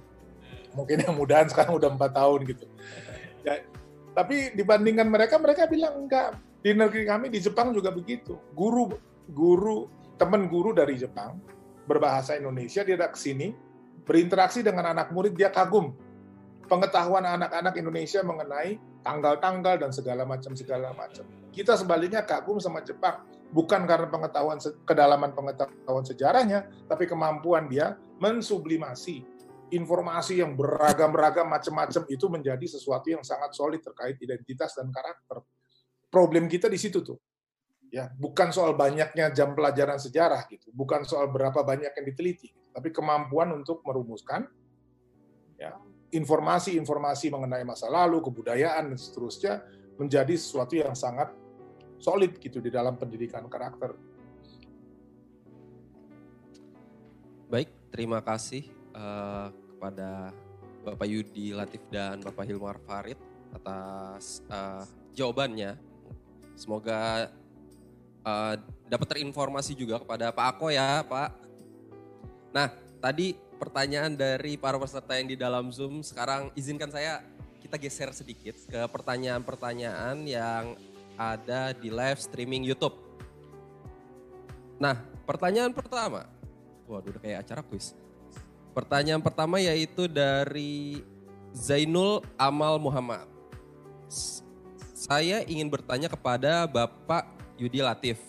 [0.71, 2.65] Mungkin yang mudahan sekarang udah empat tahun gitu.
[3.43, 3.59] Ya,
[4.15, 6.39] tapi dibandingkan mereka, mereka bilang enggak.
[6.63, 8.39] Di negeri kami di Jepang juga begitu.
[8.55, 8.95] Guru
[9.27, 11.35] guru teman guru dari Jepang
[11.83, 13.47] berbahasa Indonesia dia datang ke sini
[14.03, 15.93] berinteraksi dengan anak murid dia kagum
[16.69, 21.25] pengetahuan anak-anak Indonesia mengenai tanggal-tanggal dan segala macam segala macam.
[21.49, 29.39] Kita sebaliknya kagum sama Jepang, bukan karena pengetahuan kedalaman pengetahuan sejarahnya, tapi kemampuan dia mensublimasi
[29.69, 35.45] informasi yang beragam-ragam macam-macam itu menjadi sesuatu yang sangat solid terkait identitas dan karakter.
[36.09, 37.17] Problem kita di situ tuh.
[37.89, 42.93] Ya, bukan soal banyaknya jam pelajaran sejarah gitu, bukan soal berapa banyak yang diteliti, tapi
[42.93, 44.45] kemampuan untuk merumuskan
[45.57, 45.73] ya,
[46.13, 49.65] informasi-informasi mengenai masa lalu, kebudayaan dan seterusnya
[49.97, 51.33] menjadi sesuatu yang sangat
[51.99, 53.93] solid gitu di dalam pendidikan karakter.
[57.51, 58.65] Baik, terima kasih
[58.95, 60.31] uh, kepada
[60.85, 63.19] Bapak Yudi Latif dan Bapak Hilmar Farid
[63.51, 65.75] atas uh, jawabannya.
[66.55, 67.31] Semoga
[68.23, 68.55] uh,
[68.87, 71.29] dapat terinformasi juga kepada Pak Ako ya, Pak.
[72.53, 72.69] Nah,
[73.01, 75.99] tadi pertanyaan dari para peserta yang di dalam Zoom.
[76.05, 77.25] Sekarang izinkan saya
[77.59, 80.73] kita geser sedikit ke pertanyaan-pertanyaan yang
[81.19, 82.95] ada di live streaming YouTube.
[84.79, 84.95] Nah,
[85.27, 86.23] pertanyaan pertama.
[86.87, 87.91] Waduh, udah kayak acara kuis.
[88.71, 91.03] Pertanyaan pertama yaitu dari
[91.51, 93.27] Zainul Amal Muhammad.
[94.95, 97.27] Saya ingin bertanya kepada Bapak
[97.59, 98.23] Yudi Latif.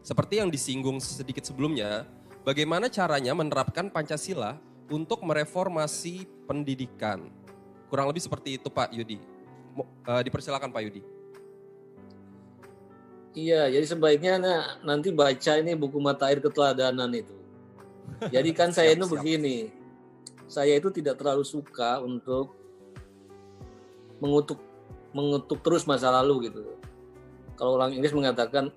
[0.00, 2.08] Seperti yang disinggung sedikit sebelumnya,
[2.48, 4.56] bagaimana caranya menerapkan Pancasila
[4.88, 7.28] untuk mereformasi pendidikan?
[7.92, 9.20] Kurang lebih seperti itu Pak Yudi.
[10.04, 11.13] Uh, dipersilakan Pak Yudi.
[13.34, 17.34] Iya, jadi sebaiknya nah, nanti baca ini buku mata air keteladanan itu.
[18.30, 19.74] Jadi kan saya itu begini,
[20.46, 22.54] saya itu tidak terlalu suka untuk
[24.22, 24.62] mengutuk
[25.10, 26.62] mengutuk terus masa lalu gitu.
[27.58, 28.70] Kalau orang Inggris mengatakan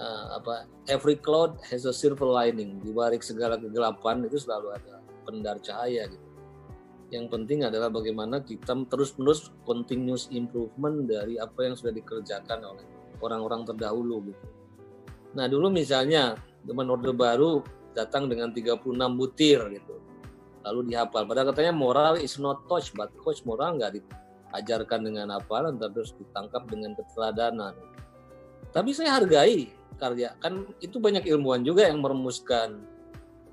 [0.00, 5.04] uh, apa every cloud has a silver lining di balik segala kegelapan itu selalu ada
[5.28, 6.28] pendar cahaya gitu.
[7.12, 12.91] Yang penting adalah bagaimana kita terus-menerus continuous improvement dari apa yang sudah dikerjakan oleh
[13.22, 14.46] orang-orang terdahulu gitu.
[15.32, 16.36] Nah dulu misalnya
[16.66, 17.64] zaman Orde Baru
[17.96, 18.82] datang dengan 36
[19.16, 19.96] butir gitu.
[20.62, 21.26] Lalu dihafal.
[21.26, 26.68] Padahal katanya moral is not touch, but coach moral nggak diajarkan dengan apa, terus ditangkap
[26.70, 27.74] dengan keteladanan.
[28.70, 29.68] Tapi saya hargai
[29.98, 30.38] karya.
[30.38, 32.78] Kan itu banyak ilmuwan juga yang merumuskan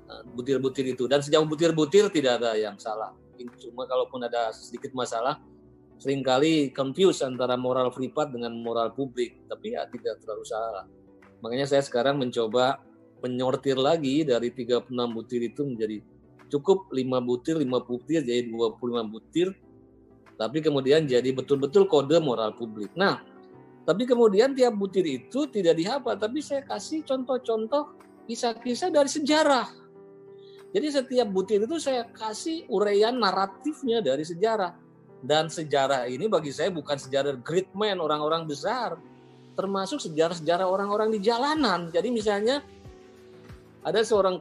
[0.06, 1.10] uh, butir-butir itu.
[1.10, 3.12] Dan sejauh butir-butir tidak ada yang salah.
[3.58, 5.40] Cuma kalaupun ada sedikit masalah,
[6.00, 9.44] sering kali confuse antara moral privat dengan moral publik.
[9.44, 10.88] Tapi ya tidak terlalu salah.
[11.44, 12.80] Makanya saya sekarang mencoba
[13.20, 16.00] menyortir lagi dari 36 butir itu menjadi
[16.48, 19.52] cukup 5 butir, 5 butir jadi 25 butir.
[20.40, 22.88] Tapi kemudian jadi betul-betul kode moral publik.
[22.96, 23.20] Nah,
[23.84, 27.92] tapi kemudian tiap butir itu tidak dihafal, tapi saya kasih contoh-contoh
[28.24, 29.68] kisah-kisah dari sejarah.
[30.70, 34.72] Jadi setiap butir itu saya kasih uraian naratifnya dari sejarah.
[35.20, 38.96] Dan sejarah ini bagi saya bukan sejarah great man, orang-orang besar.
[39.52, 41.92] Termasuk sejarah-sejarah orang-orang di jalanan.
[41.92, 42.64] Jadi misalnya
[43.84, 44.40] ada seorang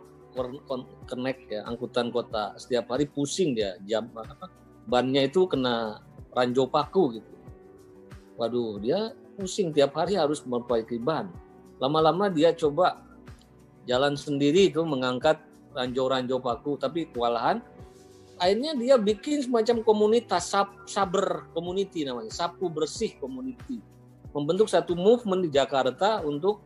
[1.09, 4.47] kenek ya angkutan kota setiap hari pusing dia jam apa
[4.85, 5.99] bannya itu kena
[6.31, 7.33] ranjau paku gitu.
[8.39, 11.27] Waduh dia pusing tiap hari harus memperbaiki ban.
[11.79, 13.03] Lama-lama dia coba
[13.87, 15.39] jalan sendiri itu mengangkat
[15.73, 17.63] ranjau-ranjau paku, tapi kewalahan.
[18.39, 23.83] Akhirnya dia bikin semacam komunitas sab, saber community namanya, sapu bersih community.
[24.31, 26.63] Membentuk satu movement di Jakarta untuk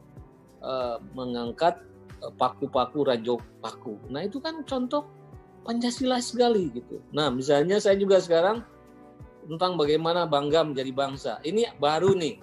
[0.61, 1.81] uh, mengangkat
[2.21, 3.97] eh, paku-paku ranjau paku.
[4.13, 5.09] Nah itu kan contoh
[5.63, 6.99] Pancasila sekali gitu.
[7.15, 8.67] Nah misalnya saya juga sekarang
[9.47, 11.31] tentang bagaimana bangga menjadi bangsa.
[11.41, 12.35] Ini baru nih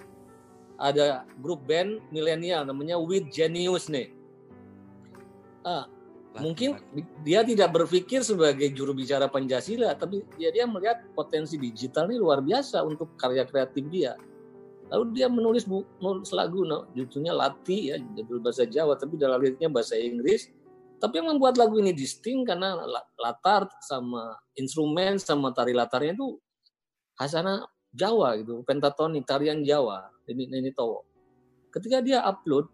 [0.81, 4.09] ada grup band milenial namanya With Genius nih.
[6.31, 6.79] Ah, mungkin
[7.27, 12.39] dia tidak berpikir sebagai juru bicara Pancasila, tapi dia dia melihat potensi digital ini luar
[12.39, 14.15] biasa untuk karya kreatif dia.
[14.87, 19.43] Lalu dia menulis bu, menulis lagu, no, judulnya Lati ya, judul bahasa Jawa, tapi dalam
[19.43, 20.47] liriknya bahasa Inggris.
[21.01, 22.77] Tapi yang membuat lagu ini distinct karena
[23.17, 26.37] latar sama instrumen sama tari latarnya itu
[27.17, 31.03] khasana Jawa gitu, pentatonik tarian Jawa ini ini Towo.
[31.75, 32.71] Ketika dia upload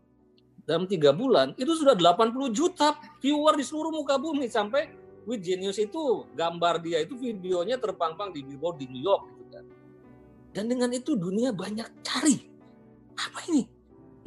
[0.67, 4.91] dalam tiga bulan itu sudah 80 juta viewer di seluruh muka bumi sampai
[5.23, 9.65] with genius itu gambar dia itu videonya terpampang di billboard di New York gitu kan.
[10.51, 12.35] Dan dengan itu dunia banyak cari
[13.15, 13.63] apa ini?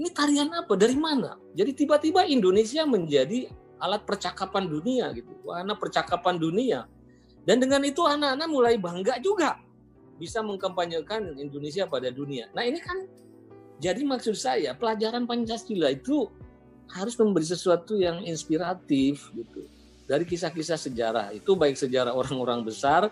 [0.01, 0.73] Ini tarian apa?
[0.81, 1.37] Dari mana?
[1.53, 6.89] Jadi tiba-tiba Indonesia menjadi alat percakapan dunia gitu, wahana percakapan dunia.
[7.45, 9.61] Dan dengan itu anak-anak mulai bangga juga
[10.17, 12.49] bisa mengkampanyekan Indonesia pada dunia.
[12.53, 13.09] Nah ini kan
[13.81, 16.29] jadi maksud saya pelajaran Pancasila itu
[16.93, 19.65] harus memberi sesuatu yang inspiratif gitu.
[20.05, 21.33] Dari kisah-kisah sejarah.
[21.33, 23.09] Itu baik sejarah orang-orang besar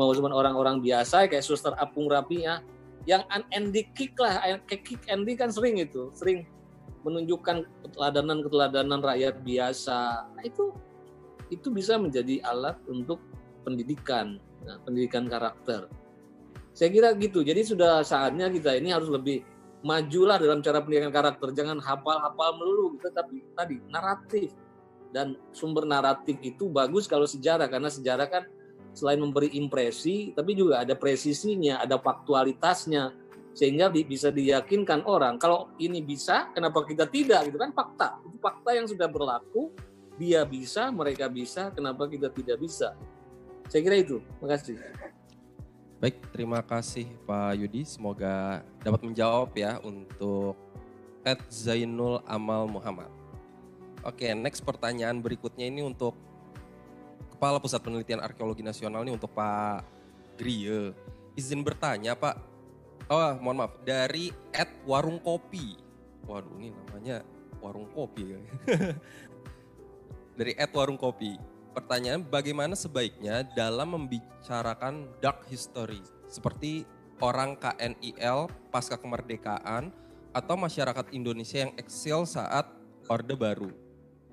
[0.00, 2.64] maupun orang-orang biasa kayak Suster Apung Rapi ya
[3.04, 4.56] yang Andy Kick lah.
[4.64, 6.08] Kick Andy kan sering itu.
[6.16, 6.48] Sering
[7.04, 10.24] menunjukkan keteladanan-keteladanan rakyat biasa.
[10.32, 10.72] Nah itu
[11.52, 13.20] itu bisa menjadi alat untuk
[13.66, 14.40] pendidikan.
[14.64, 15.90] Nah, pendidikan karakter.
[16.72, 17.42] Saya kira gitu.
[17.42, 19.42] Jadi sudah saatnya kita ini harus lebih
[19.82, 21.54] majulah dalam cara pendidikan karakter.
[21.54, 24.50] Jangan hafal-hafal melulu gitu, tapi tadi naratif.
[25.08, 28.44] Dan sumber naratif itu bagus kalau sejarah karena sejarah kan
[28.92, 33.14] selain memberi impresi tapi juga ada presisinya, ada faktualitasnya.
[33.56, 37.50] Sehingga bisa diyakinkan orang kalau ini bisa kenapa kita tidak?
[37.50, 38.22] Gitu kan fakta.
[38.22, 39.74] Itu fakta yang sudah berlaku
[40.18, 42.94] dia bisa mereka bisa kenapa kita tidak bisa?
[43.66, 44.22] Saya kira itu.
[44.22, 45.17] Terima kasih
[45.98, 47.82] Baik, terima kasih Pak Yudi.
[47.82, 50.54] Semoga dapat menjawab ya untuk
[51.26, 53.10] Ed Zainul Amal Muhammad.
[54.06, 56.14] Oke, next pertanyaan berikutnya ini untuk
[57.34, 59.82] Kepala Pusat Penelitian Arkeologi Nasional ini untuk Pak
[60.38, 60.94] Grie.
[61.34, 62.46] Izin bertanya Pak,
[63.10, 65.74] oh mohon maaf, dari Ed Warung Kopi.
[66.30, 67.26] Waduh ini namanya
[67.58, 68.38] Warung Kopi.
[70.38, 71.47] dari Ed Warung Kopi
[71.78, 76.82] pertanyaan bagaimana sebaiknya dalam membicarakan dark history seperti
[77.22, 79.94] orang KNIL pasca kemerdekaan
[80.34, 82.66] atau masyarakat Indonesia yang eksil saat
[83.06, 83.70] Orde Baru.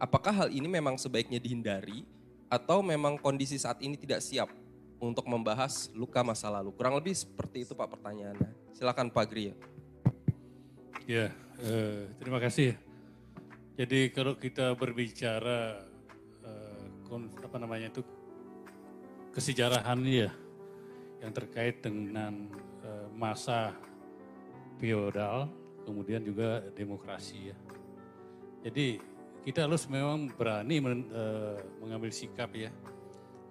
[0.01, 2.01] Apakah hal ini memang sebaiknya dihindari
[2.49, 4.49] atau memang kondisi saat ini tidak siap
[4.97, 6.73] untuk membahas luka masa lalu?
[6.73, 8.73] Kurang lebih seperti itu Pak pertanyaannya.
[8.73, 9.53] Silakan Pak Gria.
[11.05, 11.29] Ya,
[11.61, 12.73] eh, terima kasih.
[13.77, 15.93] Jadi kalau kita berbicara
[17.13, 18.01] apa namanya itu
[19.35, 20.31] kesejarahan ya
[21.21, 22.49] yang terkait dengan
[22.81, 23.75] uh, masa
[24.81, 25.47] feodal
[25.85, 27.57] kemudian juga demokrasi ya.
[28.65, 28.97] Jadi
[29.45, 32.73] kita harus memang berani men, uh, mengambil sikap ya.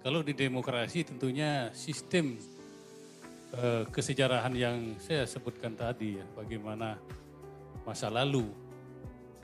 [0.02, 2.34] Kalau di demokrasi tentunya sistem
[3.54, 6.98] uh, kesejarahan yang saya sebutkan tadi ya, bagaimana
[7.86, 8.50] masa lalu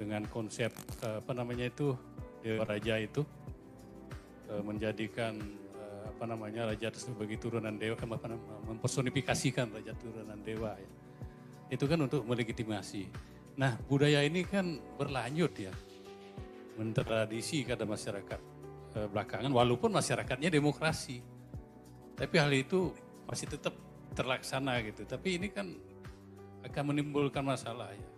[0.00, 0.72] dengan konsep
[1.04, 1.92] apa namanya itu
[2.40, 3.49] dewa raja itu Eh,
[4.58, 5.38] menjadikan
[5.78, 10.90] eh, apa namanya raja sebagai turunan dewa, apa namanya, mempersonifikasikan raja turunan dewa ya.
[11.70, 13.06] Itu kan untuk melegitimasi.
[13.54, 15.70] Nah budaya ini kan berlanjut ya,
[16.74, 18.40] mentradisi kepada masyarakat
[18.98, 21.22] eh, belakangan, walaupun masyarakatnya demokrasi.
[22.18, 22.92] Tapi hal itu
[23.24, 23.72] masih tetap
[24.12, 25.06] terlaksana gitu.
[25.06, 25.72] Tapi ini kan
[26.66, 28.08] akan menimbulkan masalah ya.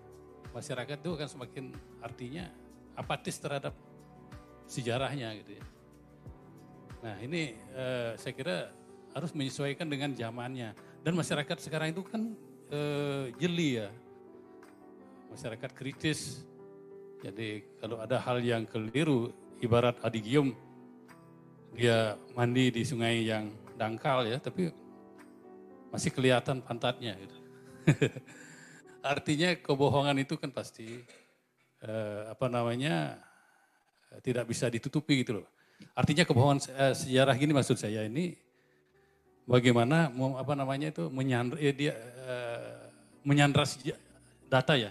[0.50, 1.64] Masyarakat itu akan semakin
[2.02, 2.50] artinya
[2.98, 3.72] apatis terhadap
[4.66, 5.64] sejarahnya gitu ya.
[7.02, 8.56] Nah ini eh, saya kira
[9.12, 10.72] harus menyesuaikan dengan zamannya.
[11.02, 12.32] Dan masyarakat sekarang itu kan
[12.70, 13.90] eh, jeli ya.
[15.34, 16.46] Masyarakat kritis.
[17.22, 19.30] Jadi kalau ada hal yang keliru,
[19.62, 20.54] ibarat Adi Gium,
[21.74, 24.70] dia mandi di sungai yang dangkal ya, tapi
[25.90, 27.14] masih kelihatan pantatnya.
[27.18, 27.36] Gitu.
[29.02, 31.02] Artinya kebohongan itu kan pasti
[31.82, 33.18] eh, apa namanya
[34.22, 35.46] tidak bisa ditutupi gitu loh.
[35.92, 38.36] Artinya kebohongan uh, sejarah gini maksud saya ini
[39.46, 41.92] bagaimana apa namanya itu menyandra ya dia
[42.24, 42.88] uh,
[43.26, 43.66] menyandra
[44.50, 44.90] data ya,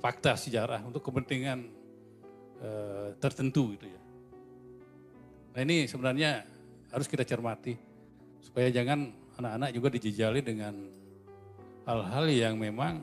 [0.00, 1.68] fakta sejarah untuk kepentingan
[2.60, 4.00] uh, tertentu gitu ya.
[5.56, 6.46] Nah ini sebenarnya
[6.92, 7.74] harus kita cermati
[8.40, 10.74] supaya jangan anak-anak juga dijejali dengan
[11.88, 13.00] hal-hal yang memang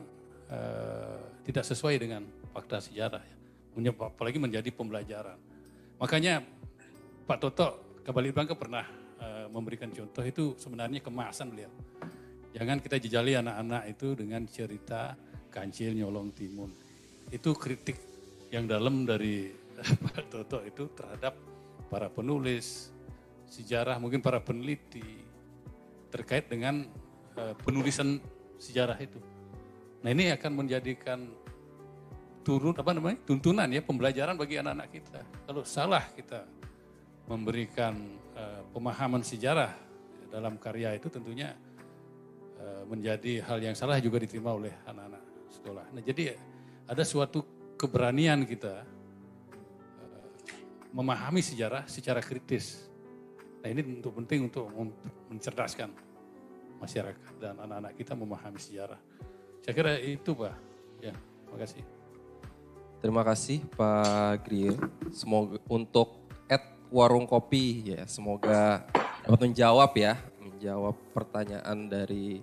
[0.48, 2.22] uh, tidak sesuai dengan
[2.54, 3.36] fakta sejarah ya.
[4.00, 5.36] apalagi menjadi pembelajaran.
[6.00, 6.40] Makanya
[7.26, 8.86] Pak Toto Kabali Bangka pernah
[9.18, 11.74] uh, memberikan contoh itu sebenarnya kemasan beliau.
[12.54, 15.18] Jangan kita jejali anak-anak itu dengan cerita
[15.50, 16.70] kancil nyolong timun.
[17.34, 17.98] Itu kritik
[18.54, 19.50] yang dalam dari
[20.06, 21.34] Pak Toto itu terhadap
[21.90, 22.94] para penulis
[23.50, 25.02] sejarah, mungkin para peneliti
[26.14, 26.86] terkait dengan
[27.34, 28.22] uh, penulisan
[28.62, 29.18] sejarah itu.
[30.06, 31.26] Nah ini akan menjadikan
[32.46, 35.20] turun apa namanya tuntunan ya pembelajaran bagi anak-anak kita.
[35.50, 36.46] Kalau salah kita
[37.26, 37.94] memberikan
[38.38, 39.74] uh, pemahaman sejarah
[40.30, 41.54] dalam karya itu tentunya
[42.58, 45.84] uh, menjadi hal yang salah juga diterima oleh anak-anak sekolah.
[45.90, 46.38] Nah, jadi
[46.86, 47.42] ada suatu
[47.74, 48.86] keberanian kita
[50.02, 50.26] uh,
[50.94, 52.86] memahami sejarah secara kritis.
[53.62, 54.70] Nah, ini untuk penting untuk
[55.26, 55.90] mencerdaskan
[56.78, 59.00] masyarakat dan anak-anak kita memahami sejarah.
[59.66, 60.54] Saya kira itu, Pak.
[61.02, 61.82] Ya, terima kasih.
[62.96, 64.76] Terima kasih Pak Grier.
[65.12, 66.26] Semoga untuk
[66.96, 67.92] warung kopi.
[67.92, 68.88] Ya semoga
[69.20, 72.40] dapat menjawab ya menjawab pertanyaan dari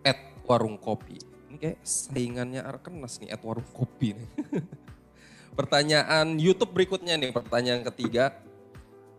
[0.00, 1.20] Ed warung kopi.
[1.52, 4.28] Ini kayak saingannya Arkenas nih Ed warung kopi nih.
[5.58, 8.32] Pertanyaan YouTube berikutnya nih pertanyaan ketiga.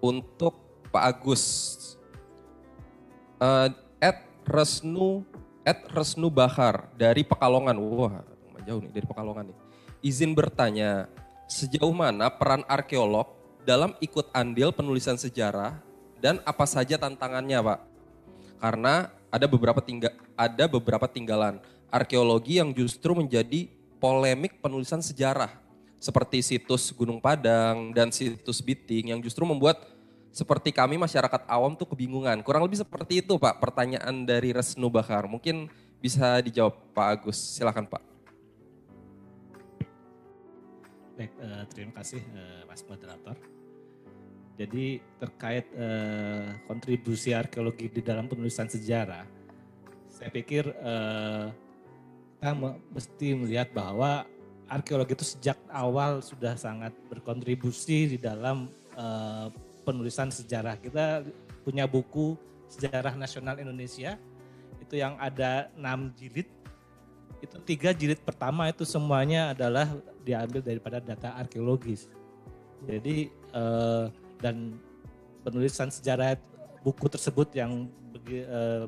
[0.01, 0.57] Untuk
[0.89, 1.45] Pak Agus.
[3.37, 3.69] Uh,
[4.01, 4.19] Ed
[4.49, 5.23] Resnu
[5.63, 7.77] Ed Resnu Bahar dari Pekalongan.
[7.77, 8.25] Wah
[8.65, 9.57] jauh nih dari Pekalongan nih.
[10.03, 11.07] Izin bertanya
[11.47, 15.79] sejauh mana peran arkeolog dalam ikut andil penulisan sejarah
[16.19, 17.79] dan apa saja tantangannya, Pak?
[18.59, 21.59] Karena ada beberapa tingga, ada beberapa tinggalan
[21.91, 23.67] arkeologi yang justru menjadi
[23.99, 25.51] polemik penulisan sejarah
[25.99, 29.79] seperti situs Gunung Padang dan situs Biting yang justru membuat
[30.33, 32.43] seperti kami masyarakat awam tuh kebingungan.
[32.43, 35.29] Kurang lebih seperti itu Pak pertanyaan dari Resnu Bakar.
[35.29, 35.71] Mungkin
[36.03, 37.37] bisa dijawab Pak Agus.
[37.37, 38.12] Silakan Pak.
[41.13, 43.37] Baik, uh, terima kasih uh, Mas Moderator.
[44.57, 49.25] Jadi terkait uh, kontribusi arkeologi di dalam penulisan sejarah,
[50.09, 51.53] Saya pikir uh,
[52.37, 52.53] kita
[52.93, 54.25] mesti melihat bahwa
[54.65, 59.53] arkeologi itu sejak awal sudah sangat berkontribusi di dalam uh,
[59.85, 60.81] penulisan sejarah.
[60.81, 61.21] Kita
[61.61, 62.37] punya buku
[62.73, 64.17] Sejarah Nasional Indonesia
[64.81, 66.49] itu yang ada enam jilid.
[67.43, 69.91] Itu tiga jilid pertama itu semuanya adalah
[70.23, 72.07] diambil daripada data arkeologis.
[72.87, 74.07] Jadi uh,
[74.39, 74.79] dan
[75.43, 76.39] penulisan sejarah
[76.87, 77.91] buku tersebut yang
[78.47, 78.87] uh,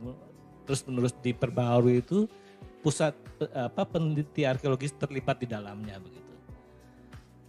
[0.64, 2.32] terus menerus diperbarui itu
[2.80, 3.12] pusat
[3.52, 6.32] apa peneliti arkeologis terlibat di dalamnya begitu.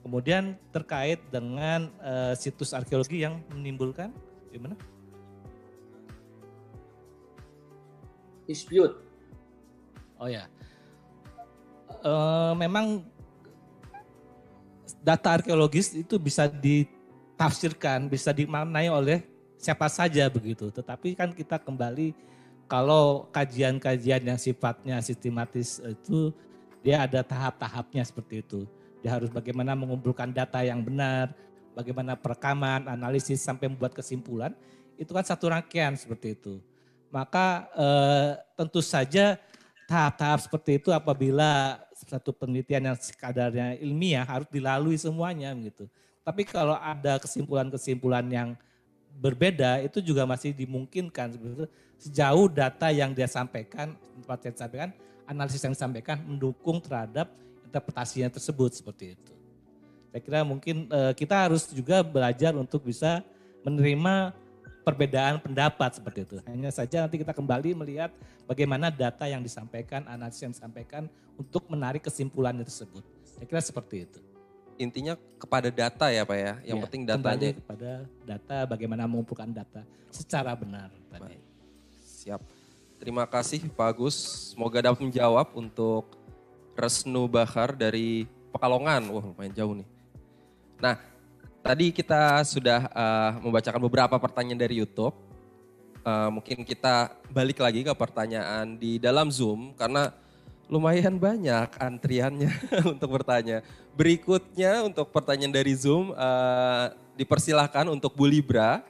[0.03, 4.11] Kemudian terkait dengan uh, situs arkeologi yang menimbulkan
[4.51, 4.75] gimana?
[8.47, 9.07] Dispute.
[10.17, 10.49] Oh ya,
[12.05, 13.05] uh, memang
[15.03, 19.23] data arkeologis itu bisa ditafsirkan, bisa dimaknai oleh
[19.55, 20.71] siapa saja begitu.
[20.71, 22.15] Tetapi kan kita kembali
[22.67, 26.35] kalau kajian-kajian yang sifatnya sistematis itu
[26.83, 28.67] dia ada tahap-tahapnya seperti itu.
[29.03, 31.31] Dia harus bagaimana mengumpulkan data yang benar,
[31.75, 34.51] bagaimana perekaman, analisis sampai membuat kesimpulan.
[34.99, 36.59] Itu kan satu rangkaian seperti itu.
[37.11, 39.39] Maka eh, tentu saja
[39.87, 45.87] tahap-tahap seperti itu apabila satu penelitian yang sekadarnya ilmiah harus dilalui semuanya gitu.
[46.27, 48.49] Tapi kalau ada kesimpulan-kesimpulan yang
[49.17, 51.39] berbeda itu juga masih dimungkinkan
[51.97, 54.91] sejauh data yang dia sampaikan, tempat yang disampaikan,
[55.25, 57.31] analisis yang disampaikan mendukung terhadap
[57.65, 59.33] interpretasinya tersebut seperti itu.
[60.11, 63.21] Saya kira mungkin uh, kita harus juga belajar untuk bisa
[63.63, 64.33] menerima
[64.87, 66.37] perbedaan pendapat seperti itu.
[66.47, 68.15] Hanya saja nanti kita kembali melihat
[68.47, 73.03] bagaimana data yang disampaikan, analisis yang disampaikan untuk menarik kesimpulannya tersebut.
[73.27, 74.23] Saya kira seperti itu.
[74.79, 77.51] Intinya kepada data ya Pak ya, yang ya, penting datanya.
[77.59, 79.83] kepada data, bagaimana mengumpulkan data
[80.15, 80.95] secara benar.
[81.11, 81.35] Tadi.
[82.07, 82.41] Siap.
[83.03, 84.17] Terima kasih Pak Agus,
[84.55, 86.15] semoga dapat menjawab untuk
[86.79, 89.03] Resnu Bahar dari Pekalongan.
[89.11, 89.89] Wah lumayan jauh nih.
[90.79, 90.97] Nah
[91.67, 95.19] Tadi kita sudah uh, membacakan beberapa pertanyaan dari YouTube.
[96.07, 100.15] Uh, mungkin kita balik lagi ke pertanyaan di dalam Zoom karena
[100.71, 102.55] lumayan banyak antriannya
[102.95, 103.67] untuk bertanya.
[103.99, 108.87] Berikutnya untuk pertanyaan dari Zoom uh, dipersilahkan untuk Bu Libra.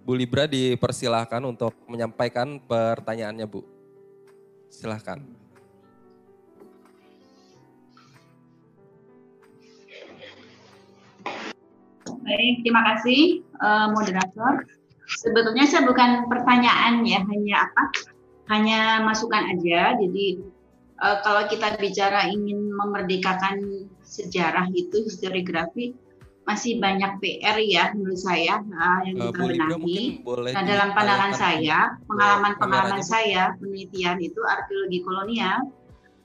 [0.00, 3.68] Bu Libra dipersilahkan untuk menyampaikan pertanyaannya Bu.
[4.72, 5.20] Silahkan.
[12.22, 14.66] Baik, terima kasih uh, moderator.
[15.10, 17.84] Sebetulnya saya bukan pertanyaan ya, hanya apa?
[18.50, 19.98] Hanya masukan aja.
[19.98, 20.38] Jadi
[21.02, 25.98] uh, kalau kita bicara ingin memerdekakan sejarah itu historiografi
[26.42, 30.22] masih banyak PR ya menurut saya uh, yang kita uh, benahi.
[30.26, 35.70] Nah dalam pandangan saya, pengalaman-pengalaman saya penelitian itu arkeologi kolonial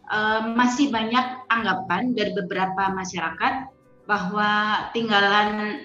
[0.09, 3.76] uh, masih banyak anggapan dari beberapa masyarakat
[4.07, 5.83] bahwa tinggalan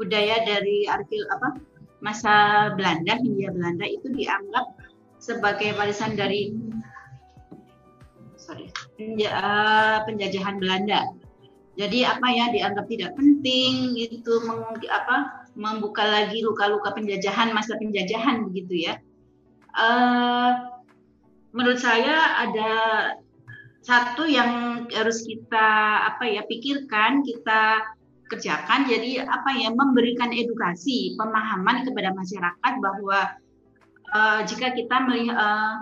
[0.00, 1.60] budaya dari arkil apa
[2.00, 2.34] masa
[2.74, 4.72] Belanda Hindia Belanda itu dianggap
[5.20, 6.56] sebagai warisan dari
[8.40, 8.72] sorry
[9.28, 11.04] uh, penjajahan Belanda.
[11.76, 18.48] Jadi apa ya dianggap tidak penting itu meng, apa membuka lagi luka-luka penjajahan masa penjajahan
[18.48, 18.96] begitu ya.
[19.76, 20.80] Uh,
[21.52, 22.72] menurut saya ada
[23.80, 25.68] satu yang harus kita
[26.12, 27.96] apa ya pikirkan kita
[28.30, 28.86] kerjakan.
[28.86, 33.20] Jadi apa ya memberikan edukasi pemahaman kepada masyarakat bahwa
[34.14, 35.76] uh, jika kita melihat uh,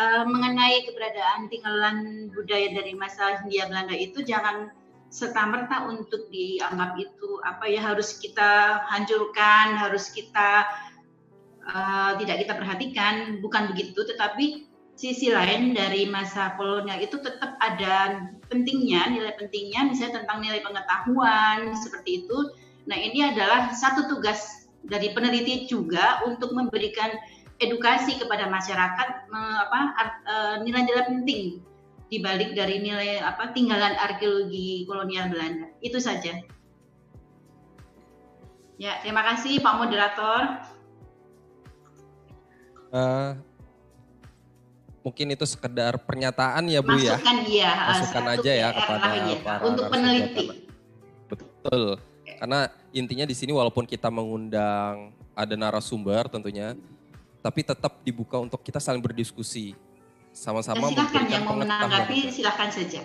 [0.00, 1.96] uh, mengenai keberadaan tinggalan
[2.32, 4.72] budaya dari masa Hindia Belanda itu jangan
[5.08, 10.64] serta merta untuk dianggap itu apa ya harus kita hancurkan harus kita
[11.68, 13.14] uh, tidak kita perhatikan.
[13.38, 14.68] Bukan begitu tetapi
[14.98, 21.70] sisi lain dari masa kolonial itu tetap ada pentingnya, nilai pentingnya misalnya tentang nilai pengetahuan
[21.78, 22.50] seperti itu.
[22.90, 27.14] Nah, ini adalah satu tugas dari peneliti juga untuk memberikan
[27.62, 30.34] edukasi kepada masyarakat e,
[30.66, 31.62] nilai-nilai penting
[32.08, 35.70] di balik dari nilai apa tinggalan arkeologi kolonial Belanda.
[35.78, 36.42] Itu saja.
[38.78, 40.42] Ya, terima kasih Pak Moderator.
[42.88, 43.36] Uh,
[45.08, 47.16] mungkin itu sekedar pernyataan ya Bu ya.
[47.16, 47.72] Masukan ya.
[47.96, 50.44] Masukan aja ya kepada ya, para untuk peneliti.
[51.32, 51.96] Betul.
[52.36, 56.76] Karena intinya di sini walaupun kita mengundang ada narasumber tentunya,
[57.40, 59.72] tapi tetap dibuka untuk kita saling berdiskusi.
[60.36, 63.00] Sama-sama ya, silakan yang mau menanggapi silahkan saja.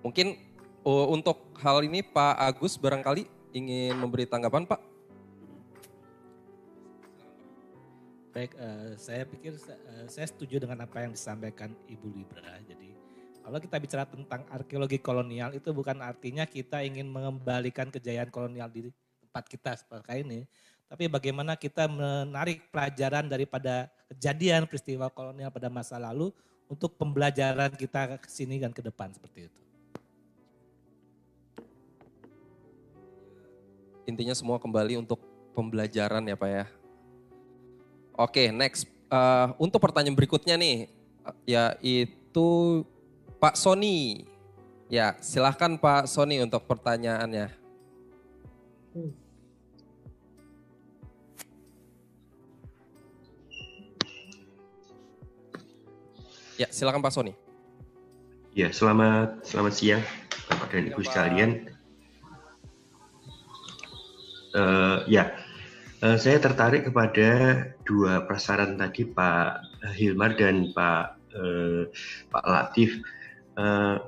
[0.00, 0.40] Mungkin
[0.80, 4.89] oh, untuk hal ini Pak Agus barangkali ingin memberi tanggapan Pak?
[8.30, 12.62] Baik, uh, saya pikir uh, saya setuju dengan apa yang disampaikan Ibu Libra.
[12.62, 12.94] Jadi
[13.42, 18.86] kalau kita bicara tentang arkeologi kolonial itu bukan artinya kita ingin mengembalikan kejayaan kolonial di
[19.26, 20.40] tempat kita seperti ini,
[20.86, 26.30] tapi bagaimana kita menarik pelajaran daripada kejadian peristiwa kolonial pada masa lalu
[26.70, 29.60] untuk pembelajaran kita ke sini dan ke depan seperti itu.
[34.06, 35.18] Intinya semua kembali untuk
[35.50, 36.66] pembelajaran ya Pak ya.
[38.20, 38.84] Oke, next.
[39.08, 40.92] Uh, untuk pertanyaan berikutnya nih,
[41.48, 42.48] yaitu
[43.40, 44.28] Pak Sony.
[44.92, 47.48] Ya, silahkan Pak Sony untuk pertanyaannya.
[56.60, 57.32] Ya, silakan Pak Sony.
[58.52, 60.04] Ya, selamat selamat siang
[60.52, 61.50] Bapak dan Ibu sekalian.
[64.52, 65.32] Uh, ya,
[66.04, 67.30] uh, saya tertarik kepada
[67.90, 71.90] dua prasaran tadi Pak Hilmar dan Pak uh,
[72.30, 73.02] Pak Latif.
[73.58, 73.98] Uh,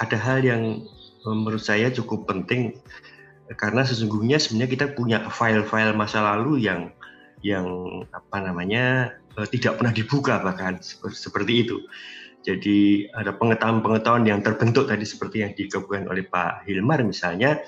[0.00, 0.88] ada hal yang
[1.28, 2.80] menurut saya cukup penting
[3.60, 6.88] karena sesungguhnya sebenarnya kita punya file-file masa lalu yang
[7.44, 7.68] yang
[8.16, 10.82] apa namanya Eh, tidak pernah dibuka bahkan
[11.14, 11.86] seperti itu.
[12.42, 17.62] Jadi ada pengetahuan-pengetahuan yang terbentuk tadi seperti yang dikemukakan oleh Pak Hilmar misalnya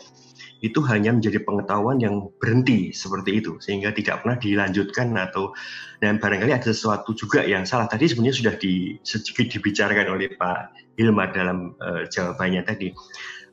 [0.60, 5.56] itu hanya menjadi pengetahuan yang berhenti seperti itu sehingga tidak pernah dilanjutkan atau
[6.04, 7.88] dan barangkali ada sesuatu juga yang salah.
[7.88, 12.92] Tadi sebenarnya sudah di, sedikit dibicarakan oleh Pak Hilmar dalam uh, jawabannya tadi.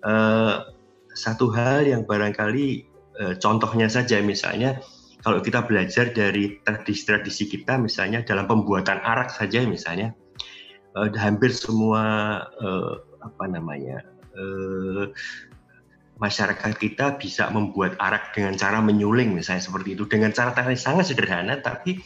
[0.03, 0.67] Uh,
[1.15, 2.85] satu hal yang barangkali
[3.23, 4.84] uh, contohnya saja misalnya
[5.25, 10.13] kalau kita belajar dari tradisi-tradisi kita misalnya dalam pembuatan arak saja misalnya
[10.93, 12.03] uh, hampir semua
[12.61, 14.03] uh, apa namanya
[16.18, 21.14] masyarakat kita bisa membuat arak dengan cara menyuling misalnya seperti itu dengan cara teknis sangat
[21.14, 22.02] sederhana tapi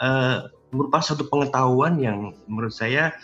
[0.00, 3.16] uh, merupakan satu pengetahuan yang menurut saya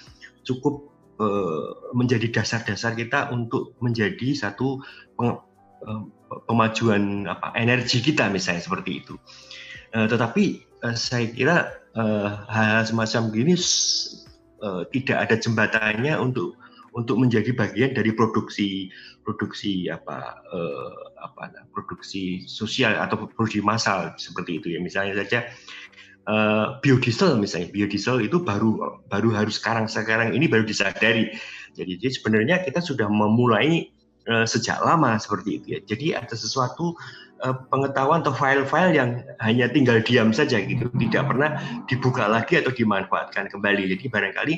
[0.46, 0.88] cukup
[1.20, 4.80] uh, menjadi dasar-dasar kita untuk menjadi satu
[5.20, 5.36] uh,
[6.46, 9.14] pemajuan apa energi kita misalnya seperti itu.
[9.90, 11.56] Uh, tetapi uh, saya kira
[11.98, 13.54] uh, hal, -hal semacam gini
[14.62, 16.54] uh, tidak ada jembatannya untuk
[16.96, 18.90] untuk menjadi bagian dari produksi
[19.22, 20.92] produksi apa uh,
[21.22, 24.80] apa produksi sosial atau produksi massal seperti itu ya.
[24.82, 25.46] Misalnya saja
[26.26, 27.70] uh, biodiesel misalnya.
[27.70, 31.30] Biodiesel itu baru baru harus sekarang sekarang ini baru disadari.
[31.76, 33.94] Jadi, jadi sebenarnya kita sudah memulai
[34.30, 35.80] Eh, sejak lama seperti itu ya.
[35.82, 36.94] Jadi ada sesuatu
[37.42, 39.10] uh, pengetahuan atau file-file yang
[39.42, 41.58] hanya tinggal diam saja gitu, tidak pernah
[41.90, 43.90] dibuka lagi atau dimanfaatkan kembali.
[43.90, 44.54] Jadi barangkali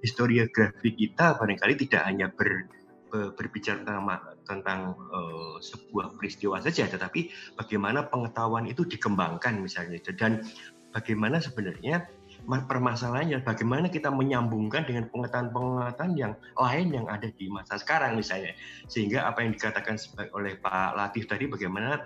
[0.00, 2.64] historiografi kita barangkali tidak hanya ber,
[3.12, 4.08] berbicara tentang
[4.48, 4.80] tentang
[5.12, 7.28] uh, sebuah peristiwa saja, tetapi
[7.60, 10.48] bagaimana pengetahuan itu dikembangkan misalnya dan
[10.96, 12.08] bagaimana sebenarnya
[12.46, 18.56] permasalahannya bagaimana kita menyambungkan dengan pengetahuan-pengetahuan yang lain yang ada di masa sekarang misalnya.
[18.86, 20.00] Sehingga apa yang dikatakan
[20.32, 22.04] oleh Pak Latif tadi bagaimana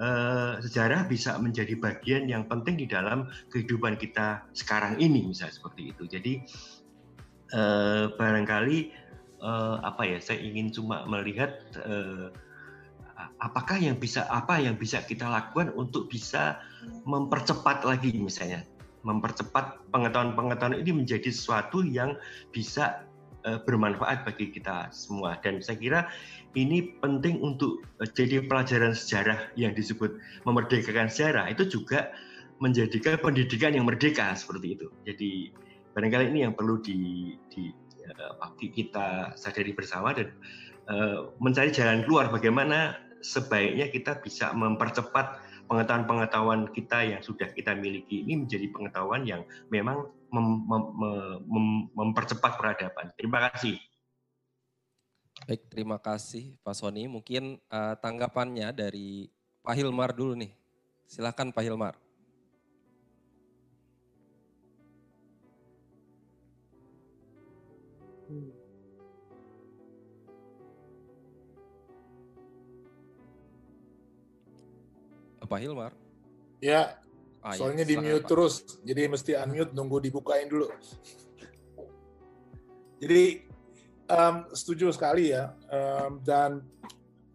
[0.00, 5.94] uh, sejarah bisa menjadi bagian yang penting di dalam kehidupan kita sekarang ini misalnya seperti
[5.94, 6.02] itu.
[6.08, 6.32] Jadi
[7.54, 8.78] uh, barangkali
[9.42, 11.54] uh, apa ya saya ingin cuma melihat
[13.38, 16.62] apakah yang bisa apa yang bisa kita lakukan untuk bisa
[17.06, 18.62] mempercepat lagi misalnya
[19.06, 22.18] mempercepat pengetahuan-pengetahuan ini menjadi sesuatu yang
[22.50, 23.06] bisa
[23.46, 25.38] uh, bermanfaat bagi kita semua.
[25.42, 26.00] Dan saya kira
[26.58, 30.18] ini penting untuk uh, jadi pelajaran sejarah yang disebut
[30.48, 31.50] memerdekakan sejarah.
[31.52, 32.10] Itu juga
[32.58, 34.86] menjadikan pendidikan yang merdeka seperti itu.
[35.06, 35.30] Jadi
[35.94, 37.70] barangkali ini yang perlu di, di
[38.10, 40.34] uh, kita sadari bersama dan
[40.90, 48.24] uh, mencari jalan keluar bagaimana sebaiknya kita bisa mempercepat pengetahuan-pengetahuan kita yang sudah kita miliki
[48.24, 50.82] ini menjadi pengetahuan yang memang mem, mem,
[51.44, 53.12] mem, mempercepat peradaban.
[53.14, 53.76] Terima kasih.
[55.46, 57.06] Baik, terima kasih Pak Sony.
[57.06, 59.30] Mungkin uh, tanggapannya dari
[59.62, 60.50] Pak Hilmar dulu nih.
[61.06, 61.94] Silakan Pak Hilmar.
[75.48, 75.92] Pak Hilmar.
[76.60, 77.00] Ya,
[77.40, 78.28] ah, ya, soalnya ya, di mute Pak.
[78.28, 78.54] terus,
[78.84, 80.68] jadi mesti unmute nunggu dibukain dulu.
[82.98, 83.48] Jadi
[84.12, 86.60] um, setuju sekali ya, um, dan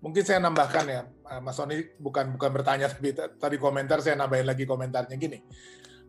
[0.03, 4.45] mungkin saya nambahkan ya, uh, Mas Sony bukan bukan bertanya tapi tadi komentar saya nambahin
[4.45, 5.39] lagi komentarnya gini.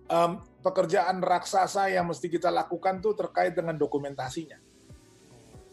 [0.05, 4.61] Um, pekerjaan raksasa yang mesti kita lakukan tuh terkait dengan dokumentasinya.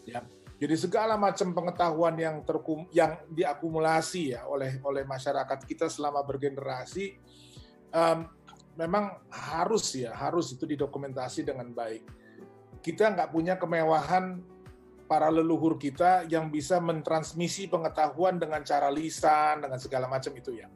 [0.08, 0.24] Ya,
[0.62, 7.18] jadi segala macam pengetahuan yang terkum, yang diakumulasi ya oleh oleh masyarakat kita selama bergenerasi
[7.90, 8.30] um,
[8.78, 12.06] memang harus ya, harus itu didokumentasi dengan baik.
[12.78, 14.38] Kita nggak punya kemewahan
[15.10, 20.70] para leluhur kita yang bisa mentransmisi pengetahuan dengan cara lisan, dengan segala macam itu ya.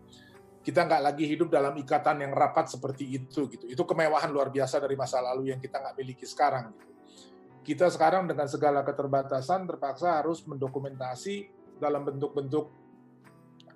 [0.67, 3.71] Kita nggak lagi hidup dalam ikatan yang rapat seperti itu gitu.
[3.71, 6.96] Itu kemewahan luar biasa dari masa lalu yang kita nggak miliki sekarang gitu.
[7.67, 11.51] Kita sekarang dengan segala keterbatasan terpaksa harus mendokumentasi
[11.83, 12.71] dalam bentuk-bentuk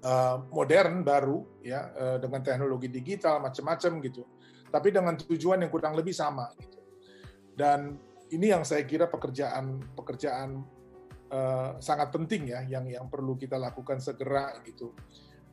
[0.06, 4.22] uh, modern baru ya uh, dengan teknologi digital macam-macam gitu.
[4.70, 6.78] Tapi dengan tujuan yang kurang lebih sama gitu.
[7.58, 7.98] Dan
[8.30, 10.62] ini yang saya kira pekerjaan pekerjaan
[11.34, 14.94] uh, sangat penting ya yang yang perlu kita lakukan segera gitu.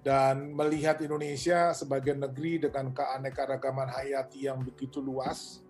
[0.06, 5.66] Dan melihat Indonesia sebagai negeri dengan keanekaragaman hayati yang begitu luas,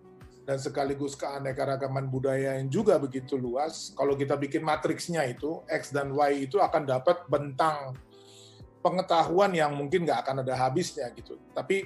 [0.48, 3.92] dan sekaligus keanekaragaman budaya yang juga begitu luas.
[3.92, 7.92] Kalau kita bikin matriksnya itu, X dan Y itu akan dapat bentang
[8.80, 11.36] pengetahuan yang mungkin nggak akan ada habisnya gitu.
[11.52, 11.84] Tapi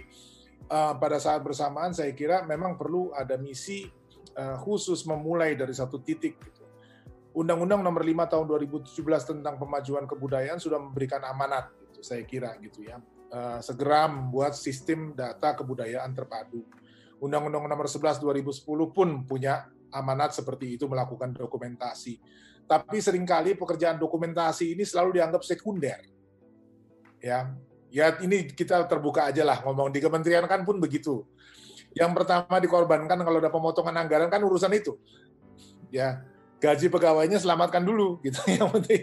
[0.71, 3.91] uh, pada saat bersamaan saya kira memang perlu ada misi
[4.39, 6.63] uh, khusus memulai dari satu titik gitu.
[7.35, 8.95] Undang-Undang Nomor 5 Tahun 2017
[9.27, 13.03] tentang pemajuan kebudayaan sudah memberikan amanat gitu saya kira gitu ya.
[13.27, 16.63] Uh, segera membuat sistem data kebudayaan terpadu.
[17.23, 22.19] Undang-Undang Nomor 11 2010 pun punya amanat seperti itu melakukan dokumentasi.
[22.67, 26.03] Tapi sering kali pekerjaan dokumentasi ini selalu dianggap sekunder.
[27.23, 27.55] Ya
[27.95, 29.95] ya ini kita terbuka aja lah ngomong.
[29.95, 31.23] Di kementerian kan pun begitu.
[31.95, 34.99] Yang pertama dikorbankan kalau ada pemotongan anggaran kan urusan itu.
[35.95, 36.27] Ya
[36.59, 38.43] gaji pegawainya selamatkan dulu gitu.
[38.51, 39.03] Yang penting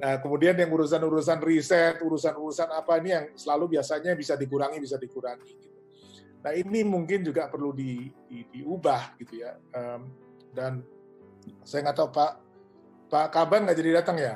[0.00, 5.44] nah kemudian yang urusan-urusan riset urusan-urusan apa ini yang selalu biasanya bisa dikurangi bisa dikurangi
[5.44, 5.69] gitu.
[6.40, 10.08] Nah ini mungkin juga perlu di, di, diubah gitu ya um,
[10.56, 10.80] dan
[11.64, 12.32] saya nggak tahu Pak
[13.12, 14.34] Pak Kaban nggak jadi datang ya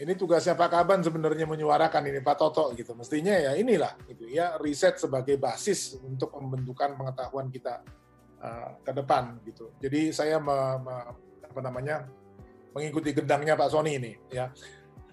[0.00, 2.96] ini tugasnya Pak Kaban sebenarnya menyuarakan ini Pak Toto gitu.
[2.96, 7.84] Mestinya ya inilah gitu ya riset sebagai basis untuk pembentukan pengetahuan kita
[8.40, 9.76] uh, ke depan gitu.
[9.76, 10.96] Jadi saya me, me,
[11.44, 12.08] apa namanya
[12.72, 14.48] mengikuti gendangnya Pak Sony ini ya.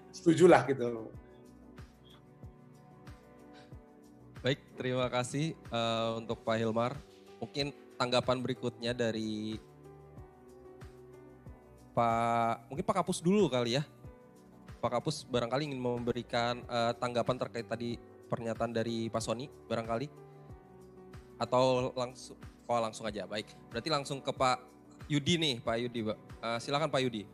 [0.08, 1.12] Setujulah gitu.
[4.48, 6.96] Baik, terima kasih uh, untuk Pak Hilmar.
[7.36, 7.68] Mungkin
[8.00, 9.60] tanggapan berikutnya dari
[11.92, 13.84] Pak, mungkin Pak Kapus dulu kali ya.
[14.80, 18.00] Pak Kapus barangkali ingin memberikan uh, tanggapan terkait tadi
[18.32, 20.08] pernyataan dari Pak Sony barangkali
[21.44, 22.40] atau langsung
[22.72, 24.64] oh langsung aja baik berarti langsung ke Pak
[25.12, 27.28] Yudi nih Pak Yudi uh, silakan Pak Yudi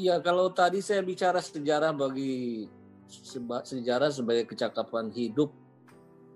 [0.00, 2.66] Iya kalau tadi saya bicara sejarah bagi
[3.64, 5.54] sejarah sebagai kecakapan hidup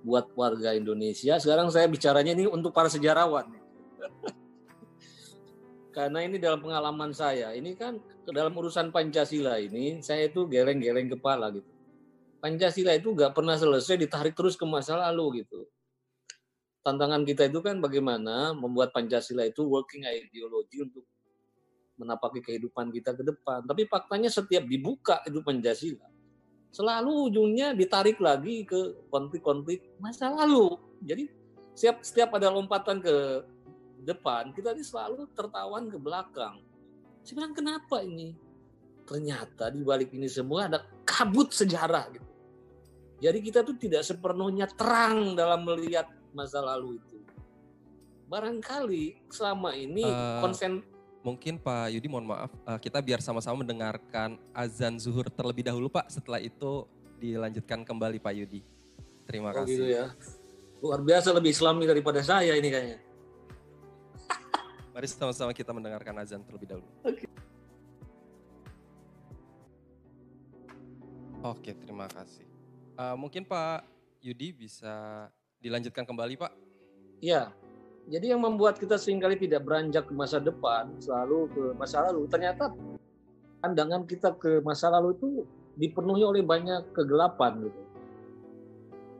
[0.06, 1.38] buat warga Indonesia.
[1.42, 3.50] Sekarang saya bicaranya ini untuk para sejarawan.
[5.96, 7.98] Karena ini dalam pengalaman saya ini kan
[8.28, 11.66] dalam urusan Pancasila ini saya itu geleng-geleng kepala gitu.
[12.38, 15.66] Pancasila itu nggak pernah selesai ditarik terus ke masa lalu gitu.
[16.86, 21.02] Tantangan kita itu kan bagaimana membuat Pancasila itu working ideology untuk
[21.98, 23.66] menapaki kehidupan kita ke depan.
[23.66, 26.17] Tapi faktanya setiap dibuka itu Pancasila
[26.68, 31.30] selalu ujungnya ditarik lagi ke konflik-konflik masa lalu jadi
[31.78, 33.14] setiap setiap ada lompatan ke
[34.02, 36.58] depan, kita ini selalu tertawan ke belakang.
[37.22, 38.34] Saya bilang kenapa ini?
[39.06, 42.28] Ternyata di balik ini semua ada kabut sejarah gitu.
[43.18, 47.18] Jadi kita tuh tidak sepenuhnya terang dalam melihat masa lalu itu.
[48.26, 50.84] Barangkali selama ini uh, konsen
[51.28, 56.08] Mungkin Pak Yudi mohon maaf, uh, kita biar sama-sama mendengarkan azan zuhur terlebih dahulu Pak.
[56.08, 56.88] Setelah itu
[57.20, 58.64] dilanjutkan kembali Pak Yudi.
[59.28, 59.76] Terima oh, kasih.
[59.76, 60.08] Gitu ya.
[60.80, 63.04] Luar biasa lebih islami daripada saya ini kayaknya.
[64.96, 66.88] Mari sama-sama kita mendengarkan azan terlebih dahulu.
[67.04, 67.28] Oke.
[67.28, 67.30] Okay.
[71.44, 72.48] Oke, terima kasih.
[72.96, 73.84] Uh, mungkin Pak
[74.24, 75.28] Yudi bisa
[75.60, 76.52] dilanjutkan kembali, Pak.
[77.20, 77.52] Iya.
[78.08, 82.24] Jadi yang membuat kita sering kali tidak beranjak ke masa depan, selalu ke masa lalu.
[82.24, 82.72] Ternyata
[83.60, 85.28] pandangan kita ke masa lalu itu
[85.76, 87.80] dipenuhi oleh banyak kegelapan gitu.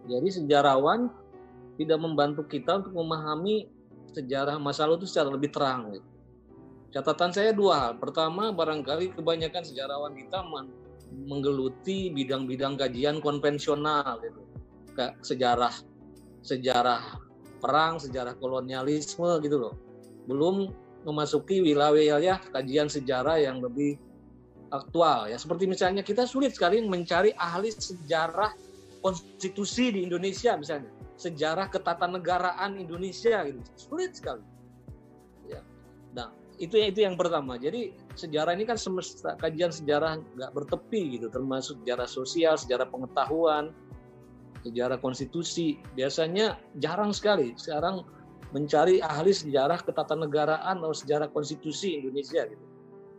[0.09, 1.13] Jadi sejarawan
[1.77, 3.69] tidak membantu kita untuk memahami
[4.17, 5.93] sejarah masa lalu itu secara lebih terang.
[5.93, 6.09] Gitu.
[6.89, 7.93] Catatan saya dua hal.
[8.01, 10.41] Pertama, barangkali kebanyakan sejarawan kita
[11.13, 14.41] menggeluti bidang-bidang kajian konvensional, gitu.
[15.21, 15.71] sejarah
[16.43, 17.28] sejarah
[17.59, 19.75] perang, sejarah kolonialisme gitu loh.
[20.25, 20.71] Belum
[21.07, 23.99] memasuki wilayah-wilayah kajian sejarah yang lebih
[24.71, 25.37] aktual ya.
[25.41, 28.53] Seperti misalnya kita sulit sekali mencari ahli sejarah
[29.01, 30.91] konstitusi di Indonesia misalnya.
[31.19, 33.61] Sejarah ketatanegaraan Indonesia gitu.
[33.75, 34.45] Sulit sekali.
[35.51, 35.65] Ya.
[36.15, 36.31] Nah
[36.63, 37.59] itu itu yang pertama.
[37.59, 41.27] Jadi sejarah ini kan semesta kajian sejarah nggak bertepi gitu.
[41.31, 43.75] Termasuk sejarah sosial sejarah pengetahuan
[44.67, 45.79] sejarah konstitusi.
[45.95, 48.03] Biasanya jarang sekali sekarang
[48.51, 52.65] mencari ahli sejarah ketatanegaraan atau sejarah konstitusi Indonesia gitu.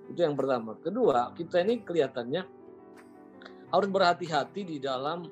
[0.10, 0.74] Itu yang pertama.
[0.82, 2.42] Kedua, kita ini kelihatannya
[3.70, 5.30] harus berhati-hati di dalam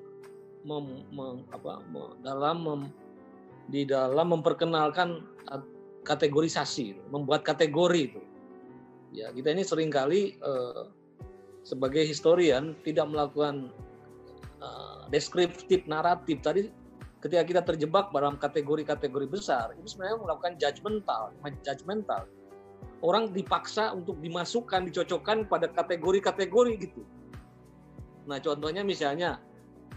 [0.62, 1.82] mem, mem, apa,
[2.22, 2.82] dalam mem,
[3.74, 5.26] di dalam memperkenalkan
[6.06, 8.22] kategorisasi, membuat kategori itu.
[9.12, 10.84] Ya, kita ini sering kali eh,
[11.68, 13.74] sebagai historian tidak melakukan
[14.62, 16.40] uh, deskriptif naratif.
[16.42, 16.70] Tadi
[17.22, 21.34] ketika kita terjebak dalam kategori-kategori besar itu sebenarnya melakukan judgmental
[21.66, 22.30] judgmental
[23.02, 27.02] orang dipaksa untuk dimasukkan dicocokkan pada kategori-kategori gitu.
[28.30, 29.42] Nah contohnya misalnya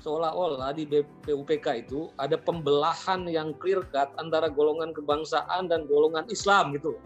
[0.01, 6.73] seolah-olah di BPUPK itu ada pembelahan yang clear cut antara golongan kebangsaan dan golongan Islam
[6.77, 6.97] gitu.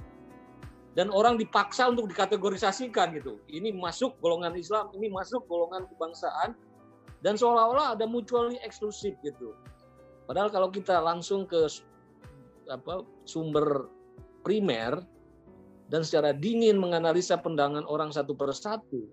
[0.95, 3.43] Dan orang dipaksa untuk dikategorisasikan gitu.
[3.51, 6.55] Ini masuk golongan Islam, ini masuk golongan kebangsaan
[7.25, 9.57] dan seolah-olah ada mutually eksklusif gitu.
[10.29, 11.65] Padahal kalau kita langsung ke
[12.69, 13.89] apa sumber
[14.45, 15.01] primer
[15.89, 19.09] dan secara dingin menganalisa pendangan orang satu persatu,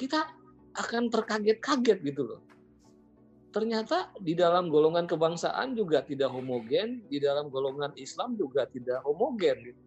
[0.00, 0.32] kita
[0.80, 2.40] akan terkaget-kaget gitu loh.
[3.50, 9.74] Ternyata di dalam golongan kebangsaan juga tidak homogen, di dalam golongan Islam juga tidak homogen
[9.74, 9.82] gitu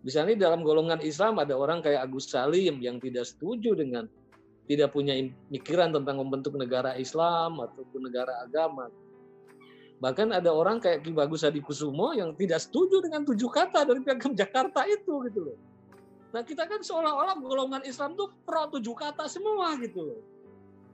[0.00, 4.08] Misalnya dalam golongan Islam ada orang kayak Agus Salim yang tidak setuju dengan
[4.70, 5.18] tidak punya
[5.50, 8.86] pikiran tentang membentuk negara Islam ataupun negara agama.
[9.98, 13.98] Bahkan ada orang kayak Ki Bagus Hadi Kusumo yang tidak setuju dengan tujuh kata dari
[14.06, 15.58] piagam Jakarta itu gitu loh.
[16.30, 20.22] Nah kita kan seolah-olah golongan Islam tuh pro tujuh kata semua gitu loh.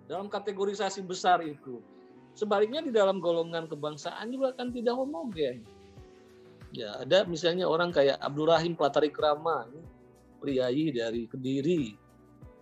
[0.08, 1.84] Dalam kategorisasi besar itu.
[2.32, 5.64] Sebaliknya di dalam golongan kebangsaan juga kan tidak homogen
[6.76, 9.64] Ya, ada misalnya orang kayak Abdul Rahim Platari Krama,
[10.42, 11.96] priayi dari Kediri,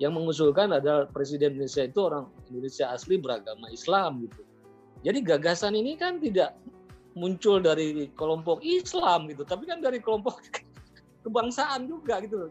[0.03, 4.43] yang mengusulkan adalah Presiden Indonesia itu orang Indonesia asli beragama Islam gitu.
[5.05, 6.57] Jadi gagasan ini kan tidak
[7.15, 10.43] muncul dari kelompok Islam gitu, tapi kan dari kelompok
[11.25, 12.51] kebangsaan juga gitu.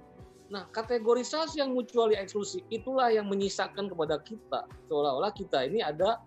[0.54, 6.22] Nah, kategorisasi yang mutually eksklusif itulah yang menyisakan kepada kita seolah-olah kita ini ada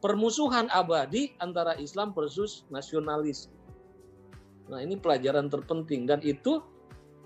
[0.00, 3.52] permusuhan abadi antara Islam versus nasionalis.
[4.72, 6.64] Nah ini pelajaran terpenting dan itu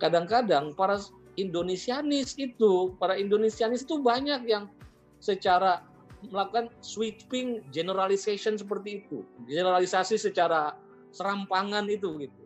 [0.02, 0.98] kadang-kadang para
[1.35, 4.70] Indonesianis itu, para Indonesianis itu banyak yang
[5.19, 5.82] secara
[6.31, 10.77] melakukan sweeping generalization seperti itu, generalisasi secara
[11.12, 12.43] serampangan itu gitu.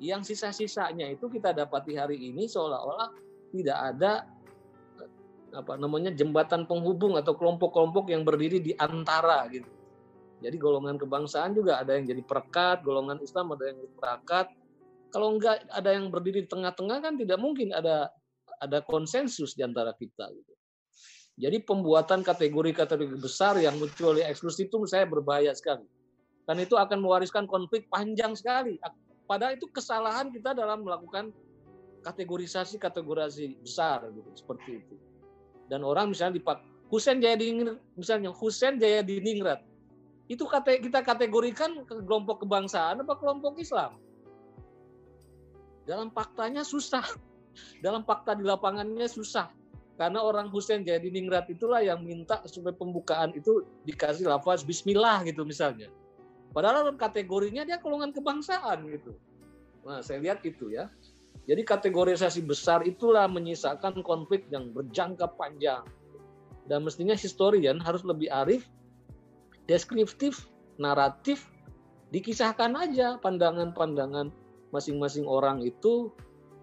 [0.00, 3.12] Yang sisa-sisanya itu kita dapati hari ini seolah-olah
[3.52, 4.24] tidak ada
[5.50, 9.66] apa namanya jembatan penghubung atau kelompok-kelompok yang berdiri di antara gitu.
[10.40, 14.46] Jadi golongan kebangsaan juga ada yang jadi perekat, golongan Islam ada yang jadi perekat.
[15.10, 18.10] Kalau enggak ada yang berdiri di tengah-tengah kan tidak mungkin ada
[18.60, 20.52] ada konsensus di antara kita gitu.
[21.40, 25.88] Jadi pembuatan kategori-kategori besar yang mutually eksklusif itu saya berbahaya sekali.
[26.44, 28.76] Dan itu akan mewariskan konflik panjang sekali.
[29.24, 31.32] Padahal itu kesalahan kita dalam melakukan
[32.04, 34.96] kategorisasi-kategorisasi besar gitu seperti itu.
[35.70, 36.42] Dan orang misalnya di
[36.90, 39.62] Husen Jaya Diningrat, misalnya Husen Jaya Diningrat,
[40.26, 43.96] itu kate, kita kategorikan ke kelompok kebangsaan apa kelompok Islam.
[45.90, 47.02] Dalam faktanya susah.
[47.84, 49.50] Dalam fakta di lapangannya susah.
[49.98, 55.42] Karena orang Husain jadi ningrat itulah yang minta supaya pembukaan itu dikasih lafaz bismillah gitu
[55.42, 55.90] misalnya.
[56.54, 59.12] Padahal dalam kategorinya dia golongan kebangsaan gitu.
[59.84, 60.88] Nah, saya lihat itu ya.
[61.44, 65.82] Jadi kategorisasi besar itulah menyisakan konflik yang berjangka panjang.
[66.64, 68.70] Dan mestinya historian harus lebih arif
[69.68, 70.50] deskriptif,
[70.80, 71.46] naratif,
[72.10, 74.34] dikisahkan aja pandangan-pandangan
[74.70, 76.10] masing-masing orang itu,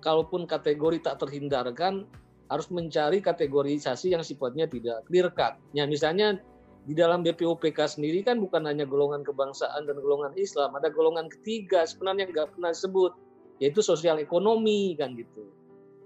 [0.03, 2.07] kalaupun kategori tak terhindarkan,
[2.47, 5.59] harus mencari kategorisasi yang sifatnya tidak clear cut.
[5.75, 6.39] Ya, misalnya
[6.87, 11.83] di dalam BPUPK sendiri kan bukan hanya golongan kebangsaan dan golongan Islam, ada golongan ketiga
[11.83, 13.11] sebenarnya nggak pernah disebut,
[13.59, 15.51] yaitu sosial ekonomi kan gitu.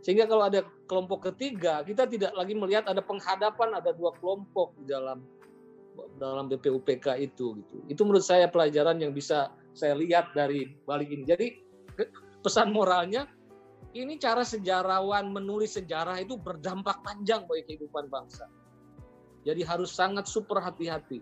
[0.02, 4.90] Sehingga kalau ada kelompok ketiga, kita tidak lagi melihat ada penghadapan ada dua kelompok di
[4.90, 5.22] dalam
[6.18, 7.76] dalam BPUPK itu gitu.
[7.86, 11.22] Itu menurut saya pelajaran yang bisa saya lihat dari balik ini.
[11.30, 11.61] Jadi
[12.42, 13.30] pesan moralnya
[13.92, 18.48] ini cara sejarawan menulis sejarah itu berdampak panjang bagi kehidupan bangsa.
[19.44, 21.20] Jadi harus sangat super hati-hati.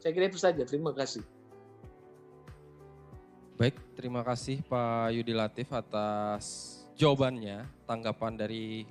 [0.00, 0.62] Saya kira itu saja.
[0.64, 1.20] Terima kasih.
[3.60, 6.44] Baik, terima kasih Pak Yudi Latif atas
[6.96, 8.88] jawabannya, tanggapan dari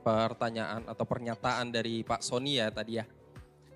[0.00, 3.04] pertanyaan atau pernyataan dari Pak Sony ya tadi ya.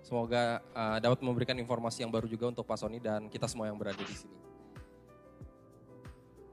[0.00, 3.76] Semoga uh, dapat memberikan informasi yang baru juga untuk Pak Sony dan kita semua yang
[3.76, 4.49] berada di sini.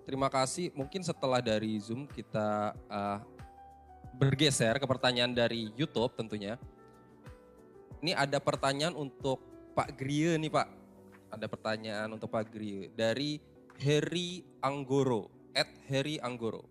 [0.07, 0.71] Terima kasih.
[0.71, 3.19] Mungkin setelah dari Zoom kita uh,
[4.15, 6.55] bergeser ke pertanyaan dari YouTube tentunya.
[7.99, 9.43] Ini ada pertanyaan untuk
[9.75, 10.67] Pak Grie nih Pak.
[11.27, 13.43] Ada pertanyaan untuk Pak Grie dari
[13.75, 16.63] Heri Anggoro, at Heri Anggoro.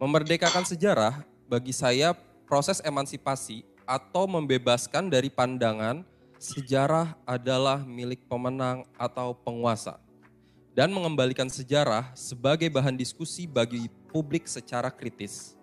[0.00, 2.16] Memerdekakan sejarah bagi saya
[2.48, 6.08] proses emansipasi atau membebaskan dari pandangan
[6.40, 10.00] sejarah adalah milik pemenang atau penguasa
[10.74, 15.58] dan mengembalikan sejarah sebagai bahan diskusi bagi publik secara kritis.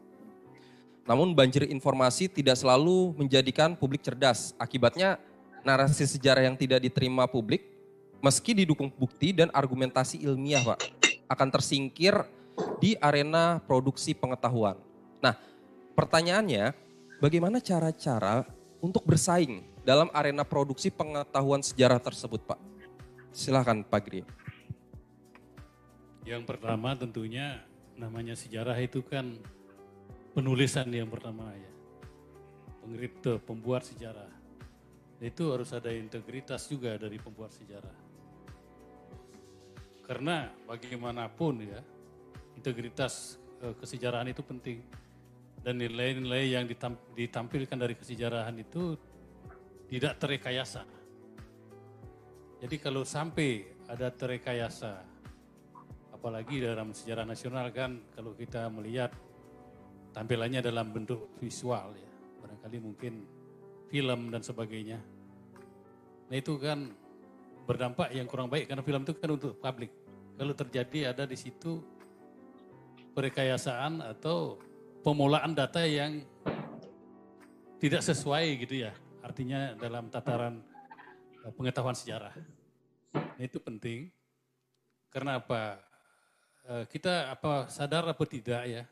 [1.07, 4.51] Namun banjir informasi tidak selalu menjadikan publik cerdas.
[4.59, 5.15] Akibatnya
[5.63, 7.63] narasi sejarah yang tidak diterima publik
[8.19, 10.79] meski didukung bukti dan argumentasi ilmiah, Pak,
[11.31, 12.27] akan tersingkir
[12.81, 14.75] di arena produksi pengetahuan.
[15.21, 15.37] Nah,
[15.93, 16.73] pertanyaannya,
[17.21, 18.43] bagaimana cara-cara
[18.81, 22.59] untuk bersaing dalam arena produksi pengetahuan sejarah tersebut, Pak?
[23.31, 24.21] Silahkan, Pak Gri.
[26.27, 27.63] Yang pertama tentunya
[27.95, 29.39] namanya sejarah itu kan
[30.35, 31.71] penulisan yang pertama ya.
[32.83, 34.27] Pengripto, pembuat sejarah
[35.23, 37.95] itu harus ada integritas juga dari pembuat sejarah.
[40.03, 41.79] Karena bagaimanapun ya,
[42.59, 44.83] integritas e, kesejarahan itu penting.
[45.63, 46.67] Dan nilai-nilai yang
[47.15, 48.99] ditampilkan dari kesejarahan itu
[49.87, 50.83] tidak terekayasa.
[52.63, 55.16] Jadi kalau sampai ada terekayasa,
[56.27, 59.15] apalagi dalam sejarah nasional kan kalau kita melihat
[60.11, 62.11] tampilannya dalam bentuk visual ya,
[62.43, 63.23] barangkali mungkin
[63.87, 64.99] film dan sebagainya.
[66.27, 66.91] Nah itu kan
[67.63, 69.87] berdampak yang kurang baik karena film itu kan untuk publik.
[70.35, 71.79] Kalau terjadi ada di situ
[73.15, 74.59] perekayasaan atau
[75.07, 76.27] pemulaan data yang
[77.79, 78.91] tidak sesuai gitu ya.
[79.23, 80.59] Artinya dalam tataran
[81.47, 82.35] eh, pengetahuan sejarah.
[83.15, 84.11] Nah, itu penting.
[85.07, 85.86] Karena apa?
[86.67, 88.83] Eh, kita apa sadar apa tidak ya?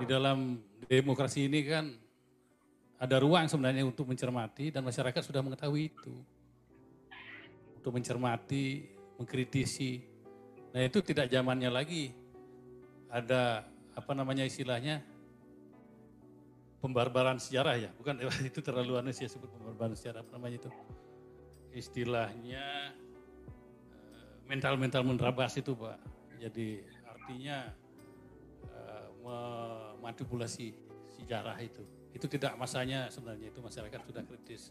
[0.00, 1.92] Di dalam demokrasi ini kan
[2.96, 6.16] ada ruang sebenarnya untuk mencermati dan masyarakat sudah mengetahui itu.
[7.76, 8.80] Untuk mencermati,
[9.20, 10.08] mengkritisi.
[10.72, 12.16] Nah itu tidak zamannya lagi.
[13.12, 15.04] Ada apa namanya istilahnya
[16.80, 17.90] pembarbaran sejarah ya.
[17.92, 20.72] Bukan itu terlalu aneh sih sebut pembarbaran sejarah apa namanya itu.
[21.76, 22.88] Istilahnya
[24.00, 26.13] eh, mental-mental menerabas itu Pak.
[26.40, 27.70] Jadi artinya
[28.70, 30.74] uh, memanipulasi
[31.20, 31.82] sejarah itu.
[32.14, 34.70] Itu tidak masanya sebenarnya itu masyarakat sudah kritis.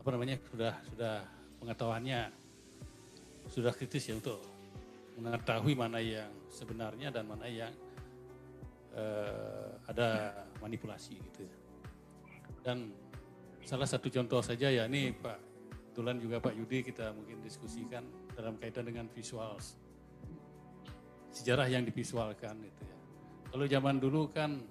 [0.00, 1.14] Apa namanya sudah sudah
[1.60, 2.20] pengetahuannya
[3.48, 4.40] sudah kritis ya untuk
[5.20, 7.72] mengetahui mana yang sebenarnya dan mana yang
[8.96, 11.56] uh, ada manipulasi gitu ya.
[12.64, 12.90] Dan
[13.64, 15.54] salah satu contoh saja ya ini Pak
[15.94, 18.02] kebetulan juga Pak Yudi kita mungkin diskusikan
[18.34, 19.54] dalam kaitan dengan visual
[21.34, 22.96] sejarah yang divisualkan itu ya.
[23.50, 24.62] Kalau zaman dulu kan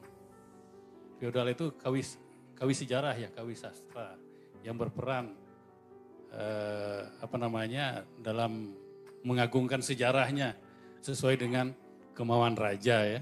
[1.20, 2.16] feodal itu kawis
[2.56, 4.16] kawis sejarah ya, kawis sastra
[4.64, 5.36] yang berperan
[6.32, 8.72] eh, apa namanya dalam
[9.24, 10.56] mengagungkan sejarahnya
[11.04, 11.76] sesuai dengan
[12.16, 13.22] kemauan raja ya.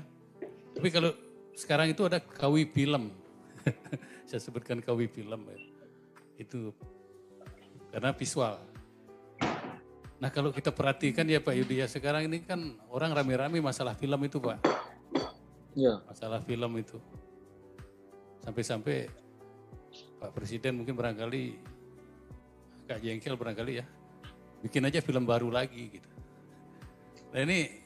[0.78, 1.12] Tapi kalau
[1.58, 3.14] sekarang itu ada kawi film.
[4.30, 5.60] Saya sebutkan kawi film ya.
[6.40, 6.74] Itu
[7.92, 8.71] karena visual.
[10.22, 14.22] Nah kalau kita perhatikan ya Pak Yudi ya sekarang ini kan orang rame-rame masalah film
[14.22, 14.62] itu Pak.
[15.74, 15.98] Iya.
[16.06, 17.02] Masalah film itu.
[18.46, 19.10] Sampai-sampai
[20.22, 21.58] Pak Presiden mungkin barangkali
[22.86, 23.86] agak jengkel barangkali ya.
[24.62, 26.10] Bikin aja film baru lagi gitu.
[27.34, 27.82] Nah ini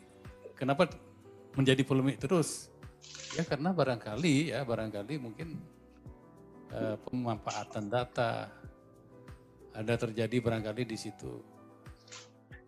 [0.60, 0.92] kenapa
[1.56, 2.68] menjadi polemik terus?
[3.40, 5.56] Ya karena barangkali ya barangkali mungkin
[6.76, 8.52] uh, pemanfaatan data
[9.72, 11.55] ada terjadi barangkali di situ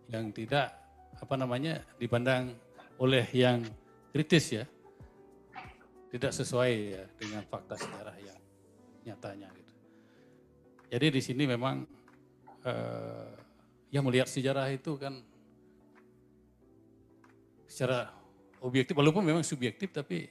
[0.08, 0.72] yang tidak
[1.18, 2.56] apa namanya dipandang
[2.98, 3.62] oleh yang
[4.12, 4.64] kritis ya
[6.08, 8.40] tidak sesuai ya dengan fakta sejarah yang
[9.04, 9.74] nyatanya gitu.
[10.88, 11.84] Jadi di sini memang
[12.64, 13.32] eh,
[13.92, 15.20] yang melihat sejarah itu kan
[17.68, 18.08] secara
[18.64, 20.24] objektif walaupun memang subjektif tapi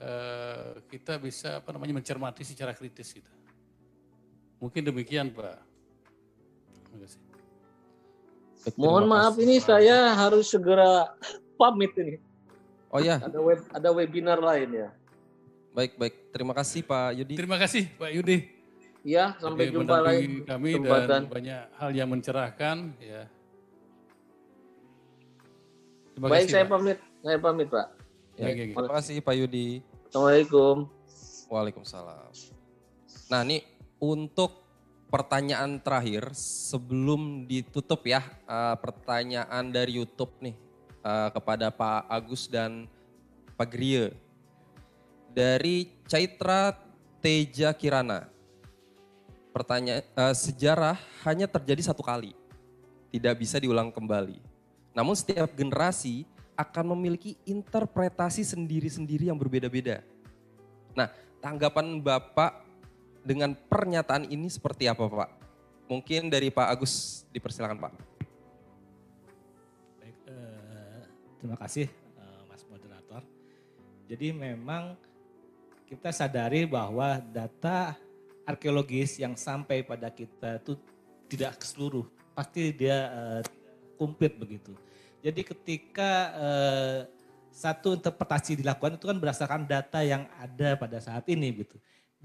[0.00, 3.32] eh, kita bisa apa namanya mencermati secara kritis gitu.
[4.56, 5.60] Mungkin demikian Pak.
[6.88, 7.25] Terima kasih.
[8.74, 11.14] Mohon maaf ini saya harus segera
[11.54, 12.18] pamit ini.
[12.90, 13.22] Oh ya.
[13.22, 14.88] Ada web ada webinar lain ya.
[15.70, 16.34] Baik, baik.
[16.34, 17.34] Terima kasih Pak Yudi.
[17.38, 18.38] Terima kasih Pak Yudi.
[19.06, 20.42] Ya, sampai Jadi jumpa lagi.
[20.42, 21.06] kami kesempatan.
[21.06, 23.22] dan banyak hal yang mencerahkan ya.
[26.10, 26.72] Terima Baik, kasih, saya Pak.
[26.74, 26.98] pamit.
[27.22, 27.86] Saya pamit, Pak.
[28.34, 28.64] Ya, Oke, oke.
[28.74, 29.68] terima kasih Pak Yudi.
[30.10, 30.76] Assalamualaikum.
[31.46, 32.30] Waalaikumsalam.
[33.30, 33.62] Nah ini
[33.96, 34.65] untuk
[35.06, 40.56] pertanyaan terakhir sebelum ditutup ya eh, pertanyaan dari YouTube nih
[41.02, 42.90] eh, kepada Pak Agus dan
[43.56, 44.12] Pak Grie.
[45.36, 46.72] Dari Caitra
[47.20, 48.28] Teja Kirana.
[49.52, 52.36] Pertanyaan uh, sejarah hanya terjadi satu kali,
[53.08, 54.36] tidak bisa diulang kembali.
[54.92, 60.04] Namun setiap generasi akan memiliki interpretasi sendiri-sendiri yang berbeda-beda.
[60.92, 61.08] Nah,
[61.40, 62.65] tanggapan Bapak
[63.26, 65.30] dengan pernyataan ini seperti apa, Pak?
[65.90, 67.92] Mungkin dari Pak Agus dipersilakan, Pak.
[69.98, 71.02] Baik, eh,
[71.42, 73.26] terima kasih eh, Mas Moderator.
[74.06, 74.94] Jadi memang
[75.90, 77.98] kita sadari bahwa data
[78.46, 80.78] arkeologis yang sampai pada kita itu
[81.26, 83.42] tidak ke seluruh, pasti dia eh,
[83.98, 84.70] komplit begitu.
[85.18, 86.98] Jadi ketika eh,
[87.50, 91.74] satu interpretasi dilakukan itu kan berdasarkan data yang ada pada saat ini gitu.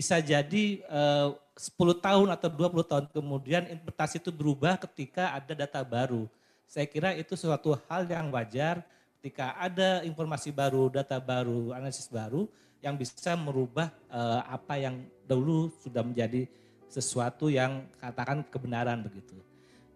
[0.02, 5.86] Bisa jadi eh, 10 tahun atau 20 tahun kemudian interpretasi itu berubah ketika ada data
[5.86, 6.26] baru.
[6.65, 8.82] Saya kira itu suatu hal yang wajar
[9.22, 12.49] ketika ada informasi baru, data baru, analisis baru
[12.82, 16.49] yang bisa merubah eh, apa yang dulu sudah menjadi
[16.90, 19.38] sesuatu yang katakan kebenaran begitu.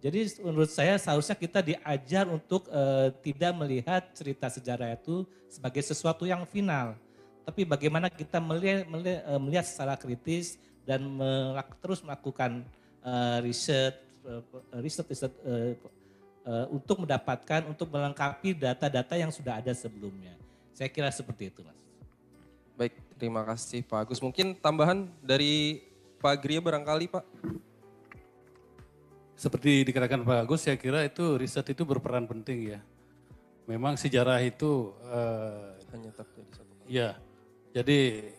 [0.06, 6.30] Jadi menurut saya seharusnya kita diajar untuk uh, tidak melihat cerita sejarah itu sebagai sesuatu
[6.30, 6.94] yang final.
[7.46, 12.66] Tapi bagaimana kita melihat, melihat, uh, melihat secara kritis dan melak, terus melakukan
[13.06, 14.42] uh, riset, uh,
[14.82, 15.78] riset, riset uh,
[16.50, 20.34] uh, untuk mendapatkan, untuk melengkapi data-data yang sudah ada sebelumnya.
[20.74, 21.78] Saya kira seperti itu Mas.
[22.76, 24.20] Baik, terima kasih Pak Agus.
[24.20, 25.86] Mungkin tambahan dari
[26.20, 27.24] Pak Gria barangkali Pak.
[29.38, 32.80] Seperti dikatakan Pak Agus, saya kira itu riset itu berperan penting ya.
[33.66, 36.92] Memang sejarah itu uh, hanya terjadi satu kali.
[36.92, 37.18] Ya,
[37.76, 38.32] jadi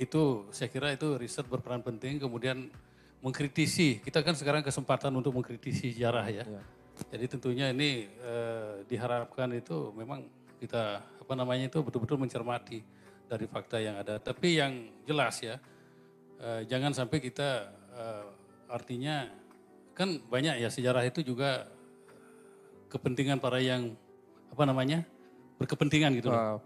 [0.00, 2.16] itu saya kira itu riset berperan penting.
[2.16, 2.72] Kemudian
[3.20, 6.44] mengkritisi, kita kan sekarang kesempatan untuk mengkritisi sejarah ya.
[6.48, 6.62] ya.
[7.12, 10.24] Jadi tentunya ini uh, diharapkan itu memang
[10.56, 12.80] kita apa namanya itu betul-betul mencermati
[13.28, 14.16] dari fakta yang ada.
[14.16, 14.72] Tapi yang
[15.04, 15.60] jelas ya,
[16.40, 18.24] uh, jangan sampai kita uh,
[18.72, 19.28] artinya
[19.92, 21.68] kan banyak ya sejarah itu juga
[22.88, 23.92] kepentingan para yang
[24.48, 25.04] apa namanya
[25.60, 26.56] berkepentingan gitu loh.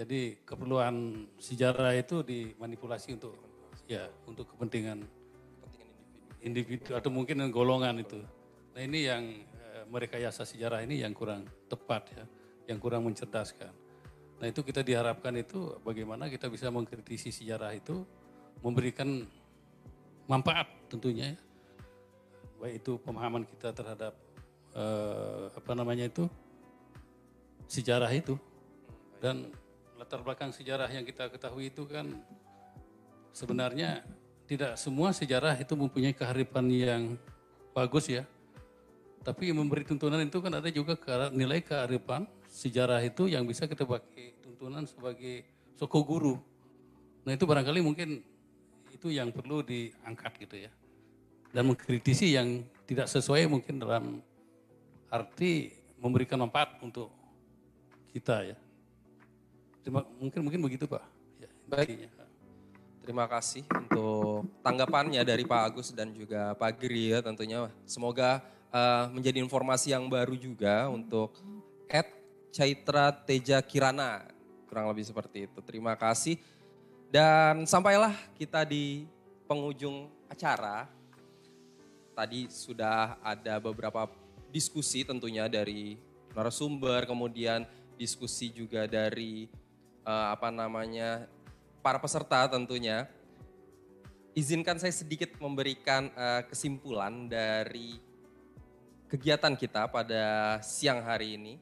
[0.00, 3.36] Jadi keperluan sejarah itu dimanipulasi untuk
[3.84, 5.04] ya untuk kepentingan
[6.40, 8.16] individu atau mungkin golongan itu.
[8.72, 12.24] Nah ini yang eh, mereka yasa sejarah ini yang kurang tepat ya,
[12.72, 13.76] yang kurang mencerdaskan.
[14.40, 18.00] Nah itu kita diharapkan itu bagaimana kita bisa mengkritisi sejarah itu,
[18.64, 19.28] memberikan
[20.24, 21.38] manfaat tentunya ya,
[22.56, 24.16] baik itu pemahaman kita terhadap
[24.72, 26.24] uh, apa namanya itu
[27.68, 28.40] sejarah itu
[29.20, 29.52] dan
[30.10, 32.02] latar belakang sejarah yang kita ketahui itu kan
[33.30, 34.02] sebenarnya
[34.50, 37.14] tidak semua sejarah itu mempunyai keharifan yang
[37.70, 38.26] bagus ya.
[39.22, 40.98] Tapi memberi tuntunan itu kan ada juga
[41.30, 45.46] nilai kearifan sejarah itu yang bisa kita pakai tuntunan sebagai
[45.78, 46.42] soko guru.
[47.22, 48.18] Nah itu barangkali mungkin
[48.90, 50.74] itu yang perlu diangkat gitu ya
[51.54, 54.18] dan mengkritisi yang tidak sesuai mungkin dalam
[55.06, 55.70] arti
[56.02, 57.14] memberikan manfaat untuk
[58.10, 58.58] kita ya.
[59.80, 61.04] Terima, mungkin mungkin begitu Pak.
[61.40, 62.08] Ya, Baik.
[63.00, 67.66] Terima kasih untuk tanggapannya dari Pak Agus dan juga Pak Giri ya tentunya.
[67.88, 71.34] Semoga uh, menjadi informasi yang baru juga untuk
[71.88, 72.06] Ed
[72.52, 74.28] Caitra Teja Kirana.
[74.68, 75.58] Kurang lebih seperti itu.
[75.64, 76.38] Terima kasih.
[77.10, 79.08] Dan sampailah kita di
[79.50, 80.86] penghujung acara
[82.14, 84.06] tadi sudah ada beberapa
[84.54, 85.98] diskusi tentunya dari
[86.36, 87.66] narasumber, kemudian
[87.98, 89.50] diskusi juga dari
[90.04, 91.26] uh, apa namanya
[91.80, 93.08] para peserta tentunya.
[94.30, 97.98] Izinkan saya sedikit memberikan uh, kesimpulan dari
[99.10, 101.54] kegiatan kita pada siang hari ini.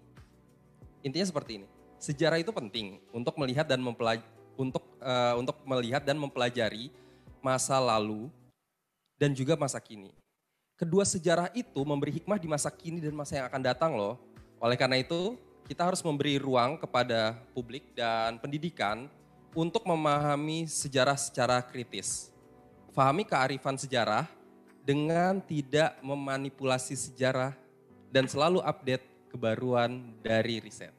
[1.01, 1.69] Intinya seperti ini.
[1.97, 4.20] Sejarah itu penting untuk melihat dan mempelaj
[4.55, 6.93] untuk uh, untuk melihat dan mempelajari
[7.40, 8.28] masa lalu
[9.16, 10.15] dan juga masa kini
[10.78, 14.15] kedua sejarah itu memberi hikmah di masa kini dan masa yang akan datang loh.
[14.62, 15.35] Oleh karena itu,
[15.69, 19.05] kita harus memberi ruang kepada publik dan pendidikan
[19.53, 22.32] untuk memahami sejarah secara kritis.
[22.97, 24.24] Fahami kearifan sejarah
[24.81, 27.53] dengan tidak memanipulasi sejarah
[28.09, 30.97] dan selalu update kebaruan dari riset.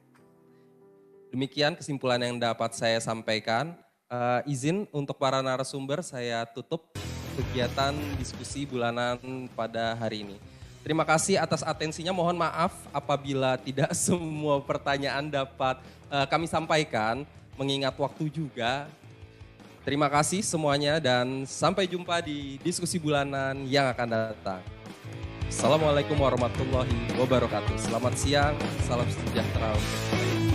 [1.34, 3.74] Demikian kesimpulan yang dapat saya sampaikan.
[4.10, 6.90] Uh, izin untuk para narasumber saya tutup
[7.38, 10.49] kegiatan diskusi bulanan pada hari ini.
[10.80, 12.12] Terima kasih atas atensinya.
[12.12, 17.24] Mohon maaf apabila tidak semua pertanyaan dapat uh, kami sampaikan,
[17.60, 18.88] mengingat waktu juga.
[19.80, 24.60] Terima kasih semuanya dan sampai jumpa di diskusi bulanan yang akan datang.
[25.48, 27.74] Assalamualaikum warahmatullahi wabarakatuh.
[27.80, 28.54] Selamat siang,
[28.86, 30.49] salam sejahtera untuk